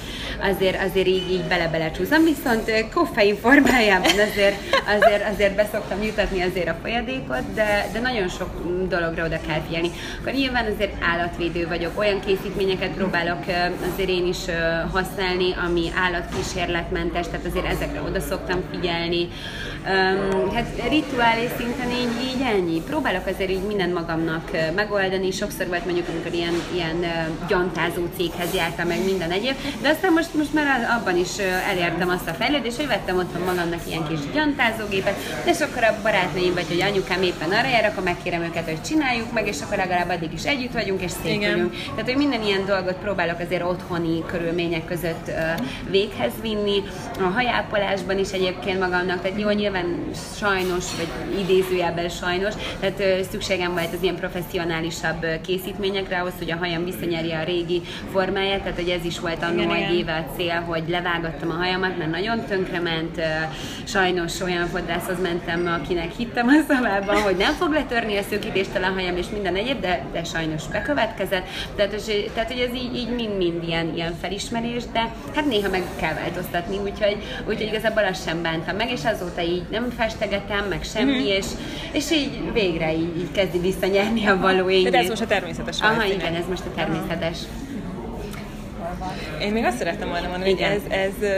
azért, 0.43 0.83
azért 0.83 1.07
így, 1.07 1.31
így 1.31 1.45
bele-bele 1.45 1.91
csúszom. 1.91 2.25
Viszont 2.25 2.89
koffein 2.95 3.37
formájában 3.37 4.19
azért, 4.31 4.57
azért, 4.97 5.33
azért 5.33 5.55
beszoktam 5.55 6.03
jutatni 6.03 6.43
azért 6.43 6.69
a 6.69 6.77
folyadékot, 6.83 7.55
de, 7.55 7.89
de 7.93 8.01
nagyon 8.01 8.29
sok 8.29 8.51
dologra 8.89 9.25
oda 9.25 9.39
kell 9.47 9.61
figyelni. 9.67 9.91
Akkor 10.21 10.33
nyilván 10.33 10.67
azért 10.75 10.93
állatvédő 11.13 11.69
vagyok, 11.69 11.99
olyan 11.99 12.21
készítményeket 12.21 12.91
próbálok 12.91 13.10
azért 13.93 14.09
én 14.09 14.27
is 14.27 14.39
használni, 14.93 15.53
ami 15.67 15.91
állatkísérletmentes, 15.97 17.27
tehát 17.27 17.47
azért 17.47 17.67
ezekre 17.67 18.03
oda 18.03 18.21
szoktam 18.21 18.63
figyelni. 18.71 19.29
Um, 19.87 20.51
hát 20.55 20.67
rituálé 20.89 21.49
szinten 21.57 21.91
így, 21.91 22.35
így 22.35 22.43
ennyi. 22.55 22.81
Próbálok 22.81 23.27
azért 23.27 23.51
így 23.51 23.63
mindent 23.63 23.95
magamnak 23.95 24.51
megoldani. 24.75 25.31
Sokszor 25.31 25.67
volt 25.67 25.85
mondjuk, 25.85 26.09
amikor 26.09 26.33
ilyen, 26.33 26.55
ilyen 26.75 26.97
gyantázó 27.49 28.03
céghez 28.17 28.55
jártam 28.55 28.87
meg 28.87 29.05
minden 29.05 29.31
egyéb, 29.31 29.57
de 29.83 29.89
aztán 29.89 30.13
most, 30.13 30.35
most 30.35 30.55
már 30.55 30.89
abban 30.99 31.17
is 31.17 31.39
elértem 31.71 32.09
azt 32.09 32.29
a 32.29 32.33
fejlődést, 32.33 32.77
hogy 32.77 32.87
vettem 32.87 33.17
otthon 33.17 33.43
magamnak 33.43 33.81
ilyen 33.89 34.07
kis 34.09 34.19
gyantázógépet, 34.35 35.17
és 35.45 35.61
akkor 35.61 35.85
a 35.85 35.99
barátnőim 36.03 36.55
vagy 36.55 36.67
hogy 36.69 36.81
anyukám 36.81 37.23
éppen 37.23 37.51
arra 37.51 37.69
jár, 37.69 37.85
akkor 37.85 38.03
megkérem 38.03 38.43
őket, 38.43 38.65
hogy 38.65 38.83
csináljuk 38.83 39.33
meg, 39.33 39.47
és 39.47 39.57
akkor 39.61 39.77
legalább 39.77 40.11
addig 40.11 40.33
is 40.33 40.45
együtt 40.45 40.73
vagyunk, 40.73 41.03
és 41.03 41.11
szépülünk. 41.23 41.73
Tehát, 41.73 42.05
hogy 42.05 42.17
minden 42.17 42.43
ilyen 42.43 42.65
dolgot 42.67 42.97
próbálok 42.97 43.39
azért 43.41 43.63
otthoni 43.63 44.25
körülmények 44.27 44.85
között 44.85 45.31
véghez 45.91 46.33
vinni. 46.43 46.83
A 47.19 47.23
hajápolásban 47.35 48.19
is 48.19 48.31
egyébként 48.31 48.79
magamnak, 48.81 49.23
tehát 49.23 49.41
jó, 49.41 49.49
nyilván 49.71 50.11
sajnos, 50.37 50.85
vagy 50.97 51.41
idézőjelben 51.41 52.09
sajnos, 52.09 52.55
tehát 52.81 53.25
szükségem 53.31 53.73
volt 53.73 53.95
az 53.95 54.03
ilyen 54.03 54.15
professzionálisabb 54.17 55.27
készítményekre 55.43 56.21
ahhoz, 56.21 56.33
hogy 56.39 56.51
a 56.51 56.57
hajam 56.57 56.85
visszanyerje 56.85 57.39
a 57.39 57.45
régi 57.45 57.83
formáját, 58.13 58.59
tehát 58.59 58.79
hogy 58.79 58.89
ez 58.89 59.05
is 59.05 59.19
volt 59.19 59.43
annó 59.43 59.73
egy 59.73 59.95
éve 59.95 60.13
a 60.13 60.35
cél, 60.37 60.61
hogy 60.61 60.83
levágattam 60.89 61.51
a 61.51 61.55
hajamat, 61.55 61.99
mert 61.99 62.11
nagyon 62.11 62.45
tönkrement, 62.45 63.21
sajnos 63.85 64.41
olyan 64.41 64.67
fodrászhoz 64.67 65.21
mentem, 65.23 65.81
akinek 65.83 66.13
hittem 66.17 66.49
a 66.49 66.53
szavában, 66.69 67.23
hogy 67.23 67.37
nem 67.37 67.53
fog 67.53 67.73
letörni 67.73 68.17
a 68.17 68.23
szőkítéstől 68.23 68.85
a 68.85 68.93
hajam 68.93 69.17
és 69.17 69.27
minden 69.33 69.55
egyéb, 69.55 69.81
de, 69.81 70.05
de 70.13 70.25
sajnos 70.25 70.67
bekövetkezett. 70.67 71.47
Tehát, 71.77 72.03
tehát 72.35 72.53
hogy 72.53 72.61
ez 72.61 72.75
így, 72.75 72.97
így 72.97 73.15
mind-mind 73.15 73.63
ilyen, 73.63 73.95
ilyen 73.95 74.15
felismerés, 74.21 74.83
de 74.93 75.13
hát 75.35 75.47
néha 75.47 75.69
meg 75.69 75.83
kell 76.01 76.15
változtatni, 76.15 76.79
úgyhogy, 76.79 77.17
úgyhogy 77.49 77.67
igazából 77.67 78.05
azt 78.05 78.27
sem 78.27 78.43
bántam 78.43 78.77
meg, 78.77 78.91
és 78.91 79.05
azóta 79.05 79.41
így 79.41 79.60
nem 79.71 79.91
festegetem, 79.91 80.65
meg 80.69 80.83
semmi, 80.83 81.13
mm-hmm. 81.13 81.27
és, 81.27 81.47
és 81.93 82.11
így 82.11 82.53
végre 82.53 82.95
így, 82.95 83.19
így 83.19 83.33
kezdi 83.33 83.59
visszanyerni 83.59 84.27
a 84.27 84.37
való 84.37 84.69
ényét. 84.69 84.91
De 84.91 84.99
ez 84.99 85.09
most 85.09 85.23
a 85.23 85.27
természetes 85.27 85.81
Aha, 85.81 86.05
igen, 86.05 86.35
ez 86.35 86.45
most 86.49 86.63
a 86.67 86.75
természetes. 86.75 87.39
Aha. 87.39 87.70
Én 89.43 89.53
még 89.53 89.65
azt 89.65 89.77
szerettem 89.77 90.09
volna 90.09 90.29
mondani, 90.29 90.51
Igen. 90.51 90.71
hogy 90.71 90.81
ez, 90.91 90.99
ez 90.99 91.29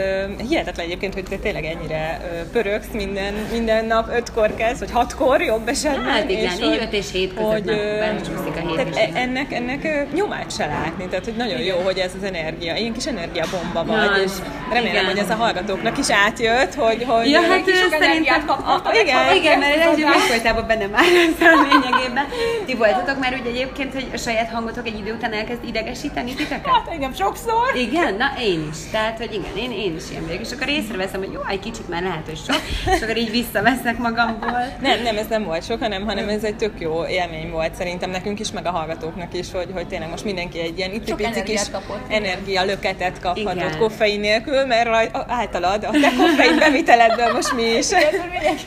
hihetetlen 0.47 0.85
egyébként, 0.85 1.13
hogy 1.13 1.23
te 1.23 1.35
tényleg 1.35 1.65
ennyire 1.65 2.21
pörögsz 2.51 2.91
minden, 2.93 3.33
minden 3.51 3.85
nap, 3.85 4.09
ötkor 4.15 4.55
kezd, 4.55 4.79
vagy 4.79 4.91
hatkor 4.91 5.41
jobb 5.41 5.67
esetben. 5.67 6.03
Hát 6.03 6.29
igen, 6.29 6.43
és 6.43 6.59
így 6.63 6.77
öt 6.81 6.93
és 6.93 7.11
hét 7.11 7.33
között 7.33 7.51
hogy, 7.51 7.69
a 7.69 7.73
hét 7.73 8.75
tehát 8.75 8.95
e- 8.95 9.19
ennek, 9.19 9.53
ennek 9.53 10.07
nyomát 10.13 10.51
se 10.55 10.65
látni, 10.65 11.07
tehát 11.07 11.25
hogy 11.25 11.35
nagyon 11.35 11.59
igen. 11.59 11.75
jó, 11.75 11.83
hogy 11.83 11.97
ez 11.97 12.11
az 12.17 12.23
energia, 12.23 12.75
ilyen 12.75 12.93
kis 12.93 13.05
energiabomba 13.05 13.85
vagy, 13.85 13.95
Na, 13.95 14.21
és 14.23 14.31
remélem, 14.69 14.93
igen. 14.93 15.05
hogy 15.05 15.17
ez 15.17 15.29
a 15.29 15.35
hallgatóknak 15.35 15.97
is 15.97 16.09
átjött, 16.11 16.73
hogy, 16.73 17.03
hogy 17.07 17.29
ja, 17.29 17.41
hát 17.41 17.63
kis 17.65 17.79
sok 17.79 17.93
energiát 17.93 18.45
kaptak. 18.45 18.95
Igen, 19.01 19.35
igen, 19.35 19.59
mert 19.59 19.75
ez 19.75 19.97
egy 19.97 20.01
egyfolytában 20.01 20.67
benne 20.67 20.87
már 20.87 21.03
a 21.39 21.67
lényegében. 21.71 22.25
Ti 22.65 22.75
voltatok 22.75 23.19
már 23.19 23.39
úgy 23.41 23.47
egyébként, 23.47 23.93
hogy 23.93 24.07
a 24.13 24.17
saját 24.17 24.49
hangotok 24.49 24.87
egy 24.87 24.97
idő 24.97 25.13
után 25.13 25.33
elkezd 25.33 25.63
idegesíteni 25.67 26.33
titeket? 26.33 26.65
Hát 26.65 26.87
engem 26.91 27.13
sokszor 27.13 27.52
sokszor. 27.53 27.81
Igen, 27.81 28.15
na 28.15 28.33
én 28.41 28.67
is. 28.71 28.77
Tehát, 28.91 29.17
hogy 29.17 29.33
igen, 29.33 29.57
én, 29.57 29.71
én 29.71 29.95
is 29.95 30.03
ilyen 30.11 30.25
vagyok. 30.25 30.41
És 30.41 30.51
akkor 30.51 30.69
észreveszem, 30.69 31.19
hogy 31.19 31.31
jó, 31.31 31.39
egy 31.49 31.59
kicsit 31.59 31.89
már 31.89 32.01
lehet, 32.01 32.25
hogy 32.25 32.37
sok, 32.37 32.61
és 32.95 33.01
akkor 33.01 33.17
így 33.17 33.31
visszaveszek 33.31 33.97
magamból. 33.97 34.73
Nem, 34.81 35.01
nem, 35.03 35.17
ez 35.17 35.27
nem 35.27 35.43
volt 35.43 35.65
sok, 35.65 35.79
hanem, 35.79 36.05
hanem 36.05 36.29
ez 36.29 36.43
egy 36.43 36.55
tök 36.55 36.79
jó 36.79 37.05
élmény 37.05 37.51
volt 37.51 37.75
szerintem 37.75 38.09
nekünk 38.09 38.39
is, 38.39 38.51
meg 38.51 38.65
a 38.65 38.71
hallgatóknak 38.71 39.33
is, 39.33 39.51
hogy, 39.51 39.69
hogy 39.73 39.87
tényleg 39.87 40.09
most 40.09 40.23
mindenki 40.23 40.59
egy 40.59 40.77
ilyen 40.77 40.93
itt 40.93 41.15
pici 41.15 41.43
kis 41.43 41.61
energia 42.07 42.63
löketet 42.63 43.19
kaphatott 43.19 43.55
igen. 43.55 43.77
koffein 43.77 44.19
nélkül, 44.19 44.65
mert 44.65 44.87
raj, 44.87 45.09
általad, 45.27 45.83
a 45.83 45.89
te 45.91 46.11
koffein 46.17 46.57
beviteledből 46.59 47.33
most 47.33 47.53
mi 47.53 47.63
is 47.63 47.87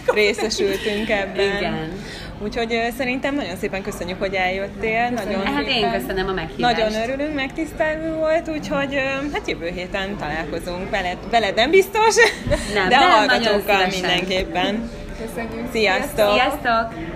részesültünk 0.06 1.10
ebben. 1.10 1.56
Igen. 1.56 1.92
Úgyhogy 2.38 2.92
szerintem 2.96 3.34
nagyon 3.34 3.56
szépen 3.56 3.82
köszönjük, 3.82 4.18
hogy 4.18 4.34
eljöttél. 4.34 5.08
Köszönjük. 5.08 5.42
Nagyon, 5.42 5.54
hát 5.54 5.66
én 5.66 5.90
köszönöm 5.90 6.28
a 6.28 6.32
meghívást. 6.32 6.76
Nagyon 6.76 7.02
örülünk, 7.02 7.34
megtisztelő 7.34 8.14
volt, 8.14 8.48
úgyhogy 8.48 8.94
hát 9.32 9.48
jövő 9.48 9.70
héten 9.74 10.16
találkozunk 10.16 10.90
veled, 10.90 11.16
veled 11.30 11.54
nem 11.54 11.70
biztos, 11.70 12.14
nem, 12.74 12.88
de 12.88 12.96
a 12.96 13.00
hallgatókkal 13.00 13.86
mindenképpen. 13.86 14.90
Köszönjük. 15.26 15.70
Sziasztok! 15.72 16.32
Sziasztok! 16.32 17.15